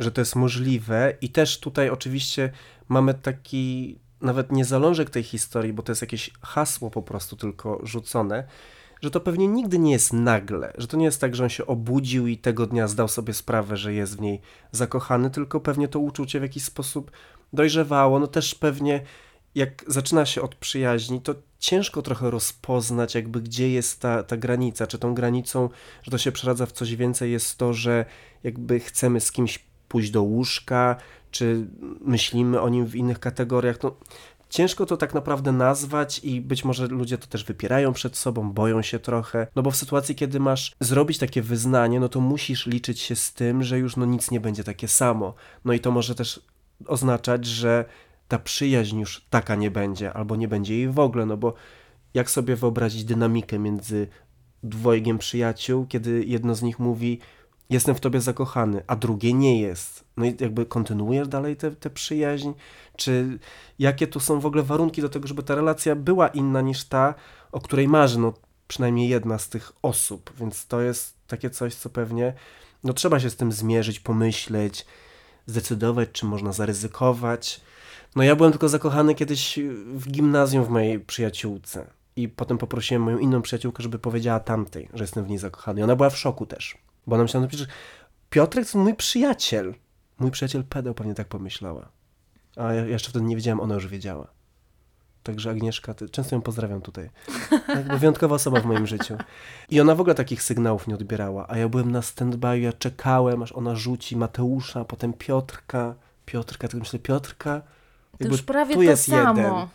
że 0.00 0.12
to 0.12 0.20
jest 0.20 0.36
możliwe 0.36 1.14
i 1.20 1.28
też 1.28 1.60
tutaj 1.60 1.90
oczywiście 1.90 2.52
mamy 2.88 3.14
taki 3.14 3.98
nawet 4.22 4.52
nie 4.52 4.64
zalążek 4.64 5.10
tej 5.10 5.22
historii, 5.22 5.72
bo 5.72 5.82
to 5.82 5.92
jest 5.92 6.02
jakieś 6.02 6.30
hasło 6.42 6.90
po 6.90 7.02
prostu 7.02 7.36
tylko 7.36 7.80
rzucone, 7.82 8.44
że 9.02 9.10
to 9.10 9.20
pewnie 9.20 9.48
nigdy 9.48 9.78
nie 9.78 9.92
jest 9.92 10.12
nagle, 10.12 10.72
że 10.78 10.86
to 10.86 10.96
nie 10.96 11.04
jest 11.04 11.20
tak, 11.20 11.34
że 11.34 11.42
on 11.42 11.50
się 11.50 11.66
obudził 11.66 12.26
i 12.26 12.38
tego 12.38 12.66
dnia 12.66 12.88
zdał 12.88 13.08
sobie 13.08 13.34
sprawę, 13.34 13.76
że 13.76 13.94
jest 13.94 14.16
w 14.16 14.20
niej 14.20 14.40
zakochany, 14.72 15.30
tylko 15.30 15.60
pewnie 15.60 15.88
to 15.88 15.98
uczucie 15.98 16.40
w 16.40 16.42
jakiś 16.42 16.64
sposób 16.64 17.10
dojrzewało. 17.52 18.18
No 18.18 18.26
też 18.26 18.54
pewnie 18.54 19.02
jak 19.54 19.84
zaczyna 19.86 20.26
się 20.26 20.42
od 20.42 20.54
przyjaźni, 20.54 21.20
to 21.20 21.34
ciężko 21.58 22.02
trochę 22.02 22.30
rozpoznać, 22.30 23.14
jakby 23.14 23.40
gdzie 23.40 23.70
jest 23.70 24.00
ta, 24.00 24.22
ta 24.22 24.36
granica. 24.36 24.86
Czy 24.86 24.98
tą 24.98 25.14
granicą, 25.14 25.68
że 26.02 26.10
to 26.10 26.18
się 26.18 26.32
przeradza 26.32 26.66
w 26.66 26.72
coś 26.72 26.96
więcej, 26.96 27.32
jest 27.32 27.58
to, 27.58 27.72
że 27.72 28.04
jakby 28.42 28.80
chcemy 28.80 29.20
z 29.20 29.32
kimś 29.32 29.58
pójść 29.88 30.10
do 30.10 30.22
łóżka, 30.22 30.96
czy 31.32 31.66
myślimy 32.00 32.60
o 32.60 32.68
nim 32.68 32.86
w 32.86 32.96
innych 32.96 33.18
kategoriach. 33.18 33.82
No, 33.82 33.96
ciężko 34.48 34.86
to 34.86 34.96
tak 34.96 35.14
naprawdę 35.14 35.52
nazwać 35.52 36.18
i 36.18 36.40
być 36.40 36.64
może 36.64 36.86
ludzie 36.86 37.18
to 37.18 37.26
też 37.26 37.44
wypierają 37.44 37.92
przed 37.92 38.16
sobą, 38.16 38.52
boją 38.52 38.82
się 38.82 38.98
trochę, 38.98 39.46
no 39.56 39.62
bo 39.62 39.70
w 39.70 39.76
sytuacji, 39.76 40.14
kiedy 40.14 40.40
masz 40.40 40.74
zrobić 40.80 41.18
takie 41.18 41.42
wyznanie, 41.42 42.00
no 42.00 42.08
to 42.08 42.20
musisz 42.20 42.66
liczyć 42.66 43.00
się 43.00 43.16
z 43.16 43.32
tym, 43.32 43.62
że 43.62 43.78
już 43.78 43.96
no 43.96 44.06
nic 44.06 44.30
nie 44.30 44.40
będzie 44.40 44.64
takie 44.64 44.88
samo. 44.88 45.34
No 45.64 45.72
i 45.72 45.80
to 45.80 45.90
może 45.90 46.14
też 46.14 46.40
oznaczać, 46.86 47.46
że 47.46 47.84
ta 48.28 48.38
przyjaźń 48.38 49.00
już 49.00 49.26
taka 49.30 49.54
nie 49.54 49.70
będzie, 49.70 50.12
albo 50.12 50.36
nie 50.36 50.48
będzie 50.48 50.74
jej 50.74 50.88
w 50.88 50.98
ogóle, 50.98 51.26
no 51.26 51.36
bo 51.36 51.54
jak 52.14 52.30
sobie 52.30 52.56
wyobrazić 52.56 53.04
dynamikę 53.04 53.58
między 53.58 54.08
dwojgiem 54.62 55.18
przyjaciół, 55.18 55.86
kiedy 55.86 56.24
jedno 56.24 56.54
z 56.54 56.62
nich 56.62 56.78
mówi 56.78 57.18
jestem 57.70 57.94
w 57.94 58.00
tobie 58.00 58.20
zakochany, 58.20 58.82
a 58.86 58.96
drugie 58.96 59.32
nie 59.32 59.60
jest. 59.60 60.01
No 60.16 60.24
i 60.24 60.36
jakby 60.40 60.66
kontynuujesz 60.66 61.28
dalej 61.28 61.56
tę 61.56 61.90
przyjaźń? 61.90 62.52
Czy 62.96 63.38
jakie 63.78 64.06
tu 64.06 64.20
są 64.20 64.40
w 64.40 64.46
ogóle 64.46 64.62
warunki 64.62 65.02
do 65.02 65.08
tego, 65.08 65.28
żeby 65.28 65.42
ta 65.42 65.54
relacja 65.54 65.96
była 65.96 66.28
inna 66.28 66.60
niż 66.60 66.84
ta, 66.84 67.14
o 67.52 67.60
której 67.60 67.88
marzy, 67.88 68.18
no 68.18 68.32
przynajmniej 68.68 69.08
jedna 69.08 69.38
z 69.38 69.48
tych 69.48 69.72
osób, 69.82 70.32
więc 70.38 70.66
to 70.66 70.80
jest 70.80 71.14
takie 71.26 71.50
coś, 71.50 71.74
co 71.74 71.90
pewnie 71.90 72.34
no 72.84 72.92
trzeba 72.92 73.20
się 73.20 73.30
z 73.30 73.36
tym 73.36 73.52
zmierzyć, 73.52 74.00
pomyśleć, 74.00 74.86
zdecydować, 75.46 76.08
czy 76.12 76.26
można 76.26 76.52
zaryzykować. 76.52 77.60
No 78.16 78.22
ja 78.22 78.36
byłem 78.36 78.52
tylko 78.52 78.68
zakochany 78.68 79.14
kiedyś 79.14 79.58
w 79.86 80.08
gimnazjum 80.10 80.64
w 80.64 80.68
mojej 80.68 81.00
przyjaciółce 81.00 81.86
i 82.16 82.28
potem 82.28 82.58
poprosiłem 82.58 83.02
moją 83.02 83.18
inną 83.18 83.42
przyjaciółkę, 83.42 83.82
żeby 83.82 83.98
powiedziała 83.98 84.40
tamtej, 84.40 84.88
że 84.94 85.04
jestem 85.04 85.24
w 85.24 85.28
niej 85.28 85.38
zakochany. 85.38 85.80
I 85.80 85.84
ona 85.84 85.96
była 85.96 86.10
w 86.10 86.18
szoku 86.18 86.46
też. 86.46 86.78
Bo 87.06 87.14
ona 87.14 87.22
myślała, 87.22 87.42
no 87.42 87.48
przecież 87.48 87.66
Piotrek 88.30 88.70
to 88.70 88.78
mój 88.78 88.94
przyjaciel. 88.94 89.74
Mój 90.22 90.30
przyjaciel 90.30 90.64
pedał 90.64 90.94
pewnie 90.94 91.14
tak 91.14 91.28
pomyślała. 91.28 91.88
A 92.56 92.72
ja 92.72 92.86
jeszcze 92.86 93.10
wtedy 93.10 93.24
nie 93.24 93.36
wiedziałem, 93.36 93.60
ona 93.60 93.74
już 93.74 93.86
wiedziała. 93.86 94.28
Także 95.22 95.50
Agnieszka, 95.50 95.94
ty, 95.94 96.08
często 96.08 96.36
ją 96.36 96.42
pozdrawiam 96.42 96.80
tutaj. 96.80 97.10
Jakby 97.68 97.98
wyjątkowa 97.98 98.34
osoba 98.34 98.60
w 98.60 98.64
moim 98.64 98.86
życiu. 98.86 99.16
I 99.70 99.80
ona 99.80 99.94
w 99.94 100.00
ogóle 100.00 100.14
takich 100.14 100.42
sygnałów 100.42 100.86
nie 100.86 100.94
odbierała. 100.94 101.46
A 101.48 101.58
ja 101.58 101.68
byłem 101.68 101.92
na 101.92 102.00
stand-by, 102.00 102.54
ja 102.54 102.72
czekałem, 102.72 103.42
aż 103.42 103.52
ona 103.52 103.74
rzuci 103.74 104.16
Mateusza, 104.16 104.84
potem 104.84 105.12
Piotrka. 105.12 105.94
Piotrka, 106.26 106.68
tylko 106.68 106.84
myślę, 106.84 106.98
Piotrka? 106.98 107.62
To 108.18 108.28
już 108.28 108.42
prawie 108.42 108.74
tu 108.74 108.80
to 108.80 108.82
jest 108.82 109.08
samo. 109.08 109.40
jeden. 109.40 109.66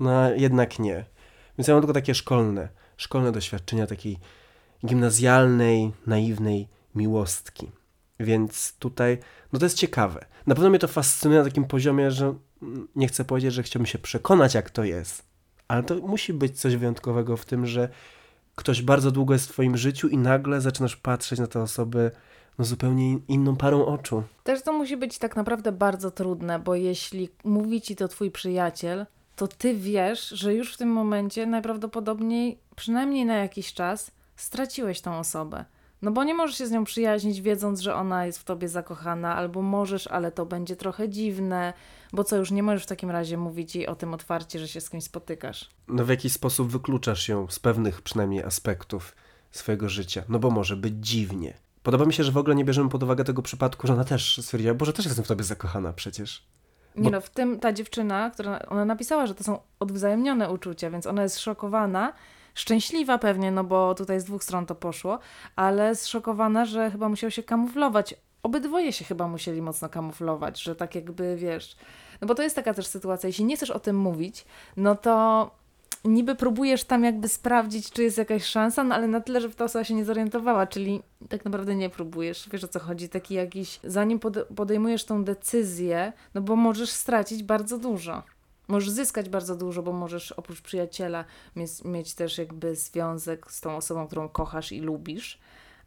No 0.00 0.30
jednak 0.30 0.78
nie. 0.78 1.04
Więc 1.58 1.68
ja 1.68 1.74
mam 1.74 1.82
tylko 1.82 1.94
takie 1.94 2.14
szkolne, 2.14 2.68
szkolne 2.96 3.32
doświadczenia 3.32 3.86
takiej 3.86 4.18
gimnazjalnej, 4.86 5.92
naiwnej 6.06 6.68
miłostki. 6.94 7.70
Więc 8.20 8.76
tutaj, 8.78 9.18
no 9.52 9.58
to 9.58 9.64
jest 9.64 9.78
ciekawe. 9.78 10.24
Na 10.46 10.54
pewno 10.54 10.70
mnie 10.70 10.78
to 10.78 10.88
fascynuje 10.88 11.40
na 11.40 11.46
takim 11.46 11.64
poziomie, 11.64 12.10
że 12.10 12.34
nie 12.96 13.08
chcę 13.08 13.24
powiedzieć, 13.24 13.54
że 13.54 13.62
chciałbym 13.62 13.86
się 13.86 13.98
przekonać, 13.98 14.54
jak 14.54 14.70
to 14.70 14.84
jest, 14.84 15.22
ale 15.68 15.82
to 15.82 15.94
musi 15.94 16.32
być 16.32 16.60
coś 16.60 16.76
wyjątkowego 16.76 17.36
w 17.36 17.44
tym, 17.44 17.66
że 17.66 17.88
ktoś 18.54 18.82
bardzo 18.82 19.10
długo 19.10 19.32
jest 19.32 19.48
w 19.48 19.52
Twoim 19.52 19.76
życiu 19.76 20.08
i 20.08 20.18
nagle 20.18 20.60
zaczynasz 20.60 20.96
patrzeć 20.96 21.38
na 21.38 21.46
te 21.46 21.62
osoby 21.62 22.10
no, 22.58 22.64
zupełnie 22.64 23.18
inną 23.28 23.56
parą 23.56 23.86
oczu. 23.86 24.22
Też 24.44 24.62
to 24.62 24.72
musi 24.72 24.96
być 24.96 25.18
tak 25.18 25.36
naprawdę 25.36 25.72
bardzo 25.72 26.10
trudne, 26.10 26.58
bo 26.58 26.74
jeśli 26.74 27.28
mówi 27.44 27.80
ci 27.80 27.96
to 27.96 28.08
Twój 28.08 28.30
przyjaciel, 28.30 29.06
to 29.36 29.48
Ty 29.48 29.74
wiesz, 29.74 30.28
że 30.28 30.54
już 30.54 30.74
w 30.74 30.76
tym 30.76 30.88
momencie 30.88 31.46
najprawdopodobniej, 31.46 32.58
przynajmniej 32.76 33.24
na 33.24 33.36
jakiś 33.36 33.74
czas, 33.74 34.10
straciłeś 34.36 35.00
tą 35.00 35.18
osobę. 35.18 35.64
No 36.04 36.10
bo 36.10 36.24
nie 36.24 36.34
możesz 36.34 36.58
się 36.58 36.66
z 36.66 36.70
nią 36.70 36.84
przyjaźnić, 36.84 37.40
wiedząc, 37.40 37.80
że 37.80 37.94
ona 37.94 38.26
jest 38.26 38.38
w 38.38 38.44
tobie 38.44 38.68
zakochana, 38.68 39.36
albo 39.36 39.62
możesz, 39.62 40.06
ale 40.06 40.32
to 40.32 40.46
będzie 40.46 40.76
trochę 40.76 41.08
dziwne, 41.08 41.72
bo 42.12 42.24
co 42.24 42.36
już 42.36 42.50
nie 42.50 42.62
możesz 42.62 42.82
w 42.84 42.86
takim 42.86 43.10
razie 43.10 43.36
mówić 43.36 43.76
jej 43.76 43.86
o 43.86 43.94
tym 43.94 44.14
otwarcie, 44.14 44.58
że 44.58 44.68
się 44.68 44.80
z 44.80 44.90
kimś 44.90 45.04
spotykasz. 45.04 45.70
No 45.88 46.04
w 46.04 46.08
jakiś 46.08 46.32
sposób 46.32 46.68
wykluczasz 46.68 47.28
ją 47.28 47.46
z 47.48 47.58
pewnych 47.58 48.02
przynajmniej 48.02 48.42
aspektów 48.42 49.14
swojego 49.50 49.88
życia, 49.88 50.22
no 50.28 50.38
bo 50.38 50.50
może 50.50 50.76
być 50.76 50.94
dziwnie. 51.00 51.54
Podoba 51.82 52.04
mi 52.04 52.12
się, 52.12 52.24
że 52.24 52.32
w 52.32 52.36
ogóle 52.36 52.54
nie 52.54 52.64
bierzemy 52.64 52.88
pod 52.88 53.02
uwagę 53.02 53.24
tego 53.24 53.42
przypadku, 53.42 53.86
że 53.86 53.92
ona 53.92 54.04
też 54.04 54.38
stwierdziła, 54.42 54.74
Boże, 54.74 54.92
też 54.92 55.06
jestem 55.06 55.24
w 55.24 55.28
tobie 55.28 55.44
zakochana 55.44 55.92
przecież. 55.92 56.46
Nie 56.96 57.02
bo... 57.04 57.10
no, 57.10 57.20
w 57.20 57.30
tym 57.30 57.60
ta 57.60 57.72
dziewczyna, 57.72 58.30
która 58.30 58.58
ona 58.58 58.84
napisała, 58.84 59.26
że 59.26 59.34
to 59.34 59.44
są 59.44 59.58
odwzajemnione 59.80 60.50
uczucia, 60.50 60.90
więc 60.90 61.06
ona 61.06 61.22
jest 61.22 61.38
szokowana, 61.38 62.12
szczęśliwa 62.54 63.18
pewnie, 63.18 63.50
no 63.50 63.64
bo 63.64 63.94
tutaj 63.94 64.20
z 64.20 64.24
dwóch 64.24 64.44
stron 64.44 64.66
to 64.66 64.74
poszło, 64.74 65.18
ale 65.56 65.96
zszokowana, 65.96 66.64
że 66.64 66.90
chyba 66.90 67.08
musiał 67.08 67.30
się 67.30 67.42
kamuflować. 67.42 68.14
Obydwoje 68.42 68.92
się 68.92 69.04
chyba 69.04 69.28
musieli 69.28 69.62
mocno 69.62 69.88
kamuflować, 69.88 70.62
że 70.62 70.76
tak 70.76 70.94
jakby 70.94 71.36
wiesz. 71.36 71.76
No 72.20 72.28
bo 72.28 72.34
to 72.34 72.42
jest 72.42 72.56
taka 72.56 72.74
też 72.74 72.86
sytuacja, 72.86 73.26
jeśli 73.26 73.44
nie 73.44 73.56
chcesz 73.56 73.70
o 73.70 73.80
tym 73.80 73.96
mówić, 73.96 74.44
no 74.76 74.96
to 74.96 75.50
niby 76.04 76.34
próbujesz 76.34 76.84
tam 76.84 77.04
jakby 77.04 77.28
sprawdzić, 77.28 77.90
czy 77.90 78.02
jest 78.02 78.18
jakaś 78.18 78.44
szansa, 78.44 78.84
no 78.84 78.94
ale 78.94 79.08
na 79.08 79.20
tyle, 79.20 79.40
że 79.40 79.50
ta 79.50 79.64
osoba 79.64 79.84
się 79.84 79.94
nie 79.94 80.04
zorientowała, 80.04 80.66
czyli 80.66 81.02
tak 81.28 81.44
naprawdę 81.44 81.74
nie 81.74 81.90
próbujesz. 81.90 82.48
Wiesz 82.52 82.64
o 82.64 82.68
co 82.68 82.80
chodzi? 82.80 83.08
Taki 83.08 83.34
jakiś, 83.34 83.80
zanim 83.84 84.20
podejmujesz 84.56 85.04
tą 85.04 85.24
decyzję, 85.24 86.12
no 86.34 86.40
bo 86.40 86.56
możesz 86.56 86.90
stracić 86.90 87.42
bardzo 87.42 87.78
dużo. 87.78 88.22
Możesz 88.68 88.90
zyskać 88.90 89.28
bardzo 89.28 89.56
dużo, 89.56 89.82
bo 89.82 89.92
możesz 89.92 90.32
oprócz 90.32 90.60
przyjaciela 90.60 91.24
mieć, 91.56 91.84
mieć 91.84 92.14
też 92.14 92.38
jakby 92.38 92.76
związek 92.76 93.52
z 93.52 93.60
tą 93.60 93.76
osobą, 93.76 94.06
którą 94.06 94.28
kochasz 94.28 94.72
i 94.72 94.80
lubisz, 94.80 95.38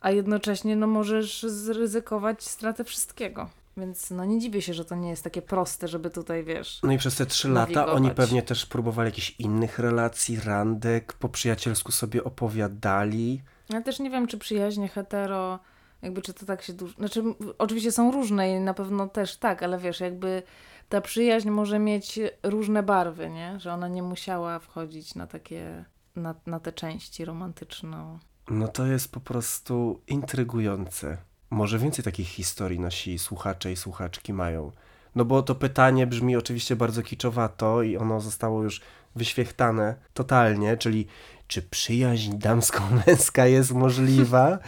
a 0.01 0.11
jednocześnie 0.11 0.75
no 0.75 0.87
możesz 0.87 1.43
zryzykować 1.43 2.43
stratę 2.43 2.83
wszystkiego. 2.83 3.49
Więc 3.77 4.11
no 4.11 4.25
nie 4.25 4.39
dziwię 4.39 4.61
się, 4.61 4.73
że 4.73 4.85
to 4.85 4.95
nie 4.95 5.09
jest 5.09 5.23
takie 5.23 5.41
proste, 5.41 5.87
żeby 5.87 6.09
tutaj, 6.09 6.43
wiesz. 6.43 6.79
No 6.83 6.91
i 6.91 6.97
przez 6.97 7.15
te 7.15 7.25
trzy 7.25 7.49
lata 7.49 7.91
oni 7.91 8.11
pewnie 8.11 8.43
też 8.43 8.65
próbowali 8.65 9.07
jakichś 9.07 9.35
innych 9.39 9.79
relacji, 9.79 10.39
randek, 10.39 11.13
po 11.13 11.29
przyjacielsku 11.29 11.91
sobie 11.91 12.23
opowiadali. 12.23 13.41
Ja 13.69 13.81
też 13.81 13.99
nie 13.99 14.09
wiem, 14.09 14.27
czy 14.27 14.37
przyjaźnie 14.37 14.87
hetero, 14.87 15.59
jakby 16.01 16.21
czy 16.21 16.33
to 16.33 16.45
tak 16.45 16.61
się 16.61 16.73
dużo. 16.73 16.93
Znaczy, 16.93 17.23
oczywiście 17.57 17.91
są 17.91 18.11
różne 18.11 18.51
i 18.51 18.59
na 18.59 18.73
pewno 18.73 19.07
też 19.07 19.35
tak, 19.35 19.63
ale 19.63 19.77
wiesz, 19.77 19.99
jakby 19.99 20.43
ta 20.89 21.01
przyjaźń 21.01 21.49
może 21.49 21.79
mieć 21.79 22.19
różne 22.43 22.83
barwy, 22.83 23.29
nie? 23.29 23.59
Że 23.59 23.73
ona 23.73 23.87
nie 23.87 24.03
musiała 24.03 24.59
wchodzić 24.59 25.15
na 25.15 25.27
takie, 25.27 25.85
na, 26.15 26.35
na 26.45 26.59
te 26.59 26.71
części 26.71 27.25
romantyczną. 27.25 28.19
No 28.49 28.67
to 28.67 28.85
jest 28.85 29.11
po 29.11 29.19
prostu 29.19 30.01
intrygujące. 30.07 31.17
Może 31.49 31.79
więcej 31.79 32.05
takich 32.05 32.27
historii 32.27 32.79
nasi 32.79 33.19
słuchacze 33.19 33.71
i 33.71 33.75
słuchaczki 33.75 34.33
mają. 34.33 34.71
No 35.15 35.25
bo 35.25 35.43
to 35.43 35.55
pytanie 35.55 36.07
brzmi 36.07 36.35
oczywiście 36.35 36.75
bardzo 36.75 37.03
kiczowato 37.03 37.81
i 37.81 37.97
ono 37.97 38.19
zostało 38.19 38.63
już 38.63 38.81
wyświechtane 39.15 39.95
totalnie, 40.13 40.77
czyli 40.77 41.07
czy 41.47 41.61
przyjaźń 41.61 42.37
damsko-męska 42.37 43.45
jest 43.57 43.71
możliwa? 43.71 44.59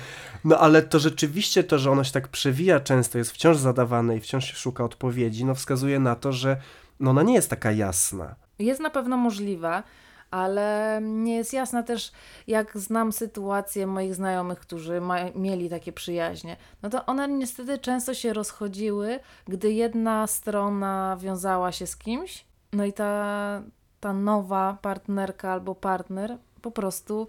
No 0.43 0.57
ale 0.57 0.81
to 0.81 0.99
rzeczywiście 0.99 1.63
to, 1.63 1.79
że 1.79 1.91
ono 1.91 2.03
się 2.03 2.11
tak 2.11 2.27
przewija 2.27 2.79
często, 2.79 3.17
jest 3.17 3.31
wciąż 3.31 3.57
zadawane 3.57 4.17
i 4.17 4.19
wciąż 4.19 4.45
się 4.45 4.55
szuka 4.55 4.83
odpowiedzi, 4.83 5.45
no 5.45 5.55
wskazuje 5.55 5.99
na 5.99 6.15
to, 6.15 6.31
że 6.31 6.57
no 6.99 7.09
ona 7.09 7.23
nie 7.23 7.33
jest 7.33 7.49
taka 7.49 7.71
jasna. 7.71 8.35
Jest 8.59 8.81
na 8.81 8.89
pewno 8.89 9.17
możliwa, 9.17 9.83
ale 10.31 10.99
nie 11.03 11.35
jest 11.35 11.53
jasna 11.53 11.83
też, 11.83 12.11
jak 12.47 12.77
znam 12.77 13.11
sytuację 13.11 13.87
moich 13.87 14.15
znajomych, 14.15 14.59
którzy 14.59 15.01
ma, 15.01 15.17
mieli 15.35 15.69
takie 15.69 15.91
przyjaźnie. 15.91 16.57
No 16.81 16.89
to 16.89 17.05
one 17.05 17.27
niestety 17.27 17.77
często 17.77 18.13
się 18.13 18.33
rozchodziły, 18.33 19.19
gdy 19.47 19.71
jedna 19.71 20.27
strona 20.27 21.17
wiązała 21.19 21.71
się 21.71 21.87
z 21.87 21.97
kimś, 21.97 22.45
no 22.73 22.85
i 22.85 22.93
ta, 22.93 23.61
ta 23.99 24.13
nowa 24.13 24.77
partnerka 24.81 25.51
albo 25.51 25.75
partner 25.75 26.37
po 26.61 26.71
prostu 26.71 27.27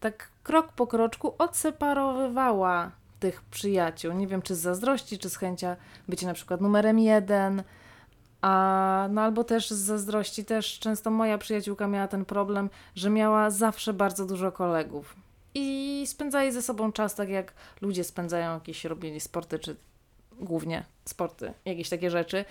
tak 0.00 0.28
krok 0.42 0.72
po 0.72 0.86
kroczku 0.86 1.34
odseparowywała 1.38 2.90
tych 3.20 3.42
przyjaciół. 3.42 4.12
Nie 4.12 4.26
wiem, 4.26 4.42
czy 4.42 4.54
z 4.54 4.58
zazdrości, 4.58 5.18
czy 5.18 5.30
z 5.30 5.36
chęcia 5.36 5.76
bycia 6.08 6.26
na 6.26 6.34
przykład 6.34 6.60
numerem 6.60 6.98
jeden. 6.98 7.62
A, 8.42 9.08
no 9.10 9.20
albo 9.20 9.44
też 9.44 9.70
z 9.70 9.78
zazdrości 9.78 10.44
też 10.44 10.78
często 10.78 11.10
moja 11.10 11.38
przyjaciółka 11.38 11.88
miała 11.88 12.08
ten 12.08 12.24
problem, 12.24 12.70
że 12.94 13.10
miała 13.10 13.50
zawsze 13.50 13.92
bardzo 13.92 14.26
dużo 14.26 14.52
kolegów. 14.52 15.16
I 15.54 16.04
spędzali 16.06 16.52
ze 16.52 16.62
sobą 16.62 16.92
czas 16.92 17.14
tak 17.14 17.28
jak 17.28 17.52
ludzie 17.80 18.04
spędzają 18.04 18.54
jakieś, 18.54 18.84
robili 18.84 19.20
sporty, 19.20 19.58
czy 19.58 19.76
głównie 20.40 20.84
sporty, 21.04 21.52
jakieś 21.64 21.88
takie 21.88 22.10
rzeczy. 22.10 22.44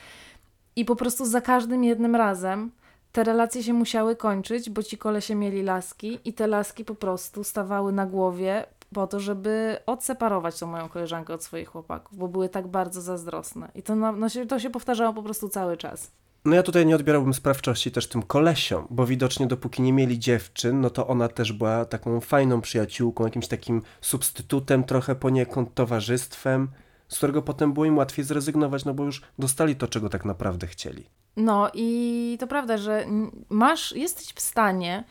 I 0.76 0.86
po 0.86 0.96
prostu 0.96 1.26
za 1.26 1.42
każdym 1.42 1.84
jednym 1.84 2.16
razem 2.16 2.72
te 3.14 3.24
relacje 3.24 3.64
się 3.64 3.74
musiały 3.74 4.16
kończyć, 4.16 4.70
bo 4.70 4.84
ci 4.84 4.98
kolesie 4.98 5.36
mieli 5.36 5.64
laski 5.64 6.20
i 6.26 6.34
te 6.34 6.48
laski 6.48 6.86
po 6.86 6.96
prostu 6.96 7.44
stawały 7.44 7.92
na 7.92 8.06
głowie 8.06 8.66
po 8.94 9.08
to, 9.08 9.20
żeby 9.20 9.78
odseparować 9.86 10.60
tą 10.60 10.68
moją 10.68 10.90
koleżankę 10.90 11.34
od 11.34 11.44
swoich 11.44 11.68
chłopaków, 11.68 12.18
bo 12.18 12.28
były 12.28 12.50
tak 12.50 12.68
bardzo 12.68 13.02
zazdrosne. 13.02 13.72
I 13.76 13.84
to, 13.84 13.96
no, 13.96 14.14
to 14.50 14.60
się 14.60 14.70
powtarzało 14.70 15.14
po 15.14 15.24
prostu 15.24 15.50
cały 15.50 15.78
czas. 15.78 16.12
No 16.46 16.56
ja 16.56 16.64
tutaj 16.64 16.86
nie 16.86 16.96
odbierałbym 16.96 17.34
sprawczości 17.34 17.92
też 17.92 18.08
tym 18.08 18.24
kolesiom, 18.24 18.88
bo 18.90 19.06
widocznie 19.06 19.48
dopóki 19.48 19.82
nie 19.82 19.94
mieli 19.94 20.20
dziewczyn, 20.20 20.82
no 20.82 20.90
to 20.90 21.08
ona 21.08 21.28
też 21.28 21.54
była 21.54 21.86
taką 21.86 22.20
fajną 22.20 22.62
przyjaciółką, 22.62 23.24
jakimś 23.24 23.48
takim 23.48 23.82
substytutem, 24.02 24.84
trochę 24.84 25.16
poniekąd 25.16 25.74
towarzystwem, 25.74 26.68
z 27.08 27.18
którego 27.18 27.42
potem 27.42 27.74
było 27.74 27.86
im 27.86 27.98
łatwiej 27.98 28.26
zrezygnować, 28.26 28.86
no 28.86 28.94
bo 28.94 29.04
już 29.04 29.22
dostali 29.40 29.76
to, 29.76 29.88
czego 29.88 30.10
tak 30.10 30.26
naprawdę 30.26 30.68
chcieli. 30.68 31.10
No 31.38 31.70
i 31.74 32.38
to 32.40 32.48
prawda, 32.48 32.78
że 32.78 33.06
masz, 33.50 33.92
jesteś 33.92 34.34
w 34.34 34.42
stanie 34.42 35.04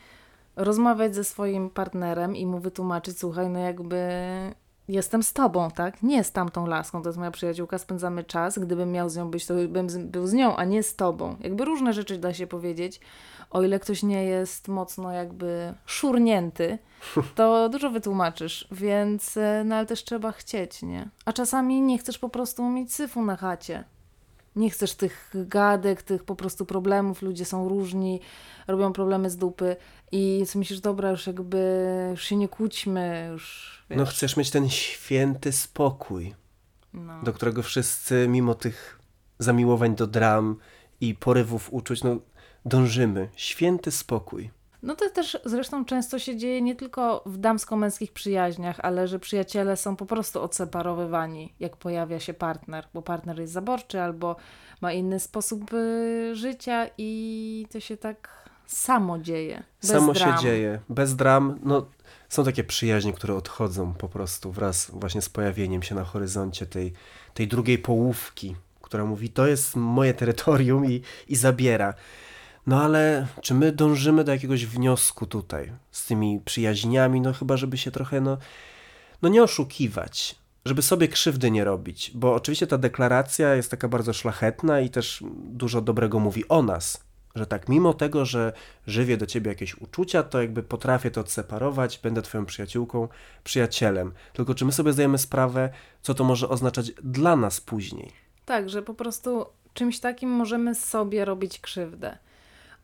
rozmawiać 0.55 1.15
ze 1.15 1.23
swoim 1.23 1.69
partnerem 1.69 2.35
i 2.35 2.45
mu 2.45 2.59
wytłumaczyć, 2.59 3.19
słuchaj, 3.19 3.49
no 3.49 3.59
jakby 3.59 4.07
jestem 4.87 5.23
z 5.23 5.33
tobą, 5.33 5.71
tak? 5.71 6.03
Nie 6.03 6.23
z 6.23 6.31
tamtą 6.31 6.67
laską, 6.67 7.01
to 7.01 7.09
jest 7.09 7.19
moja 7.19 7.31
przyjaciółka, 7.31 7.77
spędzamy 7.77 8.23
czas, 8.23 8.59
gdybym 8.59 8.91
miał 8.91 9.09
z 9.09 9.17
nią 9.17 9.31
być, 9.31 9.45
to 9.45 9.53
bym 9.69 9.87
był 10.11 10.27
z 10.27 10.33
nią, 10.33 10.55
a 10.55 10.63
nie 10.65 10.83
z 10.83 10.95
tobą. 10.95 11.35
Jakby 11.39 11.65
różne 11.65 11.93
rzeczy 11.93 12.17
da 12.17 12.33
się 12.33 12.47
powiedzieć, 12.47 12.99
o 13.49 13.63
ile 13.63 13.79
ktoś 13.79 14.03
nie 14.03 14.25
jest 14.25 14.67
mocno 14.67 15.11
jakby 15.11 15.73
szurnięty, 15.85 16.77
to 17.35 17.69
dużo 17.69 17.89
wytłumaczysz, 17.89 18.67
więc 18.71 19.37
e, 19.37 19.63
no 19.65 19.75
ale 19.75 19.85
też 19.85 20.03
trzeba 20.03 20.31
chcieć, 20.31 20.81
nie? 20.81 21.09
A 21.25 21.33
czasami 21.33 21.81
nie 21.81 21.97
chcesz 21.97 22.17
po 22.17 22.29
prostu 22.29 22.69
mieć 22.69 22.93
syfu 22.93 23.21
na 23.21 23.35
chacie. 23.35 23.83
Nie 24.55 24.69
chcesz 24.69 24.95
tych 24.95 25.33
gadek, 25.33 26.01
tych 26.03 26.23
po 26.23 26.35
prostu 26.35 26.65
problemów, 26.65 27.21
ludzie 27.21 27.45
są 27.45 27.69
różni, 27.69 28.19
robią 28.67 28.93
problemy 28.93 29.29
z 29.29 29.37
dupy 29.37 29.75
i 30.11 30.43
co 30.47 30.59
myślisz, 30.59 30.79
dobra, 30.79 31.11
już 31.11 31.27
jakby 31.27 32.07
już 32.11 32.23
się 32.23 32.35
nie 32.35 32.47
kłóćmy, 32.47 33.29
już 33.31 33.71
wiesz. 33.89 33.97
No 33.97 34.05
chcesz 34.05 34.37
mieć 34.37 34.51
ten 34.51 34.69
święty 34.69 35.51
spokój, 35.51 36.35
no. 36.93 37.23
do 37.23 37.33
którego 37.33 37.63
wszyscy 37.63 38.27
mimo 38.27 38.55
tych 38.55 38.99
zamiłowań 39.39 39.95
do 39.95 40.07
dram 40.07 40.55
i 41.01 41.15
porywów 41.15 41.73
uczuć, 41.73 42.03
no 42.03 42.17
dążymy. 42.65 43.29
Święty 43.35 43.91
spokój. 43.91 44.49
No 44.83 44.95
to 44.95 45.09
też 45.09 45.37
zresztą 45.45 45.85
często 45.85 46.19
się 46.19 46.37
dzieje 46.37 46.61
nie 46.61 46.75
tylko 46.75 47.23
w 47.25 47.37
damsko-męskich 47.37 48.11
przyjaźniach, 48.11 48.79
ale 48.79 49.07
że 49.07 49.19
przyjaciele 49.19 49.77
są 49.77 49.95
po 49.95 50.05
prostu 50.05 50.41
odseparowywani, 50.41 51.53
jak 51.59 51.77
pojawia 51.77 52.19
się 52.19 52.33
partner, 52.33 52.87
bo 52.93 53.01
partner 53.01 53.39
jest 53.39 53.53
zaborczy 53.53 54.01
albo 54.01 54.35
ma 54.81 54.93
inny 54.93 55.19
sposób 55.19 55.73
y, 55.73 56.35
życia 56.35 56.87
i 56.97 57.67
to 57.71 57.79
się 57.79 57.97
tak 57.97 58.49
samo 58.65 59.19
dzieje. 59.19 59.63
Bez 59.81 59.91
samo 59.91 60.13
dram. 60.13 60.37
się 60.37 60.43
dzieje, 60.43 60.79
bez 60.89 61.15
dram. 61.15 61.59
No, 61.63 61.85
są 62.29 62.43
takie 62.43 62.63
przyjaźnie, 62.63 63.13
które 63.13 63.35
odchodzą 63.35 63.93
po 63.93 64.09
prostu 64.09 64.51
wraz 64.51 64.91
właśnie 64.91 65.21
z 65.21 65.29
pojawieniem 65.29 65.83
się 65.83 65.95
na 65.95 66.03
horyzoncie 66.03 66.65
tej, 66.65 66.93
tej 67.33 67.47
drugiej 67.47 67.77
połówki, 67.77 68.55
która 68.81 69.05
mówi, 69.05 69.29
to 69.29 69.47
jest 69.47 69.75
moje 69.75 70.13
terytorium 70.13 70.85
i, 70.85 71.01
i 71.27 71.35
zabiera. 71.35 71.93
No 72.67 72.83
ale 72.83 73.27
czy 73.41 73.53
my 73.53 73.71
dążymy 73.71 74.23
do 74.23 74.31
jakiegoś 74.31 74.65
wniosku 74.65 75.25
tutaj 75.25 75.71
z 75.91 76.05
tymi 76.05 76.41
przyjaźniami? 76.45 77.21
No 77.21 77.33
chyba, 77.33 77.57
żeby 77.57 77.77
się 77.77 77.91
trochę, 77.91 78.21
no, 78.21 78.37
no 79.21 79.29
nie 79.29 79.43
oszukiwać, 79.43 80.35
żeby 80.65 80.81
sobie 80.81 81.07
krzywdy 81.07 81.51
nie 81.51 81.63
robić, 81.63 82.11
bo 82.15 82.33
oczywiście 82.33 82.67
ta 82.67 82.77
deklaracja 82.77 83.55
jest 83.55 83.71
taka 83.71 83.87
bardzo 83.87 84.13
szlachetna 84.13 84.79
i 84.79 84.89
też 84.89 85.23
dużo 85.35 85.81
dobrego 85.81 86.19
mówi 86.19 86.47
o 86.47 86.61
nas, 86.61 87.03
że 87.35 87.45
tak, 87.45 87.69
mimo 87.69 87.93
tego, 87.93 88.25
że 88.25 88.53
żywię 88.87 89.17
do 89.17 89.25
ciebie 89.25 89.49
jakieś 89.49 89.77
uczucia, 89.77 90.23
to 90.23 90.41
jakby 90.41 90.63
potrafię 90.63 91.11
to 91.11 91.21
odseparować, 91.21 91.99
będę 92.03 92.21
twoją 92.21 92.45
przyjaciółką, 92.45 93.07
przyjacielem. 93.43 94.11
Tylko 94.33 94.55
czy 94.55 94.65
my 94.65 94.71
sobie 94.71 94.93
zdajemy 94.93 95.17
sprawę, 95.17 95.69
co 96.01 96.13
to 96.13 96.23
może 96.23 96.49
oznaczać 96.49 96.91
dla 96.91 97.35
nas 97.35 97.61
później? 97.61 98.11
Tak, 98.45 98.69
że 98.69 98.81
po 98.81 98.93
prostu 98.93 99.45
czymś 99.73 99.99
takim 99.99 100.29
możemy 100.29 100.75
sobie 100.75 101.25
robić 101.25 101.59
krzywdę. 101.59 102.17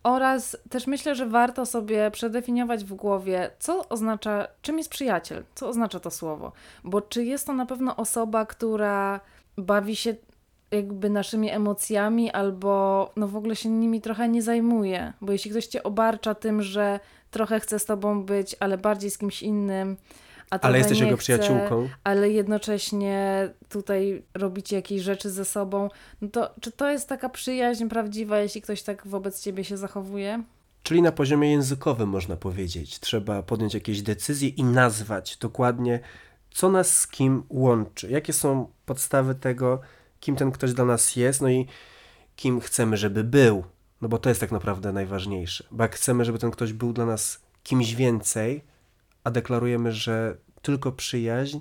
Oraz 0.03 0.57
też 0.69 0.87
myślę, 0.87 1.15
że 1.15 1.25
warto 1.27 1.65
sobie 1.65 2.11
przedefiniować 2.11 2.83
w 2.83 2.93
głowie, 2.93 3.51
co 3.59 3.89
oznacza, 3.89 4.47
czym 4.61 4.77
jest 4.77 4.89
przyjaciel, 4.89 5.43
co 5.55 5.67
oznacza 5.67 5.99
to 5.99 6.11
słowo. 6.11 6.51
Bo 6.83 7.01
czy 7.01 7.25
jest 7.25 7.47
to 7.47 7.53
na 7.53 7.65
pewno 7.65 7.95
osoba, 7.95 8.45
która 8.45 9.19
bawi 9.57 9.95
się 9.95 10.15
jakby 10.71 11.09
naszymi 11.09 11.49
emocjami, 11.49 12.31
albo 12.31 13.11
no 13.15 13.27
w 13.27 13.35
ogóle 13.35 13.55
się 13.55 13.69
nimi 13.69 14.01
trochę 14.01 14.29
nie 14.29 14.41
zajmuje. 14.41 15.13
Bo 15.21 15.31
jeśli 15.31 15.51
ktoś 15.51 15.67
cię 15.67 15.83
obarcza 15.83 16.35
tym, 16.35 16.61
że 16.61 16.99
trochę 17.31 17.59
chce 17.59 17.79
z 17.79 17.85
tobą 17.85 18.23
być, 18.23 18.55
ale 18.59 18.77
bardziej 18.77 19.11
z 19.11 19.17
kimś 19.17 19.43
innym, 19.43 19.97
ale 20.49 20.77
jesteś 20.77 20.99
jego 20.99 21.17
chce, 21.17 21.23
przyjaciółką. 21.23 21.89
Ale 22.03 22.29
jednocześnie 22.29 23.49
tutaj 23.69 24.23
robicie 24.33 24.75
jakieś 24.75 25.01
rzeczy 25.01 25.29
ze 25.29 25.45
sobą. 25.45 25.89
No 26.21 26.29
to 26.29 26.53
czy 26.61 26.71
to 26.71 26.89
jest 26.89 27.09
taka 27.09 27.29
przyjaźń 27.29 27.87
prawdziwa, 27.87 28.39
jeśli 28.39 28.61
ktoś 28.61 28.83
tak 28.83 29.07
wobec 29.07 29.41
ciebie 29.41 29.63
się 29.63 29.77
zachowuje? 29.77 30.43
Czyli 30.83 31.01
na 31.01 31.11
poziomie 31.11 31.51
językowym 31.51 32.09
można 32.09 32.35
powiedzieć. 32.35 32.99
Trzeba 32.99 33.43
podjąć 33.43 33.73
jakieś 33.73 34.01
decyzje 34.01 34.49
i 34.49 34.63
nazwać 34.63 35.37
dokładnie, 35.37 35.99
co 36.51 36.69
nas 36.69 36.99
z 36.99 37.07
kim 37.07 37.43
łączy. 37.49 38.09
Jakie 38.09 38.33
są 38.33 38.67
podstawy 38.85 39.35
tego, 39.35 39.79
kim 40.19 40.35
ten 40.35 40.51
ktoś 40.51 40.73
dla 40.73 40.85
nas 40.85 41.15
jest, 41.15 41.41
no 41.41 41.49
i 41.49 41.67
kim 42.35 42.59
chcemy, 42.59 42.97
żeby 42.97 43.23
był. 43.23 43.63
No 44.01 44.09
bo 44.09 44.17
to 44.17 44.29
jest 44.29 44.41
tak 44.41 44.51
naprawdę 44.51 44.93
najważniejsze. 44.93 45.63
Bo 45.71 45.83
jak 45.83 45.95
chcemy, 45.95 46.25
żeby 46.25 46.39
ten 46.39 46.51
ktoś 46.51 46.73
był 46.73 46.93
dla 46.93 47.05
nas 47.05 47.41
kimś 47.63 47.95
więcej, 47.95 48.63
a 49.23 49.31
deklarujemy, 49.31 49.91
że 49.91 50.37
tylko 50.61 50.91
przyjaźń, 50.91 51.59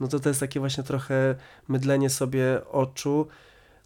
no 0.00 0.08
to 0.08 0.20
to 0.20 0.28
jest 0.28 0.40
takie 0.40 0.60
właśnie 0.60 0.84
trochę 0.84 1.34
mydlenie 1.68 2.10
sobie 2.10 2.60
oczu, 2.70 3.26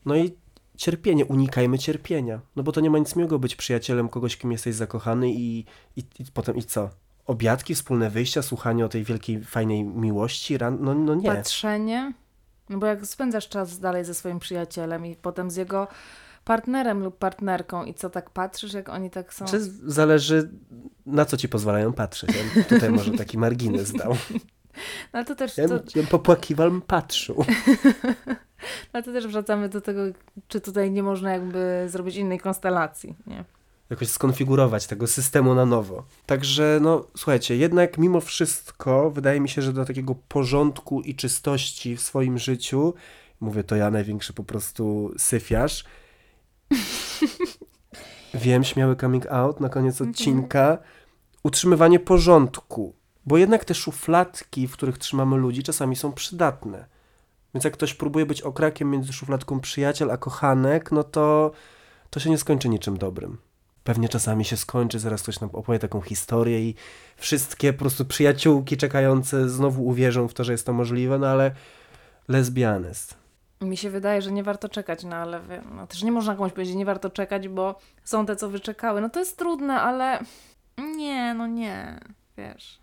no 0.07 0.17
i 0.17 0.35
cierpienie, 0.77 1.25
unikajmy 1.25 1.79
cierpienia, 1.79 2.41
no 2.57 2.63
bo 2.63 2.73
to 2.73 2.81
nie 2.81 2.91
ma 2.91 2.99
nic 2.99 3.17
miłego 3.17 3.39
być 3.39 3.57
przyjacielem 3.57 4.09
kogoś, 4.09 4.37
kim 4.37 4.53
jesteś 4.53 4.75
zakochany 4.75 5.33
i, 5.33 5.65
i, 5.97 6.01
i 6.19 6.25
potem 6.35 6.57
i 6.57 6.63
co? 6.63 6.91
Obiadki, 7.27 7.75
wspólne 7.75 8.11
wyjścia, 8.11 8.43
słuchanie 8.43 8.85
o 8.85 8.89
tej 8.89 9.05
wielkiej, 9.05 9.45
fajnej 9.45 9.85
miłości, 9.85 10.59
ran... 10.59 10.79
no, 10.81 10.95
no 10.95 11.15
nie. 11.15 11.29
Patrzenie, 11.29 12.13
no 12.69 12.79
bo 12.79 12.87
jak 12.87 13.07
spędzasz 13.07 13.49
czas 13.49 13.79
dalej 13.79 14.05
ze 14.05 14.15
swoim 14.15 14.39
przyjacielem 14.39 15.07
i 15.07 15.17
potem 15.17 15.51
z 15.51 15.57
jego 15.57 15.89
partnerem 16.47 17.03
lub 17.03 17.19
partnerką 17.19 17.85
i 17.85 17.95
co 17.95 18.11
tak 18.11 18.31
patrzysz, 18.31 18.73
jak 18.73 18.89
oni 18.89 19.11
tak 19.11 19.35
są? 19.35 19.45
Czy 19.45 19.61
zależy 19.87 20.51
na 21.07 21.25
co 21.25 21.37
ci 21.37 21.49
pozwalają 21.49 21.93
patrzeć. 21.93 22.31
Ja 22.57 22.65
tutaj 22.65 22.91
może 22.91 23.13
taki 23.13 23.39
margines 23.39 23.93
dał. 23.93 24.17
No 25.13 25.25
to 25.25 25.35
też... 25.35 25.59
Ja, 25.59 25.69
to... 25.69 25.75
ja 25.95 26.03
popłakiwal 26.11 26.81
patrzył. 26.87 27.45
No 28.95 29.03
to 29.03 29.13
też 29.13 29.27
wracamy 29.27 29.69
do 29.69 29.81
tego, 29.81 30.01
czy 30.49 30.61
tutaj 30.61 30.91
nie 30.91 31.03
można 31.03 31.33
jakby 31.33 31.87
zrobić 31.89 32.17
innej 32.17 32.41
konstelacji, 32.41 33.15
nie? 33.27 33.45
Jakoś 33.91 34.09
skonfigurować 34.09 34.87
tego 34.87 35.07
systemu 35.07 35.55
na 35.55 35.67
nowo. 35.67 36.05
Także, 36.27 36.79
no, 36.83 37.07
słuchajcie, 37.17 37.57
jednak 37.57 37.99
mimo 37.99 38.21
wszystko 38.21 39.11
wydaje 39.11 39.41
mi 39.41 39.49
się, 39.49 39.63
że 39.63 39.73
do 39.73 39.85
takiego 39.85 40.15
porządku 40.29 41.01
i 41.01 41.15
czystości 41.15 41.97
w 41.97 42.01
swoim 42.01 42.39
życiu, 42.39 42.95
mówię 43.41 43.65
to 43.65 43.77
ja, 43.77 43.91
największy 43.91 44.33
po 44.33 44.45
prostu 44.45 45.13
syfiarz, 45.19 45.85
Wiem, 48.35 48.65
śmiały 48.65 48.97
coming 48.97 49.27
out 49.27 49.61
na 49.61 49.69
koniec 49.69 50.01
mhm. 50.01 50.11
odcinka. 50.11 50.79
Utrzymywanie 51.43 52.01
porządku, 52.01 52.95
bo 53.27 53.39
jednak 53.39 53.65
te 53.65 53.75
szufladki, 53.75 54.69
w 54.69 54.73
których 54.73 54.99
trzymamy 54.99 55.37
ludzi, 55.37 55.63
czasami 55.63 55.97
są 55.97 56.13
przydatne. 56.13 56.87
Więc 57.55 57.65
jak 57.65 57.75
ktoś 57.75 57.95
próbuje 57.95 58.27
być 58.27 58.43
okrakiem 58.43 58.91
między 58.91 59.13
szufladką 59.13 59.61
przyjaciel 59.61 60.11
a 60.11 60.17
kochanek, 60.17 60.93
no 60.93 61.05
to 61.05 61.51
to 62.11 62.21
się 62.21 62.31
nie 62.31 62.39
skończy 62.39 62.69
niczym 62.69 62.99
dobrym. 62.99 63.39
Pewnie 63.85 64.09
czasami 64.09 64.45
się 64.45 64.57
skończy, 64.57 64.99
zaraz 64.99 65.23
ktoś 65.23 65.41
nam 65.41 65.51
opowie 65.53 65.79
taką 65.79 66.01
historię 66.01 66.61
i 66.61 66.75
wszystkie 67.17 67.73
po 67.73 67.79
prostu 67.79 68.05
przyjaciółki 68.05 68.77
czekające 68.77 69.49
znowu 69.49 69.87
uwierzą 69.87 70.29
w 70.29 70.35
to, 70.35 70.45
że 70.45 70.53
jest 70.53 70.67
to 70.67 70.73
możliwe, 70.73 71.19
no 71.19 71.27
ale 71.27 71.51
honest. 72.65 73.26
Mi 73.61 73.77
się 73.77 73.91
wydaje, 73.91 74.23
że 74.23 74.33
nie 74.33 74.43
warto 74.43 74.69
czekać, 74.69 75.05
no 75.05 75.17
ale 75.17 75.41
no, 75.75 75.87
też 75.87 76.03
nie 76.03 76.13
można 76.13 76.37
komuś 76.37 76.53
powiedzieć, 76.53 76.77
nie 76.77 76.85
warto 76.85 77.11
czekać, 77.11 77.49
bo 77.49 77.79
są 78.05 78.27
te, 78.27 78.37
co 78.37 78.51
wyczekały. 78.51 79.01
No 79.01 79.11
to 79.11 79.21
jest 79.21 79.39
trudne, 79.39 79.81
ale 79.81 80.19
nie, 80.97 81.35
no 81.35 81.47
nie, 81.47 82.01
wiesz. 82.37 82.79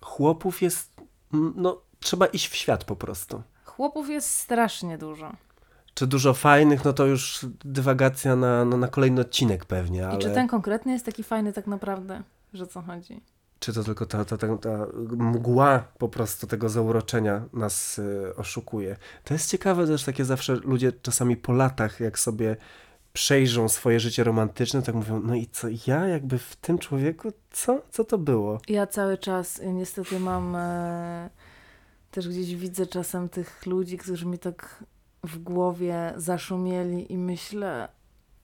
Chłopów 0.00 0.62
jest, 0.62 0.92
no 1.32 1.80
trzeba 2.00 2.26
iść 2.26 2.48
w 2.48 2.54
świat 2.54 2.84
po 2.84 2.96
prostu. 2.96 3.42
Chłopów 3.64 4.08
jest 4.08 4.30
strasznie 4.30 4.98
dużo. 4.98 5.32
Czy 5.94 6.06
dużo 6.06 6.34
fajnych, 6.34 6.84
no 6.84 6.92
to 6.92 7.06
już 7.06 7.46
dywagacja 7.64 8.36
na, 8.36 8.64
no, 8.64 8.76
na 8.76 8.88
kolejny 8.88 9.20
odcinek 9.20 9.64
pewnie, 9.64 10.08
ale... 10.08 10.16
I 10.16 10.18
czy 10.18 10.30
ten 10.30 10.48
konkretny 10.48 10.92
jest 10.92 11.06
taki 11.06 11.22
fajny 11.22 11.52
tak 11.52 11.66
naprawdę, 11.66 12.22
że 12.54 12.66
co 12.66 12.82
chodzi? 12.82 13.20
Czy 13.60 13.72
to 13.72 13.84
tylko 13.84 14.06
ta, 14.06 14.24
ta, 14.24 14.36
ta, 14.36 14.56
ta 14.56 14.86
mgła 15.10 15.84
po 15.98 16.08
prostu 16.08 16.46
tego 16.46 16.68
zauroczenia 16.68 17.44
nas 17.52 17.98
y, 17.98 18.36
oszukuje? 18.36 18.96
To 19.24 19.34
jest 19.34 19.50
ciekawe 19.50 19.86
też 19.86 20.04
takie 20.04 20.24
zawsze 20.24 20.54
ludzie 20.54 20.92
czasami 20.92 21.36
po 21.36 21.52
latach, 21.52 22.00
jak 22.00 22.18
sobie 22.18 22.56
przejrzą 23.12 23.68
swoje 23.68 24.00
życie 24.00 24.24
romantyczne, 24.24 24.82
tak 24.82 24.94
mówią, 24.94 25.20
no 25.20 25.34
i 25.34 25.46
co, 25.46 25.68
ja 25.86 26.06
jakby 26.06 26.38
w 26.38 26.56
tym 26.56 26.78
człowieku, 26.78 27.32
co? 27.50 27.82
Co 27.90 28.04
to 28.04 28.18
było? 28.18 28.60
Ja 28.68 28.86
cały 28.86 29.18
czas 29.18 29.58
y, 29.58 29.72
niestety 29.72 30.20
mam 30.20 30.56
e, 30.56 31.30
też 32.10 32.28
gdzieś 32.28 32.56
widzę 32.56 32.86
czasem 32.86 33.28
tych 33.28 33.66
ludzi, 33.66 33.98
którzy 33.98 34.26
mi 34.26 34.38
tak 34.38 34.84
w 35.24 35.38
głowie 35.38 36.12
zaszumieli 36.16 37.12
i 37.12 37.18
myślę, 37.18 37.88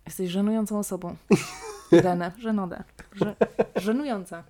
jesteś 0.06 0.30
żenującą 0.30 0.78
osobą. 0.78 1.16
Renę, 1.92 2.32
żenodę. 2.38 2.84
Że, 3.12 3.36
żenująca. 3.76 4.44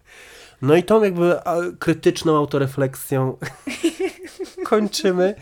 No 0.62 0.76
i 0.76 0.82
tą 0.82 1.02
jakby 1.02 1.36
krytyczną 1.78 2.36
autorefleksją 2.36 3.36
kończymy, 4.70 5.34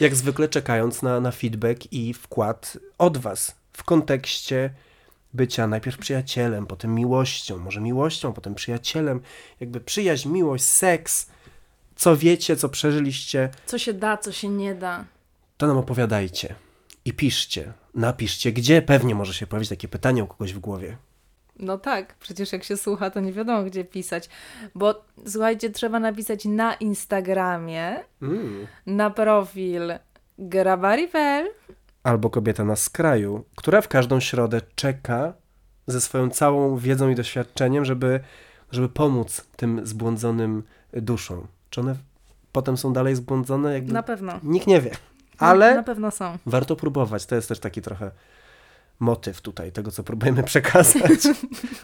jak 0.00 0.14
zwykle 0.14 0.48
czekając 0.48 1.02
na, 1.02 1.20
na 1.20 1.30
feedback 1.30 1.92
i 1.92 2.14
wkład 2.14 2.78
od 2.98 3.18
Was 3.18 3.54
w 3.72 3.84
kontekście 3.84 4.70
bycia 5.34 5.66
najpierw 5.66 5.98
przyjacielem, 5.98 6.66
potem 6.66 6.94
miłością, 6.94 7.58
może 7.58 7.80
miłością, 7.80 8.32
potem 8.32 8.54
przyjacielem, 8.54 9.20
jakby 9.60 9.80
przyjaźń, 9.80 10.28
miłość, 10.28 10.64
seks, 10.64 11.26
co 11.96 12.16
wiecie, 12.16 12.56
co 12.56 12.68
przeżyliście, 12.68 13.50
Co 13.66 13.78
się 13.78 13.92
da, 13.92 14.16
co 14.16 14.32
się 14.32 14.48
nie 14.48 14.74
da. 14.74 15.04
to 15.56 15.66
nam 15.66 15.76
opowiadajcie 15.78 16.54
i 17.04 17.12
piszcie, 17.12 17.72
napiszcie, 17.94 18.52
gdzie 18.52 18.82
pewnie 18.82 19.14
może 19.14 19.34
się 19.34 19.46
pojawić 19.46 19.68
takie 19.68 19.88
pytanie 19.88 20.24
u 20.24 20.26
kogoś 20.26 20.52
w 20.54 20.58
głowie. 20.58 20.96
No 21.58 21.78
tak, 21.78 22.14
przecież 22.14 22.52
jak 22.52 22.64
się 22.64 22.76
słucha, 22.76 23.10
to 23.10 23.20
nie 23.20 23.32
wiadomo 23.32 23.62
gdzie 23.64 23.84
pisać. 23.84 24.28
Bo 24.74 25.04
słuchajcie, 25.26 25.70
trzeba 25.70 26.00
napisać 26.00 26.44
na 26.44 26.74
Instagramie, 26.74 28.04
Mm. 28.22 28.66
na 28.86 29.10
profil 29.10 29.92
grabari.pl 30.38 31.46
albo 32.02 32.30
kobieta 32.30 32.64
na 32.64 32.76
skraju, 32.76 33.44
która 33.56 33.80
w 33.80 33.88
każdą 33.88 34.20
środę 34.20 34.60
czeka 34.74 35.32
ze 35.86 36.00
swoją 36.00 36.30
całą 36.30 36.76
wiedzą 36.76 37.08
i 37.10 37.14
doświadczeniem, 37.14 37.84
żeby, 37.84 38.20
żeby 38.70 38.88
pomóc 38.88 39.46
tym 39.56 39.86
zbłądzonym 39.86 40.62
duszom. 40.92 41.46
Czy 41.70 41.80
one 41.80 41.96
potem 42.52 42.76
są 42.76 42.92
dalej 42.92 43.14
zbłądzone? 43.16 43.74
Jakby 43.74 43.92
Na 43.92 44.02
pewno. 44.02 44.40
Nikt 44.42 44.66
nie 44.66 44.80
wie. 44.80 44.90
Na 45.40 45.46
Ale 45.46 45.82
pewno 45.84 46.10
są. 46.10 46.38
warto 46.46 46.76
próbować. 46.76 47.26
To 47.26 47.34
jest 47.34 47.48
też 47.48 47.58
taki 47.58 47.82
trochę 47.82 48.10
motyw 49.00 49.40
tutaj 49.40 49.72
tego, 49.72 49.90
co 49.90 50.02
próbujemy 50.02 50.42
przekazać. 50.52 51.20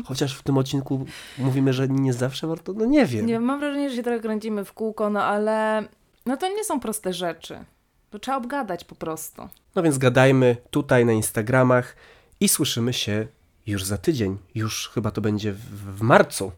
Chociaż 0.07 0.37
w 0.39 0.43
tym 0.43 0.59
odcinku 0.59 1.07
mówimy, 1.39 1.73
że 1.73 1.89
nie 1.89 2.13
zawsze 2.13 2.47
warto, 2.47 2.73
no 2.73 2.85
nie 2.85 3.07
wiem. 3.07 3.27
Nie 3.27 3.41
mam 3.41 3.61
wrażenie, 3.61 3.91
że 3.91 3.97
się 3.97 4.03
trochę 4.03 4.21
kręcimy 4.21 4.65
w 4.65 4.73
kółko, 4.73 5.11
no 5.11 5.25
ale 5.25 5.85
no 6.27 6.37
to 6.37 6.49
nie 6.49 6.65
są 6.65 6.81
proste 6.81 7.13
rzeczy. 7.13 7.65
To 8.11 8.19
trzeba 8.19 8.37
obgadać 8.37 8.85
po 8.85 8.95
prostu. 8.95 9.49
No 9.75 9.83
więc 9.83 9.99
gadajmy 9.99 10.57
tutaj 10.71 11.05
na 11.07 11.13
Instagramach 11.13 11.97
i 12.41 12.49
słyszymy 12.49 12.93
się 12.93 13.27
już 13.67 13.85
za 13.85 13.99
tydzień. 13.99 14.39
Już 14.55 14.89
chyba 14.95 15.11
to 15.11 15.21
będzie 15.21 15.53
w, 15.53 15.97
w 15.99 16.03
marcu. 16.03 16.53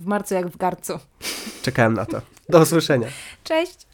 W 0.00 0.06
marcu 0.06 0.34
jak 0.34 0.48
w 0.48 0.56
garcu. 0.56 0.98
Czekałem 1.62 1.94
na 1.94 2.06
to. 2.06 2.20
Do 2.48 2.60
usłyszenia. 2.60 3.08
Cześć! 3.44 3.86